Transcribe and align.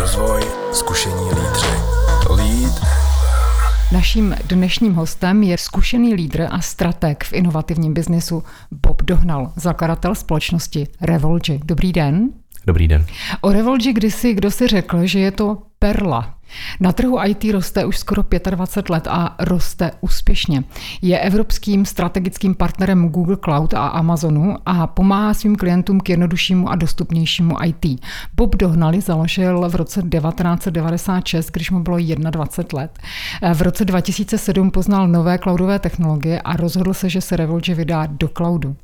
rozvoj, 0.00 0.40
zkušení 0.72 1.24
lídři. 1.24 1.66
Lead 2.30 2.80
Naším 3.92 4.36
dnešním 4.48 4.94
hostem 4.94 5.42
je 5.42 5.58
zkušený 5.58 6.14
lídr 6.14 6.46
a 6.50 6.60
strateg 6.60 7.24
v 7.24 7.32
inovativním 7.32 7.94
biznesu 7.94 8.42
Bob 8.70 9.02
Dohnal, 9.02 9.52
zakladatel 9.56 10.14
společnosti 10.14 10.86
Revolgy. 11.00 11.60
Dobrý 11.64 11.92
den. 11.92 12.28
Dobrý 12.66 12.88
den. 12.88 13.06
O 13.40 13.52
Revolgy 13.52 13.92
kdysi 13.92 14.34
kdo 14.34 14.50
si 14.50 14.66
řekl, 14.66 15.06
že 15.06 15.18
je 15.18 15.30
to 15.30 15.58
perla. 15.78 16.34
Na 16.80 16.92
trhu 16.92 17.18
IT 17.26 17.44
roste 17.52 17.84
už 17.84 17.98
skoro 17.98 18.24
25 18.50 18.90
let 18.90 19.06
a 19.10 19.36
roste 19.38 19.90
úspěšně. 20.00 20.64
Je 21.02 21.18
evropským 21.18 21.84
strategickým 21.84 22.54
partnerem 22.54 23.08
Google 23.08 23.36
Cloud 23.44 23.74
a 23.74 23.86
Amazonu 23.86 24.56
a 24.66 24.86
pomáhá 24.86 25.34
svým 25.34 25.56
klientům 25.56 26.00
k 26.00 26.08
jednoduššímu 26.08 26.68
a 26.68 26.76
dostupnějšímu 26.76 27.56
IT. 27.64 28.00
Bob 28.36 28.56
Dohnali 28.56 29.00
založil 29.00 29.68
v 29.68 29.74
roce 29.74 30.02
1996, 30.02 31.50
když 31.50 31.70
mu 31.70 31.82
bylo 31.82 31.98
21 31.98 32.80
let. 32.80 32.98
V 33.54 33.62
roce 33.62 33.84
2007 33.84 34.70
poznal 34.70 35.08
nové 35.08 35.38
cloudové 35.38 35.78
technologie 35.78 36.40
a 36.40 36.56
rozhodl 36.56 36.94
se, 36.94 37.08
že 37.08 37.20
se 37.20 37.36
Revolge 37.36 37.74
vydá 37.74 38.06
do 38.06 38.28
cloudu. 38.28 38.76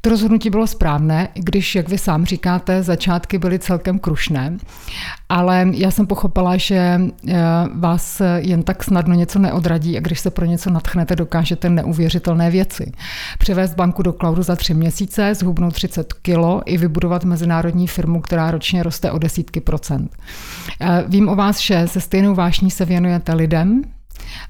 To 0.00 0.10
rozhodnutí 0.10 0.50
bylo 0.50 0.66
správné, 0.66 1.28
když, 1.34 1.74
jak 1.74 1.88
vy 1.88 1.98
sám 1.98 2.24
říkáte, 2.24 2.82
začátky 2.82 3.38
byly 3.38 3.58
celkem 3.58 3.98
krušné, 3.98 4.56
ale 5.28 5.66
já 5.72 5.90
jsem 5.90 6.06
pochopila, 6.06 6.56
že 6.56 7.00
vás 7.74 8.22
jen 8.36 8.62
tak 8.62 8.84
snadno 8.84 9.14
něco 9.14 9.38
neodradí 9.38 9.96
a 9.96 10.00
když 10.00 10.20
se 10.20 10.30
pro 10.30 10.44
něco 10.44 10.70
natchnete, 10.70 11.16
dokážete 11.16 11.70
neuvěřitelné 11.70 12.50
věci. 12.50 12.92
Převést 13.38 13.74
banku 13.74 14.02
do 14.02 14.12
cloudu 14.12 14.42
za 14.42 14.56
tři 14.56 14.74
měsíce, 14.74 15.34
zhubnout 15.34 15.74
30 15.74 16.12
kilo 16.12 16.62
i 16.64 16.76
vybudovat 16.76 17.24
mezinárodní 17.24 17.86
firmu, 17.86 18.20
která 18.20 18.50
ročně 18.50 18.82
roste 18.82 19.10
o 19.10 19.18
desítky 19.18 19.60
procent. 19.60 20.16
Eh, 20.80 21.04
vím 21.08 21.28
o 21.28 21.36
vás, 21.36 21.60
že 21.60 21.82
se 21.86 22.00
stejnou 22.00 22.34
vášní 22.34 22.70
se 22.70 22.84
věnujete 22.84 23.34
lidem, 23.34 23.82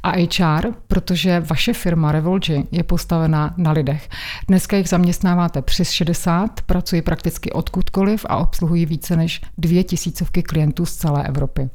a 0.02 0.10
HR, 0.10 0.66
protože 0.88 1.40
vaše 1.40 1.72
firma 1.72 2.12
Revolgy 2.12 2.64
je 2.70 2.82
postavená 2.82 3.54
na 3.56 3.72
lidech. 3.72 4.08
Dneska 4.48 4.76
jich 4.76 4.88
zaměstnáváte 4.88 5.62
přes 5.62 5.90
60, 5.90 6.60
pracují 6.60 7.02
prakticky 7.02 7.52
odkudkoliv 7.52 8.26
a 8.28 8.36
obsluhují 8.36 8.86
více 8.86 9.16
než 9.16 9.40
dvě 9.58 9.84
tisícovky 9.84 10.42
klientů 10.42 10.86
z 10.86 10.96
celé 10.96 11.26
Evropy. 11.26 11.70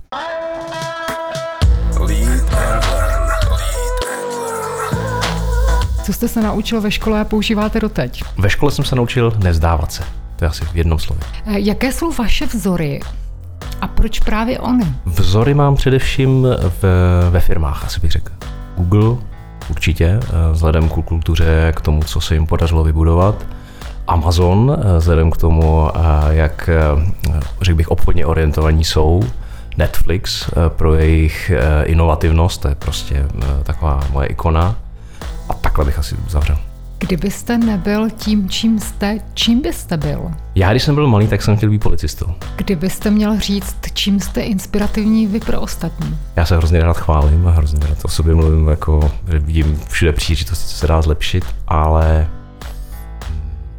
Co 6.04 6.14
jste 6.14 6.28
se 6.28 6.42
naučil 6.42 6.82
ve 6.82 6.92
škole 6.92 7.22
a 7.22 7.26
používáte 7.26 7.80
doteď? 7.80 8.24
Ve 8.38 8.50
škole 8.50 8.72
jsem 8.72 8.86
se 8.86 8.96
naučil 8.96 9.34
nezdávat 9.44 9.92
se. 9.92 10.04
To 10.36 10.46
je 10.46 10.50
asi 10.50 10.66
v 10.66 10.76
jednom 10.76 11.00
slově. 11.00 11.24
Eh, 11.46 11.60
jaké 11.60 11.92
jsou 11.92 12.12
vaše 12.12 12.46
vzory 12.46 13.00
a 13.82 13.88
proč 13.88 14.20
právě 14.20 14.60
ony? 14.60 14.86
Vzory 15.06 15.54
mám 15.54 15.76
především 15.76 16.48
v, 16.82 16.84
ve 17.30 17.40
firmách, 17.40 17.86
asi 17.86 18.00
bych 18.00 18.12
řekl. 18.12 18.32
Google 18.78 19.18
určitě, 19.70 20.06
eh, 20.06 20.52
vzhledem 20.52 20.90
k 20.90 20.94
kultuře, 20.94 21.74
k 21.76 21.82
tomu, 21.82 22.04
co 22.04 22.22
se 22.22 22.34
jim 22.34 22.48
podařilo 22.48 22.84
vybudovat. 22.84 23.46
Amazon, 24.08 24.78
eh, 24.78 24.98
vzhledem 24.98 25.32
k 25.32 25.38
tomu, 25.38 25.90
eh, 25.96 26.00
jak, 26.30 26.70
řekl 27.62 27.78
bych, 27.78 27.92
obchodně 27.92 28.26
orientovaní 28.26 28.84
jsou. 28.84 29.24
Netflix 29.78 30.50
pro 30.68 30.96
jejich 30.96 31.52
inovativnost, 31.84 32.62
to 32.62 32.68
je 32.68 32.76
prostě 32.76 33.26
taková 33.64 34.00
moje 34.12 34.28
ikona. 34.28 34.76
A 35.50 35.54
takhle 35.54 35.86
bych 35.86 36.00
asi 36.00 36.16
uzavřel. 36.28 36.58
Kdybyste 37.00 37.58
nebyl 37.58 38.10
tím, 38.10 38.50
čím 38.50 38.80
jste, 38.80 39.20
čím 39.34 39.62
byste 39.62 39.98
byl? 39.98 40.32
Já, 40.56 40.72
když 40.72 40.84
jsem 40.84 40.96
byl 40.96 41.08
malý, 41.08 41.28
tak 41.28 41.42
jsem 41.42 41.58
chtěl 41.58 41.70
být 41.70 41.84
policistou. 41.84 42.26
Kdybyste 42.56 43.12
měl 43.12 43.40
říct, 43.40 43.78
čím 43.94 44.20
jste 44.20 44.42
inspirativní 44.42 45.28
vy 45.28 45.40
pro 45.40 45.62
ostatní? 45.62 46.18
Já 46.36 46.46
se 46.46 46.58
hrozně 46.58 46.84
rád 46.84 46.98
chválím 46.98 47.48
a 47.48 47.52
hrozně 47.52 47.80
rád 47.88 47.98
o 48.06 48.08
sobě 48.08 48.36
mluvím, 48.36 48.68
jako, 48.68 49.12
že 49.32 49.40
vidím 49.40 49.80
všude 49.90 50.12
příležitosti, 50.14 50.68
co 50.68 50.76
se 50.76 50.88
dá 50.88 51.02
zlepšit, 51.02 51.46
ale 51.68 52.28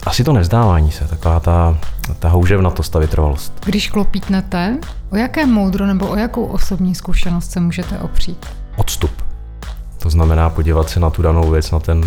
asi 0.07 0.25
to 0.25 0.33
nezdávání 0.33 0.91
se, 0.91 1.09
taková 1.09 1.41
ta, 1.41 1.79
ta 2.19 2.29
houževnatost 2.29 2.97
a 2.97 2.99
vytrvalost. 2.99 3.53
Když 3.65 3.91
klopítnete, 3.91 4.79
o 5.11 5.17
jaké 5.17 5.47
moudro 5.47 5.87
nebo 5.87 6.09
o 6.09 6.17
jakou 6.17 6.45
osobní 6.45 6.95
zkušenost 6.95 7.51
se 7.51 7.61
můžete 7.61 7.99
opřít? 7.99 8.47
Odstup. 8.77 9.11
To 9.99 10.11
znamená 10.11 10.51
podívat 10.51 10.91
se 10.91 11.01
na 11.01 11.11
tu 11.11 11.23
danou 11.23 11.51
věc, 11.51 11.71
na 11.71 11.81
ten 11.81 12.05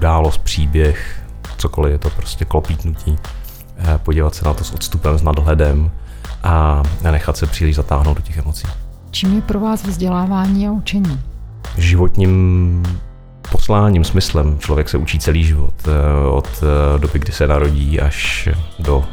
událost, 0.00 0.38
příběh, 0.38 1.22
cokoliv 1.56 1.92
je 1.92 1.98
to 1.98 2.10
prostě 2.10 2.44
klopítnutí, 2.44 3.18
eh, 3.78 3.98
podívat 3.98 4.34
se 4.34 4.44
na 4.44 4.54
to 4.54 4.64
s 4.64 4.72
odstupem, 4.72 5.18
s 5.18 5.22
nadhledem 5.22 5.90
a 6.42 6.82
nechat 7.02 7.36
se 7.36 7.46
příliš 7.46 7.76
zatáhnout 7.76 8.16
do 8.16 8.22
těch 8.22 8.36
emocí. 8.36 8.66
Čím 9.10 9.34
je 9.34 9.42
pro 9.42 9.60
vás 9.60 9.84
vzdělávání 9.84 10.68
a 10.68 10.72
učení? 10.72 11.20
Životním 11.76 12.82
posláním, 13.52 14.04
smyslem. 14.04 14.58
Člověk 14.58 14.88
se 14.88 14.98
učí 14.98 15.18
celý 15.18 15.44
život, 15.44 15.74
eh, 15.86 16.28
od 16.28 16.48
eh, 16.62 16.98
doby, 16.98 17.18
kdy 17.18 17.32
se 17.32 17.46
narodí, 17.46 18.00
až 18.00 18.48
do 18.78 19.04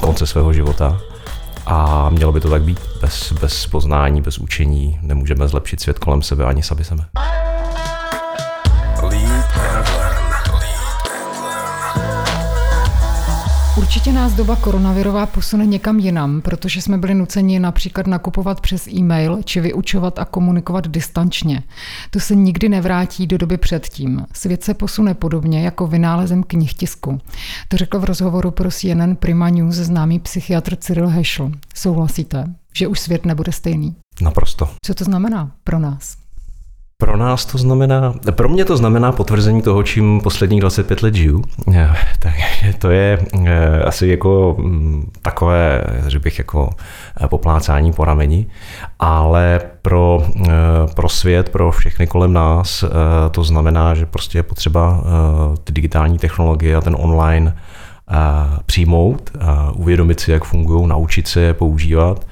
konce 0.00 0.26
svého 0.26 0.52
života. 0.52 1.00
A 1.66 2.10
mělo 2.10 2.32
by 2.32 2.40
to 2.40 2.50
tak 2.50 2.62
být. 2.62 2.80
Bez, 3.00 3.32
bez 3.32 3.66
poznání, 3.66 4.22
bez 4.22 4.38
učení 4.38 4.98
nemůžeme 5.02 5.48
zlepšit 5.48 5.80
svět 5.80 5.98
kolem 5.98 6.22
sebe 6.22 6.44
ani 6.44 6.62
sami 6.62 6.84
sebe. 6.84 7.04
Určitě 13.92 14.12
nás 14.12 14.32
doba 14.32 14.56
koronavirová 14.56 15.26
posune 15.26 15.66
někam 15.66 15.98
jinam, 15.98 16.40
protože 16.40 16.82
jsme 16.82 16.98
byli 16.98 17.14
nuceni 17.14 17.60
například 17.60 18.06
nakupovat 18.06 18.60
přes 18.60 18.88
e-mail 18.88 19.38
či 19.44 19.60
vyučovat 19.60 20.18
a 20.18 20.24
komunikovat 20.24 20.88
distančně. 20.88 21.62
To 22.10 22.20
se 22.20 22.34
nikdy 22.34 22.68
nevrátí 22.68 23.26
do 23.26 23.38
doby 23.38 23.56
předtím. 23.56 24.26
Svět 24.32 24.64
se 24.64 24.74
posune 24.74 25.14
podobně 25.14 25.64
jako 25.64 25.86
vynálezem 25.86 26.42
knih 26.42 26.74
tisku. 26.74 27.20
To 27.68 27.76
řekl 27.76 27.98
v 27.98 28.04
rozhovoru 28.04 28.50
pro 28.50 28.70
CNN 28.70 29.16
Prima 29.16 29.48
News 29.48 29.74
známý 29.74 30.18
psychiatr 30.18 30.76
Cyril 30.76 31.08
Heschel. 31.08 31.52
Souhlasíte, 31.74 32.44
že 32.74 32.86
už 32.86 33.00
svět 33.00 33.26
nebude 33.26 33.52
stejný? 33.52 33.96
Naprosto. 34.20 34.68
Co 34.84 34.94
to 34.94 35.04
znamená 35.04 35.52
pro 35.64 35.78
nás? 35.78 36.21
Pro 37.02 37.16
nás 37.16 37.44
to 37.44 37.58
znamená, 37.58 38.14
pro 38.30 38.48
mě 38.48 38.64
to 38.64 38.76
znamená 38.76 39.12
potvrzení 39.12 39.62
toho, 39.62 39.82
čím 39.82 40.20
posledních 40.20 40.60
25 40.60 41.02
let 41.02 41.14
žiju. 41.14 41.44
Takže 42.18 42.72
to 42.78 42.90
je 42.90 43.18
eh, 43.46 43.82
asi 43.82 44.08
jako 44.08 44.56
mm, 44.58 45.10
takové, 45.22 45.84
že 46.08 46.18
bych 46.18 46.38
jako 46.38 46.70
eh, 47.20 47.28
poplácání 47.28 47.92
po 47.92 48.04
rameni, 48.04 48.46
ale 48.98 49.60
pro, 49.82 50.22
eh, 50.46 50.50
pro 50.94 51.08
svět, 51.08 51.48
pro 51.48 51.70
všechny 51.70 52.06
kolem 52.06 52.32
nás 52.32 52.84
to 53.30 53.44
znamená, 53.44 53.94
že 53.94 54.06
prostě 54.06 54.38
je 54.38 54.42
potřeba 54.42 55.04
ty 55.64 55.72
digitální 55.72 56.18
technologie 56.18 56.76
a 56.76 56.80
ten 56.80 56.96
online 56.98 57.56
přijmout, 58.66 59.30
uvědomit 59.74 60.20
si, 60.20 60.32
jak 60.32 60.44
fungují, 60.44 60.86
naučit 60.86 61.28
se 61.28 61.40
je 61.40 61.54
používat 61.54 62.26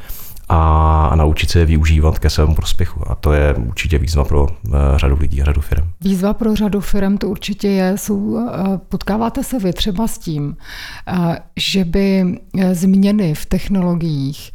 a 0.53 1.13
naučit 1.17 1.51
se 1.51 1.59
je 1.59 1.65
využívat 1.65 2.19
ke 2.19 2.31
svému 2.31 2.55
prospěchu. 2.55 3.11
A 3.11 3.15
to 3.15 3.33
je 3.33 3.55
určitě 3.55 3.99
výzva 3.99 4.25
pro 4.25 4.43
uh, 4.43 4.49
řadu 4.97 5.17
lidí 5.21 5.43
a 5.43 5.45
řadu 5.45 5.61
firm. 5.61 5.89
Výzva 6.01 6.35
pro 6.35 6.57
řadu 6.57 6.81
firm 6.81 7.19
to 7.19 7.29
určitě 7.29 7.69
je. 7.69 7.99
Jsou, 7.99 8.17
uh, 8.17 8.47
potkáváte 8.89 9.45
se 9.45 9.59
vy 9.59 9.73
třeba 9.73 10.07
s 10.07 10.19
tím, 10.19 10.57
uh, 11.13 11.35
že 11.57 11.85
by 11.85 12.25
změny 12.73 13.35
v 13.35 13.47
technologiích 13.47 14.53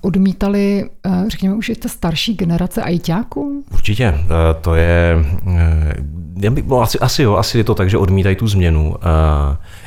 odmítali, 0.00 0.90
řekněme, 1.28 1.54
už 1.54 1.68
je 1.68 1.76
ta 1.76 1.88
starší 1.88 2.34
generace 2.34 2.82
ajťáků? 2.82 3.64
Určitě. 3.72 4.14
To 4.60 4.74
je, 4.74 5.16
já 6.40 6.50
bych, 6.50 6.66
no, 6.66 6.80
asi, 6.80 6.98
asi 6.98 7.22
jo, 7.22 7.36
asi 7.36 7.58
je 7.58 7.64
to 7.64 7.74
tak, 7.74 7.90
že 7.90 7.98
odmítají 7.98 8.36
tu 8.36 8.48
změnu. 8.48 8.94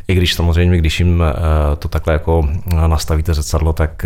I 0.07 0.15
když 0.15 0.33
samozřejmě, 0.33 0.77
když 0.77 1.00
jim 1.00 1.23
to 1.79 1.88
takhle 1.88 2.13
jako 2.13 2.50
nastavíte 2.88 3.33
zrcadlo, 3.33 3.73
tak 3.73 4.05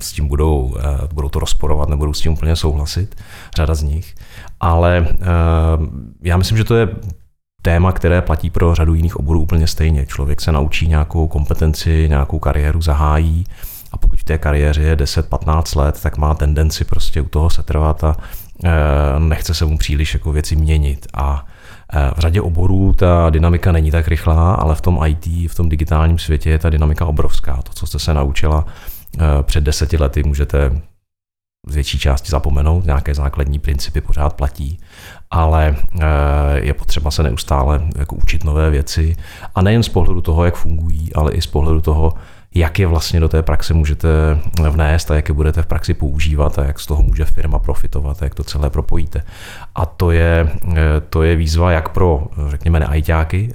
s 0.00 0.12
tím 0.12 0.28
budou 0.28 0.45
budou, 0.46 0.76
eh, 0.78 1.08
budou 1.12 1.28
to 1.28 1.38
rozporovat, 1.38 1.88
nebudou 1.88 2.12
s 2.12 2.20
tím 2.20 2.32
úplně 2.32 2.56
souhlasit, 2.56 3.16
řada 3.56 3.74
z 3.74 3.82
nich. 3.82 4.14
Ale 4.60 5.06
eh, 5.10 5.16
já 6.22 6.36
myslím, 6.36 6.58
že 6.58 6.64
to 6.64 6.74
je 6.74 6.88
téma, 7.62 7.92
které 7.92 8.22
platí 8.22 8.50
pro 8.50 8.74
řadu 8.74 8.94
jiných 8.94 9.16
oborů 9.16 9.40
úplně 9.40 9.66
stejně. 9.66 10.06
Člověk 10.06 10.40
se 10.40 10.52
naučí 10.52 10.88
nějakou 10.88 11.28
kompetenci, 11.28 12.06
nějakou 12.08 12.38
kariéru 12.38 12.82
zahájí 12.82 13.44
a 13.92 13.96
pokud 13.96 14.20
v 14.20 14.24
té 14.24 14.38
kariéře 14.38 14.82
je 14.82 14.96
10-15 14.96 15.78
let, 15.78 16.00
tak 16.02 16.18
má 16.18 16.34
tendenci 16.34 16.84
prostě 16.84 17.20
u 17.20 17.28
toho 17.28 17.50
setrvat 17.50 18.04
a 18.04 18.16
eh, 18.64 18.70
nechce 19.18 19.54
se 19.54 19.64
mu 19.64 19.78
příliš 19.78 20.14
jako 20.14 20.32
věci 20.32 20.56
měnit. 20.56 21.06
A 21.14 21.46
v 22.16 22.18
řadě 22.18 22.40
oborů 22.40 22.92
ta 22.92 23.30
dynamika 23.30 23.72
není 23.72 23.90
tak 23.90 24.08
rychlá, 24.08 24.54
ale 24.54 24.74
v 24.74 24.80
tom 24.80 25.00
IT, 25.06 25.26
v 25.26 25.54
tom 25.54 25.68
digitálním 25.68 26.18
světě 26.18 26.50
je 26.50 26.58
ta 26.58 26.70
dynamika 26.70 27.04
obrovská. 27.06 27.62
To, 27.62 27.72
co 27.72 27.86
jste 27.86 27.98
se 27.98 28.14
naučila 28.14 28.66
před 29.42 29.64
deseti 29.64 29.96
lety 29.96 30.22
můžete 30.22 30.82
z 31.66 31.74
větší 31.74 31.98
části 31.98 32.30
zapomenout, 32.30 32.84
nějaké 32.84 33.14
základní 33.14 33.58
principy 33.58 34.00
pořád 34.00 34.34
platí, 34.34 34.78
ale 35.30 35.76
eh, 36.00 36.06
je 36.52 36.74
potřeba 36.74 37.10
se 37.10 37.22
neustále 37.22 37.82
jako 37.96 38.16
učit 38.16 38.44
nové 38.44 38.70
věci. 38.70 39.16
A 39.54 39.62
nejen 39.62 39.82
z 39.82 39.88
pohledu 39.88 40.20
toho, 40.20 40.44
jak 40.44 40.56
fungují, 40.56 41.14
ale 41.14 41.32
i 41.32 41.42
z 41.42 41.46
pohledu 41.46 41.80
toho, 41.80 42.12
jak 42.58 42.78
je 42.78 42.86
vlastně 42.86 43.20
do 43.20 43.28
té 43.28 43.42
praxe 43.42 43.74
můžete 43.74 44.08
vnést 44.70 45.10
a 45.10 45.14
jak 45.14 45.28
je 45.28 45.34
budete 45.34 45.62
v 45.62 45.66
praxi 45.66 45.94
používat 45.94 46.58
a 46.58 46.64
jak 46.64 46.80
z 46.80 46.86
toho 46.86 47.02
může 47.02 47.24
firma 47.24 47.58
profitovat 47.58 48.22
a 48.22 48.24
jak 48.24 48.34
to 48.34 48.44
celé 48.44 48.70
propojíte. 48.70 49.22
A 49.74 49.86
to 49.86 50.10
je, 50.10 50.52
to 51.10 51.22
je 51.22 51.36
výzva 51.36 51.72
jak 51.72 51.88
pro, 51.88 52.26
řekněme, 52.48 52.80
neajťáky, 52.80 53.52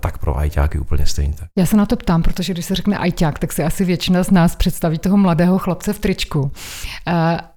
tak 0.00 0.18
pro 0.18 0.38
ajťáky 0.38 0.78
úplně 0.78 1.06
stejně. 1.06 1.34
Já 1.58 1.66
se 1.66 1.76
na 1.76 1.86
to 1.86 1.96
ptám, 1.96 2.22
protože 2.22 2.52
když 2.52 2.64
se 2.64 2.74
řekne 2.74 2.98
ajťák, 2.98 3.38
tak 3.38 3.52
si 3.52 3.64
asi 3.64 3.84
většina 3.84 4.22
z 4.22 4.30
nás 4.30 4.56
představí 4.56 4.98
toho 4.98 5.16
mladého 5.16 5.58
chlapce 5.58 5.92
v 5.92 5.98
tričku. 5.98 6.50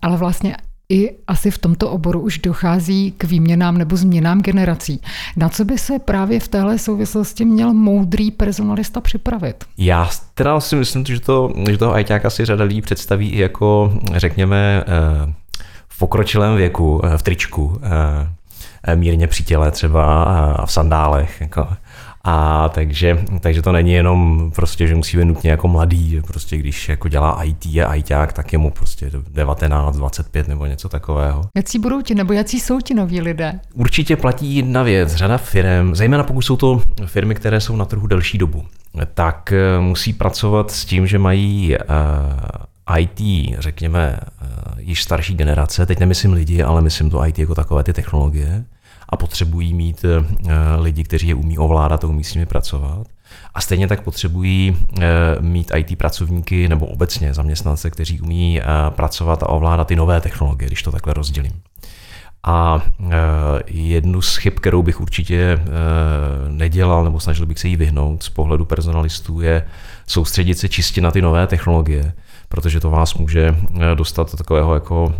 Ale 0.02 0.18
vlastně 0.18 0.58
i 0.92 1.16
asi 1.28 1.52
v 1.52 1.58
tomto 1.58 1.90
oboru 1.90 2.20
už 2.20 2.40
dochází 2.40 3.12
k 3.18 3.24
výměnám 3.24 3.78
nebo 3.78 3.96
změnám 3.96 4.42
generací. 4.42 5.02
Na 5.36 5.50
co 5.50 5.66
by 5.66 5.78
se 5.78 6.00
právě 6.00 6.40
v 6.40 6.48
téhle 6.48 6.80
souvislosti 6.80 7.46
měl 7.46 7.74
moudrý 7.74 8.32
personalista 8.32 9.02
připravit? 9.02 9.66
Já 9.78 10.10
teda 10.34 10.60
si 10.60 10.76
myslím, 10.76 11.06
že, 11.06 11.20
to, 11.20 11.54
že 11.70 11.78
toho 11.78 11.94
ajťáka 11.94 12.30
si 12.30 12.46
řada 12.46 12.64
lidí 12.64 12.82
představí 12.82 13.30
i 13.30 13.40
jako, 13.40 13.94
řekněme, 14.16 14.84
eh, 14.88 15.34
v 15.88 16.00
pokročilém 16.00 16.56
věku, 16.56 17.02
eh, 17.04 17.18
v 17.18 17.24
tričku, 17.24 17.82
eh, 18.88 18.96
mírně 18.96 19.28
při 19.28 19.44
těle 19.44 19.72
třeba 19.72 20.24
a 20.24 20.66
v 20.66 20.72
sandálech. 20.72 21.42
Jako 21.42 21.68
a 22.24 22.70
takže, 22.70 23.26
takže 23.40 23.62
to 23.62 23.72
není 23.72 23.94
jenom 23.94 24.52
prostě, 24.56 24.88
že 24.88 24.96
musí 24.96 25.18
být 25.18 25.26
nutně 25.26 25.52
jako 25.52 25.68
mladý, 25.68 26.10
že 26.10 26.22
prostě 26.22 26.58
když 26.58 26.90
jako 26.90 27.08
dělá 27.08 27.44
IT 27.44 27.66
a 27.66 27.96
ITák, 27.96 28.34
tak 28.34 28.54
je 28.54 28.60
mu 28.60 28.72
prostě 28.72 29.12
19, 29.30 29.98
25 29.98 30.48
nebo 30.48 30.66
něco 30.66 30.90
takového. 30.90 31.42
Jaký 31.56 31.80
budou 31.80 32.02
ti, 32.02 32.16
nebo 32.16 32.34
jaký 32.34 32.60
jsou 32.60 32.82
ti 32.82 32.94
noví 32.94 33.22
lidé? 33.22 33.60
Určitě 33.74 34.16
platí 34.16 34.56
jedna 34.56 34.84
věc. 34.84 35.16
Řada 35.16 35.38
firm, 35.38 35.96
zejména 35.96 36.24
pokud 36.24 36.42
jsou 36.42 36.56
to 36.56 36.82
firmy, 37.06 37.36
které 37.36 37.62
jsou 37.62 37.76
na 37.76 37.86
trhu 37.86 38.08
delší 38.08 38.38
dobu, 38.38 38.64
tak 39.14 39.52
eh, 39.52 39.80
musí 39.80 40.14
pracovat 40.14 40.72
s 40.72 40.86
tím, 40.86 41.08
že 41.08 41.20
mají 41.20 41.78
uh, 41.78 42.98
IT, 42.98 43.22
řekněme, 43.60 44.20
uh, 44.42 44.80
již 44.80 45.04
starší 45.04 45.36
generace, 45.36 45.86
teď 45.86 46.00
nemyslím 46.00 46.34
lidi, 46.34 46.64
ale 46.64 46.82
myslím 46.82 47.10
to 47.10 47.26
IT 47.26 47.40
jako 47.40 47.56
takové 47.56 47.84
ty 47.84 47.94
technologie, 47.94 48.66
a 49.12 49.18
potřebují 49.18 49.74
mít 49.74 50.06
eh, 50.06 50.52
lidi, 50.80 51.04
kteří 51.04 51.28
je 51.28 51.36
umí 51.36 51.58
ovládat 51.58 52.04
a 52.04 52.08
umí 52.08 52.24
s 52.24 52.34
nimi 52.34 52.46
pracovat. 52.46 53.08
A 53.54 53.62
stejně 53.62 53.88
tak 53.88 54.02
potřebují 54.02 54.78
eh, 55.00 55.02
mít 55.40 55.72
IT 55.76 55.98
pracovníky 55.98 56.70
nebo 56.70 56.86
obecně 56.86 57.34
zaměstnance, 57.34 57.90
kteří 57.90 58.22
umí 58.22 58.62
eh, 58.62 58.66
pracovat 58.90 59.44
a 59.44 59.50
ovládat 59.50 59.88
ty 59.88 59.96
nové 59.96 60.22
technologie, 60.22 60.68
když 60.68 60.84
to 60.84 60.92
takhle 60.92 61.14
rozdělím. 61.14 61.62
A 62.44 62.82
jednu 63.68 64.22
z 64.22 64.36
chyb, 64.36 64.54
kterou 64.54 64.84
bych 64.84 65.02
určitě 65.02 65.60
nedělal 66.48 67.04
nebo 67.04 67.20
snažil 67.20 67.46
bych 67.46 67.60
se 67.60 67.68
jí 67.68 67.76
vyhnout 67.76 68.24
z 68.24 68.30
pohledu 68.30 68.66
personalistů, 68.66 69.42
je 69.42 69.68
soustředit 70.08 70.56
se 70.56 70.70
čistě 70.70 71.02
na 71.02 71.12
ty 71.12 71.22
nové 71.22 71.48
technologie, 71.48 72.14
protože 72.50 72.80
to 72.80 72.90
vás 72.90 73.14
může 73.14 73.56
dostat 73.96 74.32
do 74.32 74.38
takového 74.38 74.74
jako 74.74 75.14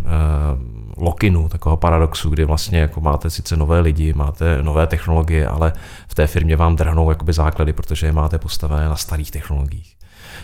lokinu, 1.02 1.48
takového 1.48 1.76
paradoxu, 1.76 2.30
kdy 2.30 2.44
vlastně 2.44 2.78
jako 2.78 3.00
máte 3.00 3.30
sice 3.30 3.56
nové 3.56 3.80
lidi, 3.80 4.12
máte 4.12 4.62
nové 4.62 4.86
technologie, 4.86 5.46
ale 5.46 5.72
v 6.08 6.14
té 6.14 6.26
firmě 6.26 6.56
vám 6.56 6.76
drhnou 6.76 7.10
jakoby 7.10 7.32
základy, 7.32 7.72
protože 7.72 8.06
je 8.06 8.12
máte 8.12 8.38
postavené 8.38 8.88
na 8.88 8.96
starých 8.96 9.30
technologiích. 9.30 9.96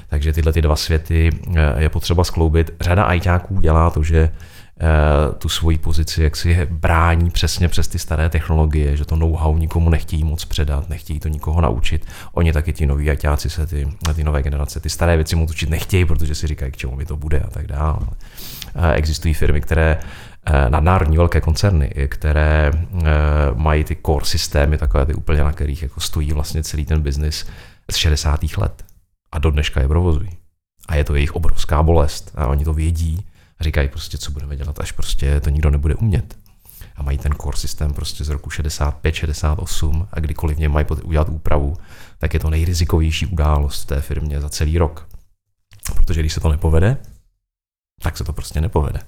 Takže 0.09 0.33
tyhle 0.33 0.53
ty 0.53 0.63
dva 0.63 0.77
světy 0.77 1.31
eh, 1.57 1.83
je 1.83 1.89
potřeba 1.89 2.25
skloubit. 2.25 2.71
Řada 2.81 3.03
ajťáků 3.03 3.61
dělá 3.61 3.91
to, 3.91 4.03
že 4.03 4.19
eh, 4.19 5.35
tu 5.39 5.49
svoji 5.49 5.79
pozici, 5.79 6.23
jak 6.23 6.37
si 6.37 6.67
brání 6.71 7.31
přesně 7.31 7.69
přes 7.69 7.89
ty 7.89 7.99
staré 7.99 8.29
technologie, 8.29 8.97
že 8.97 9.05
to 9.05 9.17
know-how 9.17 9.57
nikomu 9.57 9.91
nechtějí 9.91 10.25
moc 10.25 10.45
předat, 10.45 10.89
nechtějí 10.89 11.21
to 11.21 11.29
nikoho 11.29 11.61
naučit. 11.61 12.07
Oni 12.33 12.53
taky 12.53 12.73
ti 12.73 12.87
noví 12.87 13.11
ajťáci 13.11 13.51
se, 13.51 13.67
ty, 13.67 13.89
ty 14.15 14.25
nové 14.25 14.43
generace, 14.43 14.81
ty 14.81 14.91
staré 14.91 15.17
věci 15.17 15.37
moc 15.37 15.51
učit 15.51 15.71
nechtějí, 15.71 16.05
protože 16.05 16.35
si 16.35 16.47
říkají, 16.47 16.73
k 16.73 16.77
čemu 16.77 16.97
mi 16.97 17.05
to 17.05 17.17
bude 17.17 17.41
a 17.41 17.51
tak 17.51 17.67
dále. 17.67 17.99
Eh, 18.75 18.95
existují 18.95 19.35
firmy, 19.35 19.61
které 19.61 19.99
nadnárodní 20.69 21.17
velké 21.17 21.41
koncerny, 21.41 21.93
které 22.09 22.73
eh, 22.75 23.05
mají 23.55 23.85
ty 23.85 23.97
core 24.07 24.25
systémy, 24.25 24.79
takové 24.79 25.07
ty 25.07 25.15
úplně, 25.15 25.45
na 25.45 25.53
kterých 25.53 25.83
jako 25.83 26.01
stojí 26.01 26.33
vlastně 26.33 26.63
celý 26.63 26.85
ten 26.85 27.03
biznis 27.03 27.47
z 27.91 27.97
60. 27.97 28.41
let. 28.57 28.85
A 29.33 29.39
do 29.39 29.51
dneška 29.51 29.81
je 29.81 29.89
provozují. 29.89 30.31
A 30.89 30.97
je 30.97 31.05
to 31.05 31.15
jejich 31.15 31.35
obrovská 31.35 31.83
bolest. 31.83 32.33
A 32.35 32.47
oni 32.47 32.65
to 32.65 32.73
vědí 32.73 33.27
a 33.61 33.65
říkají 33.65 33.89
prostě, 33.89 34.19
co 34.19 34.31
budeme 34.31 34.57
dělat, 34.57 34.81
až 34.81 34.93
prostě 34.93 35.41
to 35.41 35.51
nikdo 35.51 35.71
nebude 35.71 35.95
umět. 35.95 36.39
A 36.97 37.03
mají 37.03 37.19
ten 37.19 37.33
core 37.33 37.57
systém 37.57 37.93
prostě 37.93 38.25
z 38.25 38.29
roku 38.29 38.51
65, 38.51 39.15
68 39.15 40.09
a 40.13 40.21
kdykoliv 40.21 40.57
v 40.57 40.61
něm 40.61 40.73
mají 40.73 40.87
udělat 41.05 41.29
úpravu, 41.29 41.77
tak 42.19 42.35
je 42.35 42.41
to 42.41 42.51
nejrizikovější 42.51 43.27
událost 43.27 43.83
v 43.83 43.87
té 43.87 44.01
firmě 44.01 44.41
za 44.41 44.49
celý 44.49 44.79
rok. 44.79 45.09
Protože 45.95 46.21
když 46.21 46.33
se 46.33 46.41
to 46.41 46.49
nepovede, 46.49 46.97
tak 48.03 48.17
se 48.17 48.25
to 48.25 48.33
prostě 48.33 48.61
nepovede 48.61 49.01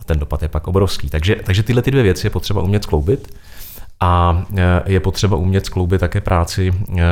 a 0.00 0.04
ten 0.04 0.18
dopad 0.18 0.42
je 0.42 0.48
pak 0.48 0.68
obrovský. 0.68 1.10
Takže, 1.10 1.36
takže 1.44 1.62
tyhle 1.62 1.82
ty 1.82 1.90
dvě 1.90 2.02
věci 2.02 2.26
je 2.26 2.30
potřeba 2.30 2.62
umět 2.62 2.82
skloubit. 2.82 3.34
A 4.00 4.42
e, 4.56 4.92
je 4.92 5.00
potřeba 5.00 5.36
umět 5.36 5.66
skloubit 5.66 6.00
také 6.00 6.20
práci 6.20 6.72
e, 6.72 7.00
e, 7.00 7.04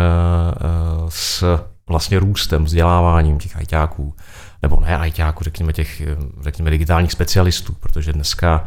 s 1.09 1.61
vlastně 1.89 2.19
růstem, 2.19 2.65
vzděláváním 2.65 3.39
těch 3.39 3.57
ajťáků, 3.57 4.15
nebo 4.63 4.81
ne 4.81 4.99
ajťáků, 4.99 5.45
řekněme 5.45 5.73
těch 5.73 6.03
řekněme 6.41 6.71
digitálních 6.71 7.13
specialistů, 7.13 7.77
protože 7.81 8.13
dneska 8.13 8.65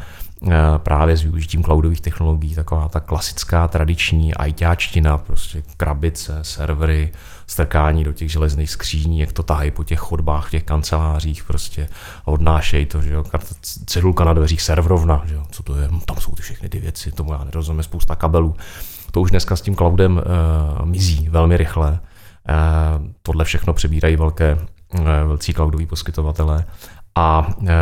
právě 0.78 1.18
s 1.18 1.22
využitím 1.22 1.64
cloudových 1.64 2.02
technologií 2.02 2.56
taková 2.56 2.90
ta 2.90 3.00
klasická 3.00 3.68
tradiční 3.68 4.34
ITáčtina, 4.48 5.18
prostě 5.18 5.64
krabice, 5.78 6.40
servery, 6.42 7.12
strkání 7.52 8.04
do 8.04 8.14
těch 8.14 8.32
železných 8.32 8.70
skříní, 8.70 9.20
jak 9.20 9.34
to 9.34 9.44
tahají 9.44 9.72
po 9.72 9.84
těch 9.84 10.00
chodbách, 10.00 10.48
v 10.48 10.52
těch 10.52 10.64
kancelářích 10.64 11.44
prostě 11.44 11.90
odnášejí 12.26 12.86
to, 12.86 13.02
že 13.02 13.14
jo, 13.14 13.24
cedulka 13.86 14.24
na 14.24 14.34
dveřích 14.34 14.62
serverovna, 14.62 15.22
že 15.26 15.36
jo, 15.36 15.44
co 15.52 15.64
to 15.64 15.76
je, 15.76 15.90
tam 16.06 16.18
jsou 16.18 16.32
ty 16.36 16.42
všechny 16.42 16.70
ty 16.70 16.80
věci, 16.80 17.12
tomu 17.12 17.34
já 17.34 17.44
nerozumím, 17.44 17.84
spousta 17.84 18.16
kabelů. 18.16 18.56
To 19.12 19.22
už 19.22 19.32
dneska 19.32 19.56
s 19.56 19.62
tím 19.62 19.76
cloudem 19.76 20.18
uh, 20.18 20.86
mizí 20.86 21.30
velmi 21.30 21.58
rychle. 21.58 21.92
Uh, 21.92 23.08
tohle 23.22 23.46
všechno 23.46 23.74
přebírají 23.74 24.16
velké, 24.16 24.58
uh, 24.94 25.00
velcí 25.04 25.54
cloudoví 25.54 25.86
poskytovatelé 25.86 26.66
a 27.16 27.50
e, 27.68 27.74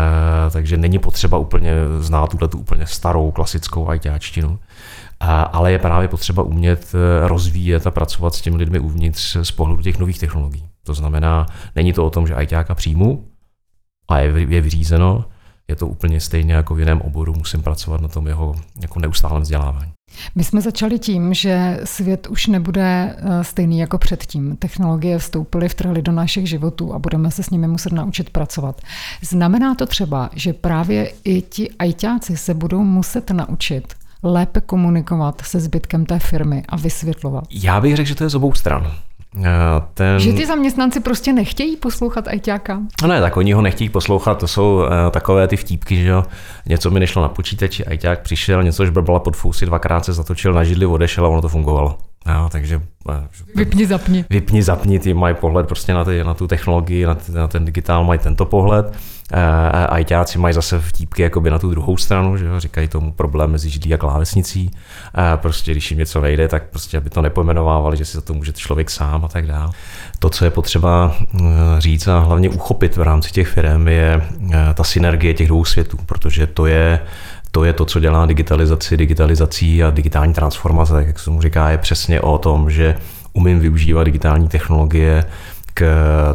takže 0.51 0.77
není 0.77 0.99
potřeba 0.99 1.37
úplně 1.37 1.73
znát 1.99 2.29
tuhle 2.29 2.47
tu 2.47 2.57
úplně 2.57 2.85
starou 2.85 3.31
klasickou 3.31 3.93
ITáčtinu, 3.93 4.59
ale 5.19 5.71
je 5.71 5.79
právě 5.79 6.07
potřeba 6.07 6.43
umět 6.43 6.95
e, 6.95 7.27
rozvíjet 7.27 7.87
a 7.87 7.91
pracovat 7.91 8.35
s 8.35 8.41
těmi 8.41 8.57
lidmi 8.57 8.79
uvnitř 8.79 9.37
z 9.41 9.51
pohledu 9.51 9.81
těch 9.81 9.99
nových 9.99 10.19
technologií. 10.19 10.65
To 10.83 10.93
znamená, 10.93 11.45
není 11.75 11.93
to 11.93 12.05
o 12.05 12.09
tom, 12.09 12.27
že 12.27 12.35
ITáka 12.41 12.75
přijmu 12.75 13.25
a 14.07 14.19
je, 14.19 14.45
je 14.49 14.61
vyřízeno, 14.61 15.25
je 15.67 15.75
to 15.75 15.87
úplně 15.87 16.19
stejně 16.19 16.53
jako 16.53 16.75
v 16.75 16.79
jiném 16.79 17.01
oboru, 17.01 17.33
musím 17.33 17.61
pracovat 17.61 18.01
na 18.01 18.07
tom 18.07 18.27
jeho 18.27 18.55
jako 18.81 18.99
neustálém 18.99 19.41
vzdělávání. 19.41 19.91
My 20.35 20.43
jsme 20.43 20.61
začali 20.61 20.99
tím, 20.99 21.33
že 21.33 21.79
svět 21.83 22.27
už 22.27 22.47
nebude 22.47 23.15
eh, 23.17 23.43
stejný 23.43 23.79
jako 23.79 23.97
předtím. 23.97 24.55
Technologie 24.57 25.17
vstoupily, 25.17 25.69
vtrhly 25.69 26.01
do 26.01 26.11
našich 26.11 26.49
životů 26.49 26.93
a 26.93 26.99
budeme 26.99 27.31
se 27.31 27.43
s 27.43 27.49
nimi 27.49 27.67
muset 27.67 27.93
naučit 27.93 28.29
pracovat. 28.29 28.81
Znamená 29.21 29.75
to 29.75 29.85
třeba, 29.85 30.29
že 30.33 30.53
právě 30.53 31.11
i 31.23 31.41
ti 31.41 31.69
ajťáci 31.79 32.37
se 32.37 32.53
budou 32.53 32.83
muset 32.83 33.31
naučit 33.31 33.93
lépe 34.23 34.61
komunikovat 34.61 35.41
se 35.41 35.59
zbytkem 35.59 36.05
té 36.05 36.19
firmy 36.19 36.63
a 36.69 36.75
vysvětlovat? 36.75 37.43
Já 37.51 37.81
bych 37.81 37.95
řekl, 37.95 38.07
že 38.07 38.15
to 38.15 38.23
je 38.23 38.29
z 38.29 38.35
obou 38.35 38.53
stran. 38.53 38.91
Ten... 39.93 40.19
Že 40.19 40.33
ty 40.33 40.45
zaměstnanci 40.45 40.99
prostě 40.99 41.33
nechtějí 41.33 41.77
poslouchat 41.77 42.27
ajťáka? 42.27 42.81
No 43.01 43.07
ne, 43.07 43.21
tak 43.21 43.37
oni 43.37 43.53
ho 43.53 43.61
nechtějí 43.61 43.89
poslouchat, 43.89 44.39
to 44.39 44.47
jsou 44.47 44.75
uh, 44.75 44.85
takové 45.11 45.47
ty 45.47 45.57
vtípky, 45.57 45.95
že 45.95 46.07
jo, 46.07 46.23
něco 46.65 46.91
mi 46.91 46.99
nešlo 46.99 47.21
na 47.21 47.29
počítači, 47.29 47.85
ajťák 47.85 48.21
přišel, 48.21 48.63
něco 48.63 48.85
žbrbala 48.85 49.19
pod 49.19 49.35
fousy, 49.35 49.65
dvakrát 49.65 50.05
se 50.05 50.13
zatočil 50.13 50.53
na 50.53 50.63
židli, 50.63 50.85
odešel 50.85 51.25
a 51.25 51.29
ono 51.29 51.41
to 51.41 51.47
fungovalo. 51.47 51.97
No, 52.25 52.49
takže... 52.51 52.81
Eh, 53.11 53.27
vypni, 53.55 53.85
zapni. 53.85 54.25
Vypni, 54.29 54.63
zapni, 54.63 54.99
ty 54.99 55.13
mají 55.13 55.35
pohled 55.35 55.67
prostě 55.67 55.93
na, 55.93 56.05
ty, 56.05 56.23
na 56.23 56.33
tu 56.33 56.47
technologii, 56.47 57.05
na, 57.05 57.17
na 57.33 57.47
ten 57.47 57.65
digitál 57.65 58.03
mají 58.03 58.19
tento 58.19 58.45
pohled. 58.45 58.97
E, 59.31 59.87
ajťáci 59.87 60.37
mají 60.37 60.53
zase 60.53 60.79
vtípky 60.79 61.21
jakoby 61.21 61.49
na 61.49 61.59
tu 61.59 61.69
druhou 61.69 61.97
stranu, 61.97 62.37
že 62.37 62.45
jo, 62.45 62.59
říkají 62.59 62.87
tomu 62.87 63.11
problém 63.11 63.51
mezi 63.51 63.69
židlí 63.69 63.93
a 63.93 63.97
klávesnicí. 63.97 64.71
E, 65.17 65.37
prostě 65.37 65.71
když 65.71 65.91
jim 65.91 65.99
něco 65.99 66.21
nejde, 66.21 66.47
tak 66.47 66.63
prostě 66.69 66.97
aby 66.97 67.09
to 67.09 67.21
nepojmenovávali, 67.21 67.97
že 67.97 68.05
si 68.05 68.17
za 68.17 68.21
to 68.21 68.33
může 68.33 68.53
člověk 68.53 68.89
sám 68.89 69.25
a 69.25 69.27
tak 69.27 69.47
dále. 69.47 69.71
To, 70.19 70.29
co 70.29 70.45
je 70.45 70.51
potřeba 70.51 71.15
říct 71.77 72.07
a 72.07 72.19
hlavně 72.19 72.49
uchopit 72.49 72.97
v 72.97 73.01
rámci 73.01 73.31
těch 73.31 73.47
firm, 73.47 73.87
je 73.87 74.21
ta 74.73 74.83
synergie 74.83 75.33
těch 75.33 75.47
dvou 75.47 75.65
světů, 75.65 75.97
protože 76.05 76.47
to 76.47 76.65
je 76.65 76.99
to 77.51 77.63
je 77.63 77.73
to, 77.73 77.85
co 77.85 77.99
dělá 77.99 78.25
digitalizaci, 78.25 78.97
digitalizací 78.97 79.83
a 79.83 79.89
digitální 79.89 80.33
transformace, 80.33 80.93
tak 80.93 81.07
jak 81.07 81.19
se 81.19 81.29
mu 81.29 81.41
říká, 81.41 81.69
je 81.69 81.77
přesně 81.77 82.21
o 82.21 82.37
tom, 82.37 82.71
že 82.71 82.95
umím 83.33 83.59
využívat 83.59 84.03
digitální 84.03 84.47
technologie 84.47 85.25
k 85.73 85.85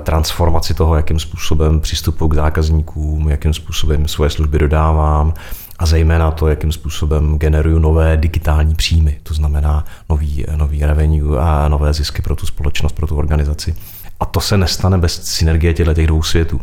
transformaci 0.02 0.74
toho, 0.74 0.96
jakým 0.96 1.18
způsobem 1.18 1.80
přistupuji 1.80 2.28
k 2.28 2.34
zákazníkům, 2.34 3.28
jakým 3.28 3.54
způsobem 3.54 4.08
svoje 4.08 4.30
služby 4.30 4.58
dodávám 4.58 5.34
a 5.78 5.86
zejména 5.86 6.30
to, 6.30 6.48
jakým 6.48 6.72
způsobem 6.72 7.38
generuju 7.38 7.78
nové 7.78 8.16
digitální 8.16 8.74
příjmy, 8.74 9.20
to 9.22 9.34
znamená 9.34 9.84
nový, 10.10 10.44
nový 10.56 10.84
revenue 10.84 11.40
a 11.40 11.68
nové 11.68 11.92
zisky 11.92 12.22
pro 12.22 12.36
tu 12.36 12.46
společnost, 12.46 12.92
pro 12.92 13.06
tu 13.06 13.16
organizaci. 13.16 13.74
A 14.20 14.24
to 14.24 14.40
se 14.40 14.56
nestane 14.56 14.98
bez 14.98 15.24
synergie 15.24 15.74
těchto 15.74 15.94
těch 15.94 16.06
dvou 16.06 16.22
světů. 16.22 16.60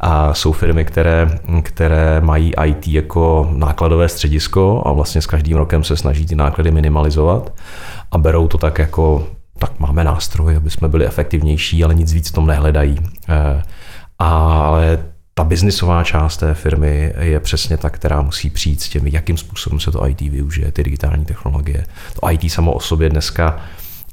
A 0.00 0.34
jsou 0.34 0.52
firmy, 0.52 0.84
které, 0.84 1.38
které 1.62 2.20
mají 2.20 2.52
IT 2.64 2.88
jako 2.88 3.50
nákladové 3.52 4.08
středisko 4.08 4.82
a 4.86 4.92
vlastně 4.92 5.22
s 5.22 5.26
každým 5.26 5.56
rokem 5.56 5.84
se 5.84 5.96
snaží 5.96 6.26
ty 6.26 6.34
náklady 6.34 6.70
minimalizovat 6.70 7.52
a 8.10 8.18
berou 8.18 8.48
to 8.48 8.58
tak 8.58 8.78
jako 8.78 9.28
tak 9.58 9.80
máme 9.80 10.04
nástroj, 10.04 10.56
aby 10.56 10.70
jsme 10.70 10.88
byli 10.88 11.06
efektivnější, 11.06 11.84
ale 11.84 11.94
nic 11.94 12.12
víc 12.12 12.28
v 12.28 12.32
tom 12.32 12.46
nehledají. 12.46 12.98
Eh, 13.28 13.62
ale 14.18 14.98
ta 15.34 15.44
biznisová 15.44 16.04
část 16.04 16.36
té 16.36 16.54
firmy 16.54 17.14
je 17.20 17.40
přesně 17.40 17.76
ta, 17.76 17.90
která 17.90 18.22
musí 18.22 18.50
přijít 18.50 18.82
s 18.82 18.88
tím, 18.88 19.06
jakým 19.06 19.36
způsobem 19.36 19.80
se 19.80 19.92
to 19.92 20.08
IT 20.08 20.20
využije, 20.20 20.72
ty 20.72 20.82
digitální 20.82 21.24
technologie. 21.24 21.86
To 22.20 22.30
IT 22.30 22.52
samo 22.52 22.72
o 22.72 22.80
sobě 22.80 23.10
dneska 23.10 23.60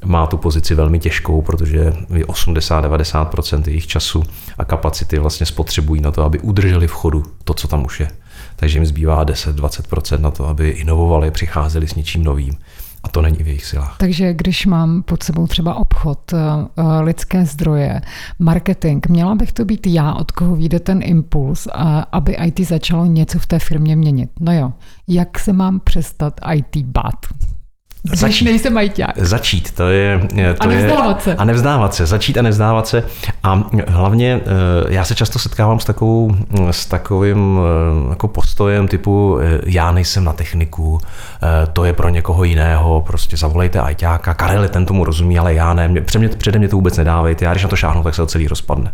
má 0.06 0.28
tu 0.28 0.38
pozici 0.38 0.76
velmi 0.76 1.00
těžkou, 1.00 1.42
protože 1.42 1.94
80-90% 2.10 3.64
jejich 3.68 3.88
času 3.88 4.24
a 4.58 4.66
kapacity 4.66 5.20
vlastně 5.20 5.46
spotřebují 5.46 6.02
na 6.02 6.12
to, 6.12 6.24
aby 6.24 6.40
udrželi 6.40 6.88
v 6.88 6.92
chodu 6.92 7.24
to, 7.44 7.54
co 7.54 7.68
tam 7.68 7.86
už 7.86 8.00
je. 8.00 8.08
Takže 8.56 8.78
jim 8.78 8.86
zbývá 8.86 9.26
10-20% 9.26 10.20
na 10.20 10.32
to, 10.32 10.48
aby 10.48 10.70
inovovali, 10.70 11.32
přicházeli 11.32 11.88
s 11.88 11.96
něčím 11.96 12.24
novým. 12.24 12.54
A 13.04 13.08
to 13.08 13.22
není 13.22 13.38
v 13.38 13.48
jejich 13.48 13.66
silách. 13.66 13.96
Takže 13.98 14.34
když 14.34 14.66
mám 14.66 15.04
pod 15.04 15.24
sebou 15.24 15.48
třeba 15.48 15.76
obchod, 15.76 16.34
eh, 16.34 16.38
eh, 16.78 17.02
lidské 17.02 17.46
zdroje, 17.46 18.02
marketing, 18.40 19.08
měla 19.10 19.36
bych 19.36 19.54
to 19.54 19.66
být 19.66 19.88
já, 19.88 20.14
od 20.14 20.32
koho 20.32 20.56
vyjde 20.56 20.80
ten 20.80 21.00
impuls, 21.04 21.68
aby 22.12 22.38
IT 22.46 22.60
začalo 22.60 23.06
něco 23.06 23.40
v 23.40 23.46
té 23.46 23.60
firmě 23.60 23.96
měnit. 23.96 24.30
No 24.40 24.54
jo, 24.54 24.74
jak 25.08 25.40
se 25.40 25.54
mám 25.54 25.80
přestat 25.80 26.40
IT 26.54 26.86
bát? 26.86 27.26
Začít. 28.14 28.46
nejsem 28.46 28.78
ajťák. 28.78 29.18
Začít, 29.18 29.72
to 29.72 29.90
je... 29.90 30.22
To 30.58 30.64
a 30.64 30.68
nevzdávat 30.68 31.18
je, 31.18 31.24
se. 31.24 31.36
A 31.36 31.46
nevzdávat 31.46 31.94
se, 31.94 32.06
začít 32.06 32.38
a 32.38 32.42
nevzdávat 32.42 32.88
se. 32.88 33.04
A 33.44 33.64
hlavně 33.88 34.42
eh, 34.42 34.94
já 34.94 35.06
se 35.06 35.16
často 35.16 35.40
setkávám 35.40 35.80
s, 35.80 35.86
takovou, 35.86 36.36
s 36.72 36.86
takovým 36.86 37.60
eh, 37.60 38.10
jako 38.10 38.28
postojem 38.28 38.88
typu 38.88 39.40
eh, 39.40 39.62
já 39.66 39.92
nejsem 39.92 40.24
na 40.24 40.34
techniku, 40.34 41.00
to 41.74 41.86
je 41.86 41.94
pro 41.94 42.10
někoho 42.10 42.44
jiného, 42.44 43.02
prostě 43.02 43.38
zavolejte 43.38 43.80
ajťáka, 43.80 44.34
Karel 44.34 44.68
ten 44.68 44.86
tomu 44.86 45.04
rozumí, 45.04 45.40
ale 45.40 45.54
já 45.54 45.74
ne, 45.74 46.02
přede 46.02 46.28
mě, 46.28 46.38
přede 46.38 46.60
mě 46.60 46.68
to 46.68 46.76
vůbec 46.76 46.98
nedávejte, 46.98 47.46
já 47.46 47.52
když 47.52 47.64
na 47.64 47.70
to 47.70 47.76
šáhnu, 47.76 48.04
tak 48.04 48.16
se 48.16 48.22
to 48.22 48.26
celý 48.26 48.48
rozpadne. 48.48 48.92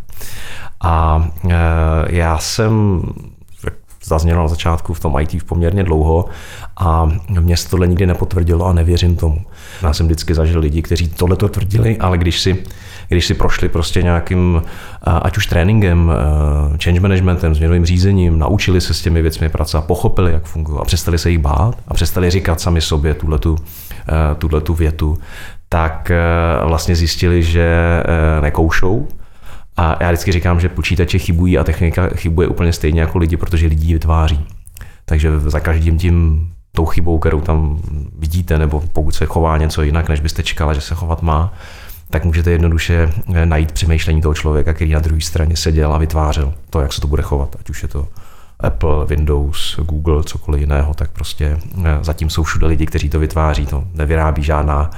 A 0.82 1.26
já 2.10 2.38
jsem 2.38 3.02
zaznělo 4.06 4.42
na 4.42 4.48
začátku 4.48 4.94
v 4.94 5.00
tom 5.00 5.16
IT 5.20 5.44
poměrně 5.44 5.84
dlouho 5.84 6.26
a 6.78 7.12
mě 7.30 7.58
se 7.58 7.70
tohle 7.70 7.88
nikdy 7.88 8.08
nepotvrdilo 8.08 8.66
a 8.66 8.74
nevěřím 8.74 9.16
tomu. 9.16 9.42
Já 9.82 9.94
jsem 9.94 10.06
vždycky 10.06 10.34
zažil 10.34 10.60
lidi, 10.60 10.82
kteří 10.82 11.10
tohle 11.10 11.36
to 11.36 11.50
tvrdili, 11.50 11.98
ale 11.98 12.18
když 12.18 12.40
si, 12.40 12.64
když 13.08 13.26
si 13.26 13.34
prošli 13.34 13.70
prostě 13.70 14.04
nějakým, 14.04 14.62
ať 15.02 15.38
už 15.38 15.46
tréninkem, 15.46 16.12
change 16.84 17.00
managementem, 17.00 17.56
změnovým 17.56 17.86
řízením, 17.86 18.40
naučili 18.40 18.82
se 18.82 18.94
s 18.94 19.02
těmi 19.02 19.22
věcmi 19.22 19.50
pracovat, 19.50 19.86
pochopili, 19.86 20.32
jak 20.32 20.44
fungují 20.44 20.80
a 20.82 20.86
přestali 20.86 21.18
se 21.18 21.30
jich 21.30 21.40
bát 21.40 21.76
a 21.88 21.94
přestali 21.94 22.30
říkat 22.30 22.62
sami 22.62 22.82
sobě 22.82 23.14
tuhletu, 23.14 23.58
tuhletu 24.38 24.74
větu, 24.74 25.18
tak 25.70 26.12
vlastně 26.66 26.96
zjistili, 26.96 27.44
že 27.44 27.76
nekoušou, 28.42 29.08
a 29.82 29.98
já 30.00 30.10
vždycky 30.10 30.32
říkám, 30.32 30.60
že 30.60 30.70
počítače 30.70 31.20
chybují 31.20 31.58
a 31.58 31.64
technika 31.64 32.10
chybuje 32.16 32.48
úplně 32.48 32.74
stejně 32.74 33.02
jako 33.02 33.18
lidi, 33.18 33.38
protože 33.38 33.68
lidi 33.68 33.94
vytváří. 33.94 34.46
Takže 35.06 35.40
za 35.40 35.60
každým 35.60 35.98
tím 35.98 36.48
tou 36.72 36.86
chybou, 36.86 37.20
kterou 37.20 37.42
tam 37.42 37.80
vidíte, 38.20 38.60
nebo 38.60 38.84
pokud 38.94 39.16
se 39.16 39.26
chová 39.26 39.58
něco 39.58 39.82
jinak, 39.82 40.10
než 40.10 40.20
byste 40.20 40.44
čekala, 40.44 40.74
že 40.74 40.82
se 40.82 40.96
chovat 40.96 41.22
má, 41.22 41.54
tak 42.10 42.26
můžete 42.26 42.52
jednoduše 42.52 43.10
eh, 43.34 43.46
najít 43.46 43.72
přemýšlení 43.72 44.22
toho 44.22 44.34
člověka, 44.34 44.74
který 44.74 44.92
na 44.92 45.00
druhé 45.00 45.22
straně 45.22 45.56
seděl 45.56 45.94
a 45.94 45.98
vytvářel 45.98 46.54
to, 46.70 46.82
jak 46.82 46.94
se 46.94 47.02
to 47.02 47.08
bude 47.08 47.24
chovat. 47.24 47.56
Ať 47.60 47.70
už 47.70 47.82
je 47.82 47.88
to 47.88 48.08
Apple, 48.60 49.06
Windows, 49.06 49.80
Google, 49.80 50.24
cokoliv 50.24 50.62
jiného, 50.62 50.94
tak 50.94 51.12
prostě 51.12 51.60
eh, 51.86 52.00
zatím 52.02 52.30
jsou 52.30 52.44
všude 52.44 52.68
lidi, 52.68 52.86
kteří 52.86 53.10
to 53.10 53.20
vytváří. 53.20 53.66
To 53.66 53.84
nevyrábí 53.94 54.44
žádná 54.44 54.90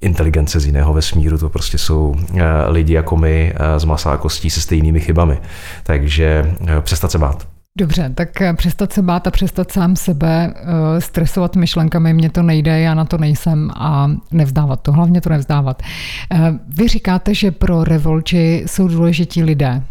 inteligence 0.00 0.60
z 0.60 0.66
jiného 0.66 0.92
vesmíru, 0.92 1.38
to 1.38 1.48
prostě 1.48 1.78
jsou 1.78 2.14
eh, 2.34 2.42
lidi 2.68 2.92
jako 2.94 3.16
my 3.16 3.54
z 3.76 3.84
masa 3.84 4.12
a 4.12 4.16
kostí 4.16 4.50
se 4.50 4.60
stejnými 4.60 5.00
chybami. 5.00 5.38
Takže 5.82 6.54
přestat 6.80 7.10
se 7.10 7.18
bát. 7.18 7.48
Dobře, 7.78 8.12
tak 8.14 8.28
přestat 8.56 8.92
se 8.92 9.02
bát 9.02 9.26
a 9.26 9.30
přestat 9.30 9.72
sám 9.72 9.96
sebe 9.96 10.54
stresovat 10.98 11.56
myšlenkami, 11.56 12.14
mně 12.14 12.30
to 12.30 12.42
nejde, 12.42 12.80
já 12.80 12.94
na 12.94 13.04
to 13.04 13.18
nejsem 13.18 13.70
a 13.74 14.10
nevzdávat 14.32 14.80
to, 14.80 14.92
hlavně 14.92 15.20
to 15.20 15.30
nevzdávat. 15.30 15.82
Vy 16.68 16.88
říkáte, 16.88 17.34
že 17.34 17.50
pro 17.50 17.84
Revolči 17.84 18.64
jsou 18.66 18.88
důležití 18.88 19.42
lidé. 19.42 19.82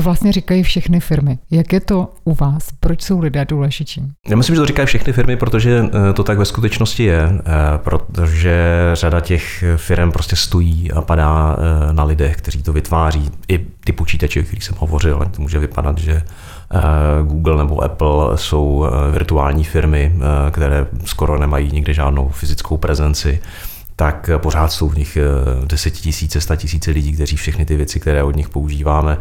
To 0.00 0.04
vlastně 0.04 0.32
říkají 0.32 0.62
všechny 0.62 1.00
firmy. 1.00 1.38
Jak 1.50 1.72
je 1.72 1.80
to 1.80 2.08
u 2.24 2.34
vás? 2.34 2.68
Proč 2.80 3.02
jsou 3.02 3.20
lidé 3.20 3.44
důležití? 3.44 4.02
Já 4.28 4.36
myslím, 4.36 4.56
že 4.56 4.60
to 4.60 4.66
říkají 4.66 4.86
všechny 4.86 5.12
firmy, 5.12 5.36
protože 5.36 5.84
eh, 6.10 6.12
to 6.12 6.24
tak 6.24 6.38
ve 6.38 6.44
skutečnosti 6.44 7.04
je, 7.04 7.28
protože 7.76 8.56
řada 8.92 9.20
těch 9.20 9.64
firm 9.76 10.12
prostě 10.12 10.36
stojí 10.36 10.92
a 10.92 11.00
padá 11.00 11.56
na 11.92 12.04
lidech, 12.04 12.36
kteří 12.36 12.62
to 12.62 12.72
vytváří. 12.72 13.30
I 13.48 13.66
ty 13.84 13.92
počítače, 13.92 14.40
o 14.40 14.42
kterých 14.42 14.64
jsem 14.64 14.76
hovořil, 14.78 15.28
to 15.30 15.42
může 15.42 15.58
vypadat, 15.58 15.98
že 15.98 16.22
Eh, 16.74 17.22
Google 17.24 17.58
nebo 17.58 17.84
Apple 17.84 18.38
jsou 18.38 18.86
eh, 18.86 19.10
virtuální 19.12 19.64
firmy, 19.64 20.12
eh, 20.14 20.50
které 20.50 20.86
skoro 21.04 21.38
nemají 21.38 21.72
nikde 21.72 21.94
žádnou 21.94 22.28
fyzickou 22.28 22.76
prezenci 22.76 23.40
tak 23.96 24.30
pořád 24.36 24.72
jsou 24.72 24.88
v 24.88 24.98
nich 24.98 25.18
desetitisíce, 25.64 26.56
tisíce 26.56 26.90
lidí, 26.90 27.12
kteří 27.12 27.36
všechny 27.36 27.64
ty 27.64 27.76
věci, 27.76 28.00
které 28.00 28.22
od 28.22 28.36
nich 28.36 28.48
používáme, 28.48 29.18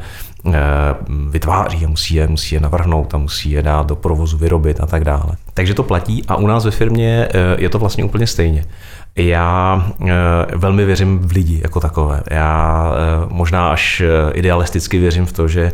vytváří 1.29 1.85
a 1.85 1.89
musí 1.89 2.15
je, 2.15 2.27
musí 2.27 2.55
je 2.55 2.61
navrhnout 2.61 3.13
a 3.13 3.17
musí 3.17 3.51
je 3.51 3.61
dát 3.61 3.87
do 3.87 3.95
provozu, 3.95 4.37
vyrobit 4.37 4.81
a 4.81 4.85
tak 4.85 5.03
dále. 5.03 5.31
Takže 5.53 5.73
to 5.73 5.83
platí 5.83 6.23
a 6.27 6.35
u 6.35 6.47
nás 6.47 6.65
ve 6.65 6.71
firmě 6.71 7.27
je 7.57 7.69
to 7.69 7.79
vlastně 7.79 8.03
úplně 8.03 8.27
stejně. 8.27 8.65
Já 9.15 9.83
velmi 10.55 10.85
věřím 10.85 11.19
v 11.19 11.31
lidi 11.31 11.59
jako 11.63 11.79
takové. 11.79 12.21
Já 12.31 12.91
možná 13.29 13.69
až 13.69 14.01
idealisticky 14.33 14.99
věřím 14.99 15.25
v 15.25 15.33
to, 15.33 15.47
že 15.47 15.71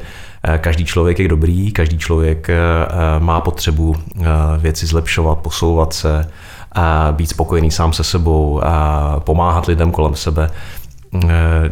Eh, 0.47 0.57
každý 0.57 0.85
člověk 0.85 1.19
je 1.19 1.27
dobrý, 1.27 1.71
každý 1.71 1.97
člověk 1.97 2.49
eh, 2.49 2.55
má 3.19 3.41
potřebu 3.41 3.95
eh, 3.95 4.23
věci 4.57 4.85
zlepšovat, 4.85 5.37
posouvat 5.37 5.93
se, 5.93 6.27
být 7.11 7.27
spokojený 7.27 7.71
sám 7.71 7.93
se 7.93 8.03
sebou, 8.03 8.61
pomáhat 9.19 9.65
lidem 9.65 9.91
kolem 9.91 10.15
sebe. 10.15 10.49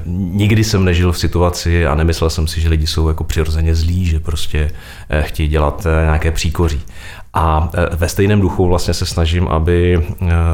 Nikdy 0.06 0.64
jsem 0.64 0.86
nežil 0.86 1.12
v 1.12 1.20
situaci 1.20 1.88
a 1.88 1.96
nemyslel 1.96 2.30
jsem 2.30 2.48
si, 2.48 2.62
že 2.62 2.70
lidi 2.70 2.88
jsou 2.88 3.08
jako 3.08 3.24
přirozeně 3.24 3.76
zlí, 3.76 4.06
že 4.06 4.20
prostě 4.20 4.72
chtějí 5.22 5.50
dělat 5.50 5.88
nějaké 6.04 6.32
příkoří. 6.32 6.82
A 7.34 7.70
ve 7.92 8.10
stejném 8.10 8.42
duchu 8.42 8.68
vlastně 8.68 8.94
se 8.94 9.06
snažím, 9.06 9.48
aby 9.48 10.06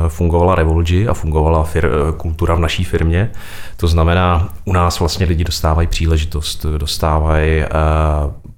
fungovala 0.08 0.56
Revolgy 0.56 1.08
a 1.08 1.14
fungovala 1.14 1.66
fir- 1.66 2.14
kultura 2.18 2.56
v 2.56 2.60
naší 2.60 2.84
firmě. 2.84 3.32
To 3.78 3.88
znamená, 3.88 4.50
u 4.66 4.74
nás 4.74 5.00
vlastně 5.00 5.26
lidi 5.26 5.44
dostávají 5.44 5.88
příležitost, 5.88 6.66
dostávají 6.78 7.64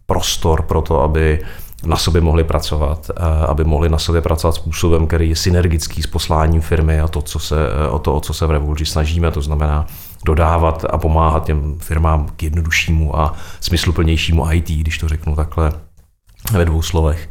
prostor 0.05 0.61
pro 0.61 0.81
to, 0.81 1.01
aby 1.01 1.39
na 1.85 1.95
sobě 1.97 2.21
mohli 2.21 2.43
pracovat, 2.43 3.11
aby 3.47 3.63
mohli 3.63 3.89
na 3.89 3.97
sobě 3.97 4.21
pracovat 4.21 4.55
způsobem, 4.55 5.07
který 5.07 5.29
je 5.29 5.35
synergický 5.35 6.01
s 6.01 6.07
posláním 6.07 6.61
firmy 6.61 6.99
a 6.99 7.07
to, 7.07 7.21
co 7.21 7.39
se, 7.39 7.55
o 7.89 7.99
to, 7.99 8.15
o 8.15 8.19
co 8.19 8.33
se 8.33 8.45
v 8.45 8.51
Revolgy 8.51 8.85
snažíme, 8.85 9.31
to 9.31 9.41
znamená 9.41 9.85
dodávat 10.25 10.85
a 10.89 10.97
pomáhat 10.97 11.45
těm 11.45 11.79
firmám 11.79 12.27
k 12.35 12.43
jednoduššímu 12.43 13.19
a 13.19 13.33
smysluplnějšímu 13.59 14.51
IT, 14.51 14.69
když 14.69 14.97
to 14.97 15.07
řeknu 15.07 15.35
takhle 15.35 15.71
ve 16.51 16.65
dvou 16.65 16.81
slovech. 16.81 17.29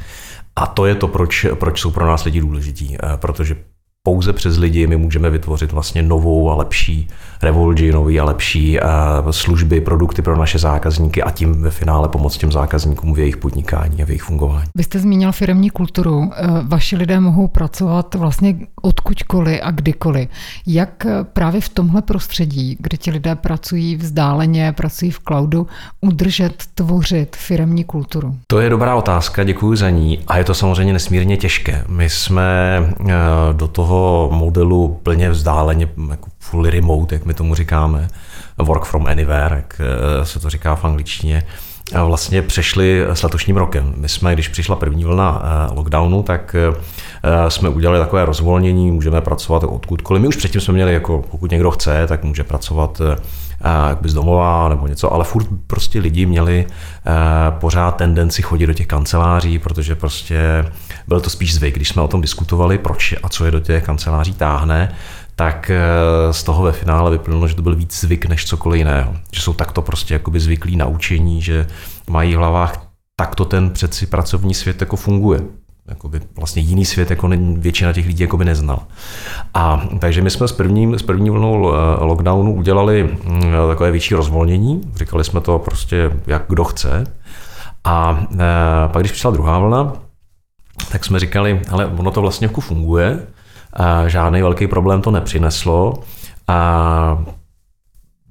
A 0.57 0.67
to 0.67 0.87
je 0.87 0.95
to, 0.95 1.09
proč, 1.09 1.47
proč 1.55 1.81
jsou 1.81 1.91
pro 1.91 2.07
nás 2.07 2.25
lidi 2.25 2.41
důležití, 2.41 2.97
eh, 2.97 3.17
protože 3.17 3.57
pouze 4.03 4.33
přes 4.33 4.59
lidi 4.59 4.87
my 4.87 4.97
můžeme 4.97 5.31
vytvořit 5.31 5.73
vlastně 5.73 6.03
novou 6.03 6.51
a 6.51 6.55
lepší 6.55 7.09
Revolgy, 7.43 7.93
nový 7.93 8.21
a 8.21 8.25
lepší 8.25 8.81
eh, 8.81 8.83
služby, 9.31 9.81
produkty 9.81 10.23
pro 10.23 10.37
naše 10.37 10.59
zákazníky 10.59 11.23
a 11.23 11.31
tím 11.31 11.63
ve 11.63 11.71
finále 11.71 12.09
pomoct 12.09 12.37
těm 12.37 12.53
zákazníkům 12.53 13.15
v 13.15 13.19
jejich 13.19 13.37
podnikání 13.37 14.03
a 14.03 14.07
v 14.07 14.09
jejich 14.09 14.23
fungování. 14.23 14.65
Vy 14.75 14.85
jste 14.85 14.99
zmínil 14.99 15.33
firmní 15.33 15.71
kulturu. 15.71 16.31
Eh, 16.37 16.47
vaši 16.63 16.97
lidé 16.97 17.21
mohou 17.21 17.49
pracovat 17.49 18.15
vlastně 18.15 18.57
odkudkoliv 18.83 19.61
a 19.63 19.71
kdykoliv. 19.71 20.29
Jak 20.67 21.07
eh, 21.07 21.25
právě 21.25 21.61
v 21.61 21.69
tomhle 21.69 22.03
prostředí, 22.03 22.77
kde 22.81 22.97
ti 22.97 23.11
lidé 23.11 23.35
pracují 23.35 23.97
vzdáleně, 23.97 24.73
pracují 24.73 25.11
v 25.11 25.21
cloudu, 25.21 25.67
udržet, 26.01 26.65
tvořit 26.75 27.37
firmní 27.37 27.85
kulturu? 27.85 28.37
To 28.47 28.61
je 28.61 28.71
dobrá 28.71 28.95
otázka, 28.95 29.45
děkuji 29.45 29.77
za 29.77 29.91
ní 29.91 30.19
a 30.27 30.39
je 30.39 30.45
to 30.45 30.55
samozřejmě 30.55 30.93
nesmírně 30.93 31.37
těžké. 31.37 31.85
My 31.89 32.11
jsme 32.11 32.45
do 33.53 33.69
toho 33.69 34.31
modelu 34.33 35.01
plně 35.03 35.31
vzdáleně, 35.31 35.89
jako 36.11 36.30
fully 36.41 36.71
remote, 36.71 37.15
jak 37.15 37.25
my 37.25 37.35
tomu 37.35 37.55
říkáme, 37.55 38.09
work 38.59 38.85
from 38.85 39.07
anywhere, 39.07 39.57
jak 39.57 39.81
eh, 39.81 40.25
se 40.25 40.41
to 40.41 40.51
říká 40.51 40.75
v 40.75 40.85
angličtině, 40.85 41.43
vlastně 42.05 42.43
přešly 42.43 43.05
s 43.09 43.23
letošním 43.23 43.57
rokem. 43.57 43.95
My 43.97 44.09
jsme, 44.09 44.35
když 44.35 44.49
přišla 44.49 44.77
první 44.77 45.05
vlna 45.05 45.43
lockdownu, 45.75 46.23
tak 46.23 46.57
jsme 47.49 47.69
udělali 47.69 48.01
takové 48.01 48.25
rozvolnění, 48.25 48.91
můžeme 48.93 49.21
pracovat 49.21 49.65
odkudkoliv. 49.65 50.23
My 50.23 50.29
už 50.29 50.37
předtím 50.37 50.61
jsme 50.61 50.75
měli, 50.75 50.93
jako 50.93 51.25
pokud 51.31 51.51
někdo 51.51 51.71
chce, 51.71 52.07
tak 52.07 52.25
může 52.25 52.45
pracovat 52.45 53.01
jakby 53.89 54.09
z 54.09 54.15
domova 54.15 54.69
nebo 54.69 54.87
něco, 54.87 55.13
ale 55.13 55.25
furt 55.25 55.47
prostě 55.67 56.01
lidi 56.01 56.27
měli 56.27 56.67
pořád 57.51 57.97
tendenci 57.97 58.43
chodit 58.43 58.67
do 58.67 58.73
těch 58.73 58.87
kanceláří, 58.87 59.59
protože 59.59 59.95
prostě 59.95 60.65
byl 61.09 61.21
to 61.21 61.31
spíš 61.31 61.55
zvyk, 61.55 61.75
když 61.75 61.89
jsme 61.89 62.03
o 62.03 62.09
tom 62.09 62.21
diskutovali, 62.21 62.79
proč 62.79 63.15
a 63.23 63.29
co 63.29 63.45
je 63.45 63.51
do 63.51 63.61
těch 63.61 63.85
kanceláří 63.85 64.33
táhne, 64.35 64.95
tak 65.41 65.71
z 66.31 66.43
toho 66.43 66.63
ve 66.63 66.73
finále 66.73 67.11
vyplynulo, 67.11 67.49
že 67.49 67.55
to 67.55 67.63
byl 67.63 67.75
víc 67.75 68.01
zvyk 68.01 68.27
než 68.27 68.45
cokoliv 68.45 68.79
jiného. 68.79 69.17
Že 69.33 69.41
jsou 69.41 69.53
takto 69.53 69.83
prostě 69.83 70.15
jakoby 70.15 70.41
zvyklí 70.41 70.77
na 70.77 70.87
učení, 70.87 71.43
že 71.43 71.67
mají 72.11 72.35
v 72.35 72.39
hlavách 72.39 72.87
takto 73.17 73.45
ten 73.45 73.71
přeci 73.71 74.07
pracovní 74.07 74.55
svět 74.55 74.81
jako 74.81 74.97
funguje 74.97 75.41
jakoby 75.89 76.21
vlastně 76.37 76.63
jiný 76.63 76.85
svět 76.85 77.11
jako 77.11 77.29
většina 77.57 77.93
těch 77.93 78.07
lidí 78.07 78.23
jakoby 78.23 78.45
neznal. 78.45 78.83
A 79.55 79.89
takže 79.99 80.23
my 80.23 80.31
jsme 80.31 80.49
s, 80.49 80.53
prvním, 80.53 80.99
s 80.99 81.03
první 81.03 81.31
vlnou 81.31 81.73
eh, 81.73 82.05
lockdownu 82.05 82.55
udělali 82.55 83.05
mm, 83.05 83.43
takové 83.69 83.91
větší 83.91 84.15
rozvolnění, 84.15 84.81
říkali 84.97 85.25
jsme 85.25 85.41
to 85.41 85.59
prostě 85.59 86.11
jak 86.27 86.45
kdo 86.49 86.65
chce. 86.65 87.05
A 87.85 88.27
e, 88.35 88.89
pak 88.89 89.03
když 89.03 89.13
přišla 89.13 89.31
druhá 89.31 89.59
vlna, 89.59 89.93
tak 90.93 91.05
jsme 91.05 91.21
říkali, 91.21 91.61
ale 91.71 91.87
ono 91.87 92.11
to 92.11 92.21
vlastně 92.21 92.47
jako 92.47 92.61
funguje, 92.61 93.27
žádný 94.07 94.43
velký 94.43 94.67
problém 94.67 95.03
to 95.03 95.11
nepřineslo. 95.11 95.95
A 96.49 97.25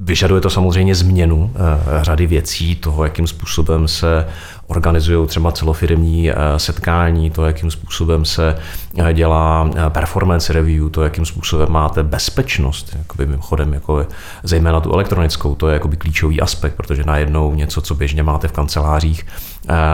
Vyžaduje 0.01 0.41
to 0.41 0.49
samozřejmě 0.49 0.95
změnu 0.95 1.51
eh, 1.55 2.03
řady 2.03 2.27
věcí, 2.27 2.75
toho, 2.75 3.03
jakým 3.03 3.27
způsobem 3.27 3.87
se 3.87 4.27
organizují 4.67 5.27
třeba 5.27 5.51
celofirmní 5.51 6.31
eh, 6.31 6.35
setkání, 6.57 7.31
to, 7.31 7.45
jakým 7.45 7.71
způsobem 7.71 8.25
se 8.25 8.57
eh, 8.97 9.13
dělá 9.13 9.69
performance 9.89 10.53
review, 10.53 10.89
to, 10.89 11.03
jakým 11.03 11.25
způsobem 11.25 11.71
máte 11.71 12.03
bezpečnost, 12.03 12.95
jakoby 12.97 13.25
mimochodem, 13.25 13.73
jako 13.73 14.07
zejména 14.43 14.79
tu 14.79 14.93
elektronickou, 14.93 15.55
to 15.55 15.67
je 15.67 15.73
jakoby 15.73 15.97
klíčový 15.97 16.41
aspekt, 16.41 16.75
protože 16.75 17.03
najednou 17.03 17.55
něco, 17.55 17.81
co 17.81 17.95
běžně 17.95 18.23
máte 18.23 18.47
v 18.47 18.51
kancelářích, 18.51 19.25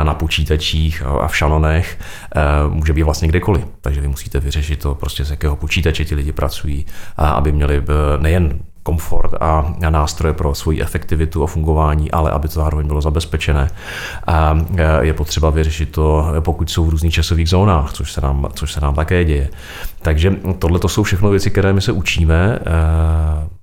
na 0.03 0.13
počítačích 0.13 1.03
a 1.21 1.27
v 1.27 1.37
šanonech, 1.37 1.99
může 2.69 2.93
být 2.93 3.03
vlastně 3.03 3.27
kdekoliv. 3.27 3.65
Takže 3.81 4.01
vy 4.01 4.07
musíte 4.07 4.39
vyřešit 4.39 4.79
to, 4.79 4.95
prostě 4.95 5.25
z 5.25 5.29
jakého 5.31 5.55
počítače 5.55 6.05
ti 6.05 6.15
lidi 6.15 6.31
pracují, 6.31 6.85
aby 7.17 7.51
měli 7.51 7.83
nejen 8.17 8.59
komfort 8.85 9.33
a 9.39 9.73
nástroje 9.89 10.33
pro 10.33 10.55
svoji 10.55 10.81
efektivitu 10.81 11.43
a 11.43 11.47
fungování, 11.47 12.11
ale 12.11 12.31
aby 12.31 12.47
to 12.47 12.53
zároveň 12.53 12.87
bylo 12.87 13.01
zabezpečené. 13.01 13.69
A 14.27 14.59
je 15.01 15.13
potřeba 15.13 15.49
vyřešit 15.49 15.91
to, 15.91 16.25
pokud 16.39 16.69
jsou 16.69 16.85
v 16.85 16.89
různých 16.89 17.13
časových 17.13 17.49
zónách, 17.49 17.93
což 17.93 18.11
se 18.11 18.21
nám, 18.21 18.47
což 18.53 18.73
se 18.73 18.81
nám 18.81 18.95
také 18.95 19.25
děje. 19.25 19.49
Takže 20.01 20.35
tohle 20.59 20.79
to 20.79 20.87
jsou 20.87 21.03
všechno 21.03 21.29
věci, 21.29 21.51
které 21.51 21.73
my 21.73 21.81
se 21.81 21.91
učíme. 21.91 22.59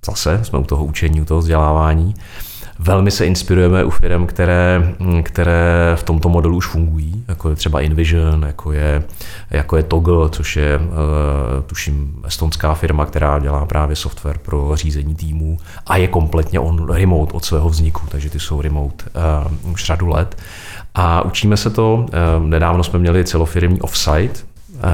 Zase 0.05 0.39
jsme 0.43 0.59
u 0.59 0.63
toho 0.63 0.85
učení, 0.85 1.21
u 1.21 1.25
toho 1.25 1.39
vzdělávání. 1.39 2.13
Velmi 2.79 3.11
se 3.11 3.25
inspirujeme 3.25 3.83
u 3.83 3.89
firm, 3.89 4.27
které, 4.27 4.93
které 5.23 5.91
v 5.95 6.03
tomto 6.03 6.29
modelu 6.29 6.57
už 6.57 6.67
fungují, 6.67 7.23
jako 7.27 7.49
je 7.49 7.55
třeba 7.55 7.81
InVision, 7.81 8.43
jako 8.43 8.71
je, 8.71 9.03
jako 9.49 9.77
je 9.77 9.83
Toggle, 9.83 10.29
což 10.29 10.55
je, 10.55 10.77
uh, 10.77 10.83
tuším, 11.67 12.21
estonská 12.25 12.73
firma, 12.73 13.05
která 13.05 13.39
dělá 13.39 13.65
právě 13.65 13.95
software 13.95 14.37
pro 14.37 14.71
řízení 14.75 15.15
týmů 15.15 15.57
a 15.87 15.97
je 15.97 16.07
kompletně 16.07 16.59
on 16.59 16.91
remote 16.91 17.33
od 17.33 17.45
svého 17.45 17.69
vzniku, 17.69 18.01
takže 18.09 18.29
ty 18.29 18.39
jsou 18.39 18.61
remote 18.61 19.05
uh, 19.63 19.71
už 19.71 19.85
řadu 19.85 20.07
let. 20.07 20.37
A 20.95 21.21
učíme 21.21 21.57
se 21.57 21.69
to, 21.69 21.93
uh, 21.93 22.45
nedávno 22.45 22.83
jsme 22.83 22.99
měli 22.99 23.25
celofirmní 23.25 23.81
offsite, 23.81 24.52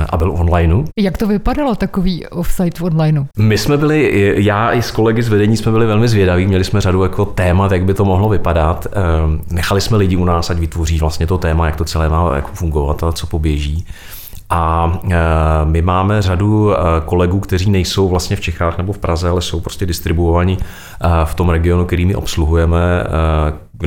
a 0.09 0.17
byl 0.17 0.31
online. 0.31 0.83
Jak 0.99 1.17
to 1.17 1.27
vypadalo, 1.27 1.75
takový 1.75 2.27
offsite 2.27 2.79
v 2.79 2.83
online? 2.83 3.25
My 3.37 3.57
jsme 3.57 3.77
byli, 3.77 4.33
já 4.37 4.71
i 4.71 4.81
s 4.81 4.91
kolegy 4.91 5.23
z 5.23 5.29
vedení 5.29 5.57
jsme 5.57 5.71
byli 5.71 5.85
velmi 5.85 6.07
zvědaví, 6.07 6.47
měli 6.47 6.63
jsme 6.63 6.81
řadu 6.81 7.03
jako 7.03 7.25
témat, 7.25 7.71
jak 7.71 7.83
by 7.83 7.93
to 7.93 8.05
mohlo 8.05 8.29
vypadat. 8.29 8.87
Ehm, 8.91 9.41
nechali 9.51 9.81
jsme 9.81 9.97
lidi 9.97 10.15
u 10.15 10.25
nás, 10.25 10.49
ať 10.49 10.57
vytvoří 10.57 10.99
vlastně 10.99 11.27
to 11.27 11.37
téma, 11.37 11.65
jak 11.65 11.75
to 11.75 11.85
celé 11.85 12.09
má 12.09 12.35
jako 12.35 12.49
fungovat 12.53 13.03
a 13.03 13.11
co 13.11 13.27
poběží. 13.27 13.85
A 14.49 14.93
e, 15.03 15.15
my 15.65 15.81
máme 15.81 16.21
řadu 16.21 16.73
kolegů, 17.05 17.39
kteří 17.39 17.69
nejsou 17.69 18.09
vlastně 18.09 18.35
v 18.35 18.41
Čechách 18.41 18.77
nebo 18.77 18.93
v 18.93 18.97
Praze, 18.97 19.29
ale 19.29 19.41
jsou 19.41 19.59
prostě 19.59 19.85
distribuovaní 19.85 20.57
v 21.25 21.35
tom 21.35 21.49
regionu, 21.49 21.85
který 21.85 22.05
my 22.05 22.15
obsluhujeme, 22.15 23.03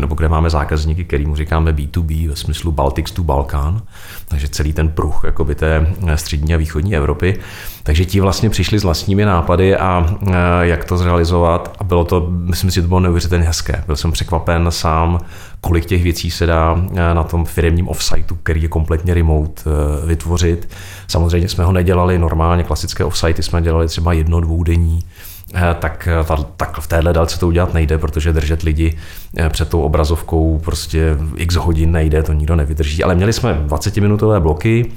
nebo 0.01 0.15
kde 0.15 0.29
máme 0.29 0.51
zákazníky, 0.51 1.05
kterým 1.05 1.37
říkáme 1.37 1.73
B2B 1.73 2.29
ve 2.29 2.37
smyslu 2.37 2.73
Baltics 2.73 3.13
to 3.13 3.23
Balkán, 3.23 3.83
takže 4.29 4.49
celý 4.49 4.73
ten 4.73 4.89
pruh 4.89 5.21
jakoby 5.25 5.55
té 5.55 5.95
střední 6.15 6.55
a 6.55 6.57
východní 6.57 6.97
Evropy. 6.97 7.39
Takže 7.83 8.05
ti 8.05 8.21
vlastně 8.21 8.51
přišli 8.51 8.79
s 8.79 8.85
vlastními 8.85 9.25
nápady 9.25 9.77
a 9.77 10.17
jak 10.61 10.85
to 10.85 10.97
zrealizovat 10.97 11.77
a 11.79 11.85
bylo 11.85 12.05
to, 12.05 12.27
myslím 12.31 12.71
si, 12.71 12.75
že 12.75 12.83
to 12.83 12.89
bylo 12.89 13.01
neuvěřitelně 13.01 13.45
hezké. 13.45 13.85
Byl 13.87 13.97
jsem 13.97 14.13
překvapen 14.13 14.67
sám, 14.71 15.19
kolik 15.61 15.87
těch 15.87 16.03
věcí 16.03 16.31
se 16.31 16.47
dá 16.47 16.83
na 17.13 17.25
tom 17.25 17.45
firmním 17.45 17.89
offsiteu, 17.89 18.37
který 18.43 18.63
je 18.63 18.69
kompletně 18.69 19.15
remote, 19.15 19.63
vytvořit. 20.07 20.69
Samozřejmě 21.09 21.49
jsme 21.49 21.65
ho 21.65 21.73
nedělali 21.73 22.19
normálně, 22.19 22.65
klasické 22.65 23.05
offsitey 23.05 23.43
jsme 23.43 23.63
dělali 23.63 23.87
třeba 23.87 24.13
jedno, 24.13 24.41
dvoudenní, 24.41 25.01
Eh, 25.01 25.32
tak, 25.79 26.09
eh, 26.11 26.45
tak 26.57 26.81
v 26.81 26.87
téhle 26.87 27.13
dálce 27.13 27.39
to 27.39 27.47
udělat 27.47 27.75
nejde, 27.75 27.99
protože 27.99 28.33
držet 28.33 28.63
lidi 28.63 28.99
eh, 29.37 29.49
před 29.51 29.69
tou 29.69 29.83
obrazovkou 29.83 30.61
prostě 30.65 31.17
x 31.37 31.55
hodin 31.55 31.93
nejde, 31.93 32.23
to 32.23 32.33
nikdo 32.33 32.57
nevydrží. 32.57 33.05
Ale 33.05 33.15
měli 33.15 33.33
jsme 33.33 33.55
20-minutové 33.67 34.41
bloky, 34.41 34.93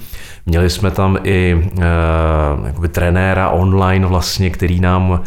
měli 0.46 0.70
jsme 0.70 0.90
tam 0.90 1.18
i 1.24 1.70
jakoby 2.66 2.88
trenéra 2.88 3.50
online 3.50 4.06
vlastně, 4.06 4.50
který 4.50 4.80
nám 4.80 5.22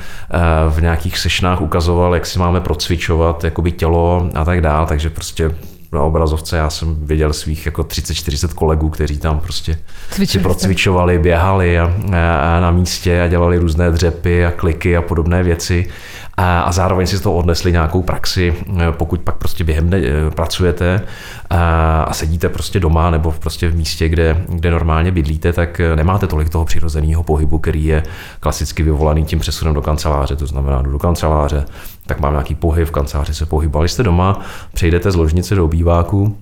v 0.70 0.82
nějakých 0.82 1.18
sešnách 1.18 1.62
ukazoval, 1.62 2.14
jak 2.14 2.26
si 2.26 2.40
máme 2.40 2.62
procvičovat 2.62 3.44
jakoby 3.44 3.72
tělo 3.72 4.30
a 4.36 4.46
tak 4.46 4.62
dál, 4.62 4.86
takže 4.86 5.10
prostě 5.10 5.52
na 5.92 6.04
obrazovce 6.04 6.58
já 6.58 6.70
jsem 6.70 6.96
viděl 7.06 7.34
svých 7.34 7.66
jako 7.66 7.82
30-40 7.82 8.54
kolegů, 8.54 8.90
kteří 8.90 9.18
tam 9.18 9.40
prostě 9.40 9.80
Cvičili 10.10 10.28
si 10.28 10.40
procvičovali, 10.40 11.20
běhali 11.20 11.80
a, 11.80 11.94
a, 12.14 12.60
na 12.60 12.72
místě 12.72 13.22
a 13.22 13.28
dělali 13.28 13.58
různé 13.58 13.92
dřepy 13.92 14.46
a 14.46 14.52
kliky 14.52 14.98
a 14.98 15.02
podobné 15.02 15.44
věci 15.44 15.90
a, 16.42 16.72
zároveň 16.72 17.08
si 17.08 17.18
z 17.18 17.22
toho 17.22 17.36
odnesli 17.36 17.72
nějakou 17.72 18.02
praxi, 18.02 18.56
pokud 18.92 19.22
pak 19.22 19.36
prostě 19.36 19.64
během 19.64 19.88
dne 19.88 19.98
eh, 19.98 20.32
pracujete 20.32 21.02
a, 21.50 22.14
sedíte 22.14 22.50
prostě 22.50 22.80
doma 22.80 23.10
nebo 23.10 23.32
prostě 23.32 23.70
v 23.70 23.76
místě, 23.76 24.10
kde, 24.10 24.46
kde 24.50 24.72
normálně 24.72 25.12
bydlíte, 25.12 25.54
tak 25.54 25.80
eh, 25.80 25.96
nemáte 25.96 26.28
tolik 26.28 26.50
toho 26.50 26.66
přirozeného 26.66 27.24
pohybu, 27.24 27.60
který 27.60 27.86
je 27.86 28.04
klasicky 28.40 28.84
vyvolaný 28.84 29.26
tím 29.26 29.40
přesunem 29.40 29.74
do 29.74 29.82
kanceláře, 29.82 30.36
to 30.36 30.48
znamená 30.48 30.82
jdu 30.82 30.92
do 30.92 31.00
kanceláře, 31.00 31.66
tak 32.06 32.20
mám 32.20 32.34
nějaký 32.34 32.56
pohyb, 32.56 32.88
v 32.88 32.92
kanceláři 32.92 33.34
se 33.34 33.46
pohybovali 33.46 33.90
jste 33.90 34.04
doma, 34.04 34.40
přejdete 34.74 35.12
z 35.12 35.16
ložnice 35.16 35.56
do 35.56 35.66
obýváku, 35.66 36.38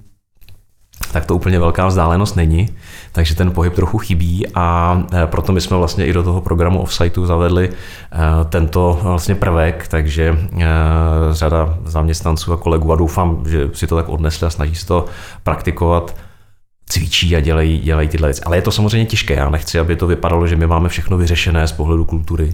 tak 1.12 1.26
to 1.26 1.36
úplně 1.36 1.60
velká 1.60 1.88
vzdálenost 1.88 2.36
není, 2.36 2.70
takže 3.12 3.36
ten 3.36 3.52
pohyb 3.52 3.74
trochu 3.74 3.98
chybí 3.98 4.48
a 4.56 4.98
e, 5.14 5.28
proto 5.28 5.52
my 5.52 5.62
jsme 5.62 5.78
vlastně 5.78 6.06
i 6.06 6.14
do 6.14 6.24
toho 6.24 6.42
programu 6.42 6.82
Offsiteu 6.82 7.26
zavedli 7.26 7.70
e, 7.70 8.46
tento 8.46 9.00
vlastně 9.02 9.36
prvek, 9.36 9.88
takže 9.88 10.38
e, 10.60 10.66
řada 11.32 11.78
zaměstnanců 11.86 12.54
a 12.54 12.58
kolegů 12.58 12.94
a 12.94 12.96
doufám, 12.96 13.44
že 13.48 13.70
si 13.74 13.88
to 13.88 13.96
tak 13.96 14.10
odnesli 14.10 14.48
a 14.48 14.50
snaží 14.50 14.76
se 14.76 14.88
to 14.88 15.06
praktikovat, 15.44 16.16
cvičí 16.90 17.36
a 17.36 17.40
dělají, 17.40 17.80
dělají 17.80 18.08
tyhle 18.08 18.28
věci. 18.28 18.42
Ale 18.42 18.58
je 18.58 18.62
to 18.62 18.72
samozřejmě 18.72 19.06
těžké. 19.06 19.34
Já 19.34 19.50
nechci, 19.50 19.80
aby 19.80 19.96
to 19.96 20.08
vypadalo, 20.08 20.48
že 20.48 20.56
my 20.56 20.68
máme 20.68 20.90
všechno 20.90 21.18
vyřešené 21.18 21.68
z 21.68 21.72
pohledu 21.72 22.06
kultury. 22.06 22.54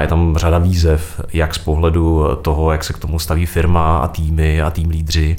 Je 0.00 0.06
tam 0.06 0.36
řada 0.36 0.58
výzev, 0.58 1.20
jak 1.32 1.54
z 1.54 1.58
pohledu 1.58 2.26
toho, 2.42 2.72
jak 2.72 2.84
se 2.84 2.92
k 2.92 2.98
tomu 2.98 3.18
staví 3.18 3.46
firma 3.46 3.98
a 3.98 4.08
týmy 4.08 4.62
a 4.62 4.70
tým 4.70 4.90
lídři, 4.90 5.36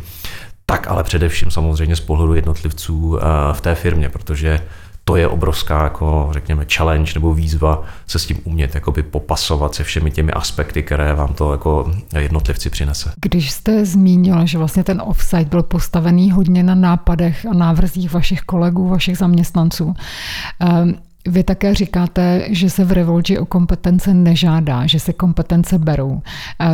tak 0.71 0.87
ale 0.87 1.03
především 1.03 1.51
samozřejmě 1.51 1.95
z 1.95 1.99
pohledu 1.99 2.33
jednotlivců 2.33 3.17
eh, 3.17 3.23
v 3.53 3.61
té 3.61 3.75
firmě, 3.75 4.09
protože 4.09 4.61
to 5.03 5.15
je 5.15 5.27
obrovská, 5.27 5.83
jako 5.83 6.29
řekněme, 6.31 6.65
challenge 6.73 7.11
nebo 7.15 7.33
výzva 7.33 7.83
se 8.07 8.19
s 8.19 8.25
tím 8.25 8.37
umět 8.43 8.75
jakoby 8.75 9.03
popasovat 9.03 9.75
se 9.75 9.83
všemi 9.83 10.11
těmi 10.11 10.31
aspekty, 10.31 10.83
které 10.83 11.13
vám 11.13 11.33
to 11.33 11.51
jako 11.51 11.91
jednotlivci 12.19 12.69
přinese. 12.69 13.13
Když 13.21 13.51
jste 13.51 13.85
zmínil, 13.85 14.45
že 14.45 14.57
vlastně 14.57 14.83
ten 14.83 15.01
offsite 15.05 15.45
byl 15.45 15.63
postavený 15.63 16.31
hodně 16.31 16.63
na 16.63 16.75
nápadech 16.75 17.45
a 17.45 17.53
návrzích 17.53 18.13
vašich 18.13 18.41
kolegů, 18.41 18.87
vašich 18.87 19.17
zaměstnanců, 19.17 19.85
um, 19.85 20.93
vy 21.27 21.43
také 21.43 21.73
říkáte, 21.73 22.45
že 22.49 22.69
se 22.69 22.85
v 22.85 22.91
Revolži 22.91 23.39
o 23.39 23.45
kompetence 23.45 24.13
nežádá, 24.13 24.87
že 24.87 24.99
se 24.99 25.13
kompetence 25.13 25.77
berou. 25.77 26.21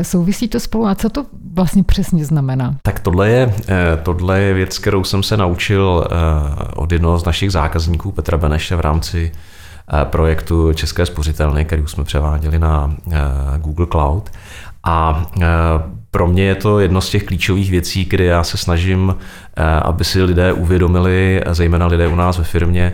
Souvisí 0.02 0.48
to 0.48 0.60
spolu 0.60 0.88
a 0.88 0.96
co 0.96 1.10
to 1.10 1.26
vlastně 1.54 1.84
přesně 1.84 2.26
znamená? 2.26 2.76
Tak 2.82 3.00
tohle 3.00 3.30
je, 3.30 3.54
eh, 3.68 3.98
tohle 4.04 4.40
je 4.40 4.54
věc, 4.54 4.78
kterou 4.78 5.04
jsem 5.04 5.24
se 5.24 5.38
naučil 5.38 6.08
eh, 6.08 6.16
od 6.76 6.92
jednoho 6.92 7.20
z 7.20 7.26
našich 7.26 7.52
zákazníků 7.52 8.12
Petra 8.12 8.38
Beneše 8.38 8.76
v 8.76 8.80
rámci 8.80 9.32
eh, 9.32 10.06
projektu 10.06 10.74
České 10.74 11.06
spořitelny, 11.06 11.66
který 11.66 11.84
jsme 11.86 12.04
převáděli 12.04 12.60
na 12.60 12.96
Google 13.58 13.88
Cloud. 13.92 14.32
A 14.84 15.26
pro 16.12 16.28
mě 16.28 16.44
je 16.44 16.56
to 16.56 16.80
jedno 16.80 17.02
z 17.02 17.10
těch 17.10 17.24
klíčových 17.24 17.72
věcí, 17.72 18.06
kdy 18.06 18.26
já 18.26 18.44
se 18.44 18.58
snažím, 18.58 19.16
aby 19.82 20.04
si 20.04 20.24
lidé 20.24 20.54
uvědomili, 20.54 21.42
zejména 21.52 21.88
lidé 21.88 22.08
u 22.08 22.16
nás 22.16 22.38
ve 22.38 22.44
firmě, 22.44 22.94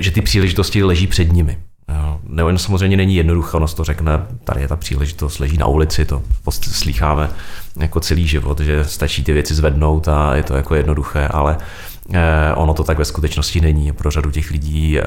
že 0.00 0.10
ty 0.10 0.22
příležitosti 0.22 0.82
leží 0.82 1.06
před 1.06 1.32
nimi. 1.32 1.58
Ne, 2.28 2.58
samozřejmě 2.58 2.96
není 2.96 3.16
jednoduché, 3.16 3.56
ono 3.56 3.68
to 3.68 3.84
řekne, 3.84 4.26
tady 4.44 4.60
je 4.60 4.68
ta 4.68 4.76
příležitost, 4.76 5.38
leží 5.38 5.56
na 5.58 5.66
ulici, 5.66 6.04
to 6.04 6.22
slýcháme 6.60 7.30
jako 7.76 8.00
celý 8.00 8.26
život, 8.26 8.60
že 8.60 8.84
stačí 8.84 9.24
ty 9.24 9.32
věci 9.32 9.54
zvednout 9.54 10.08
a 10.08 10.34
je 10.34 10.42
to 10.42 10.56
jako 10.56 10.74
jednoduché, 10.74 11.28
ale 11.28 11.58
eh, 12.12 12.54
ono 12.54 12.74
to 12.74 12.84
tak 12.84 12.98
ve 12.98 13.04
skutečnosti 13.04 13.60
není. 13.60 13.92
Pro 13.92 14.10
řadu 14.10 14.30
těch 14.30 14.50
lidí 14.50 14.98
eh, 14.98 15.02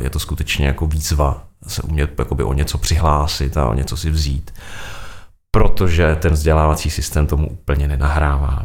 je 0.00 0.10
to 0.10 0.18
skutečně 0.18 0.66
jako 0.66 0.86
výzva 0.86 1.44
se 1.66 1.82
umět 1.82 2.10
o 2.44 2.52
něco 2.52 2.78
přihlásit 2.78 3.56
a 3.56 3.68
o 3.68 3.74
něco 3.74 3.96
si 3.96 4.10
vzít 4.10 4.50
protože 5.50 6.16
ten 6.20 6.32
vzdělávací 6.32 6.90
systém 6.90 7.26
tomu 7.26 7.48
úplně 7.48 7.88
nenahrává. 7.88 8.64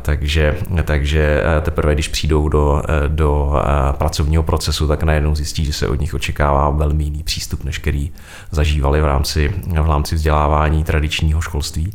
Takže, 0.00 0.56
takže 0.84 1.42
teprve, 1.62 1.94
když 1.94 2.08
přijdou 2.08 2.48
do, 2.48 2.82
do 3.08 3.54
pracovního 3.92 4.42
procesu, 4.42 4.88
tak 4.88 5.02
najednou 5.02 5.34
zjistí, 5.34 5.64
že 5.64 5.72
se 5.72 5.88
od 5.88 6.00
nich 6.00 6.14
očekává 6.14 6.70
velmi 6.70 7.04
jiný 7.04 7.22
přístup, 7.22 7.64
než 7.64 7.78
který 7.78 8.12
zažívali 8.50 9.00
v 9.00 9.04
rámci, 9.04 9.54
v 9.66 9.86
rámci 9.88 10.14
vzdělávání 10.14 10.84
tradičního 10.84 11.40
školství. 11.40 11.92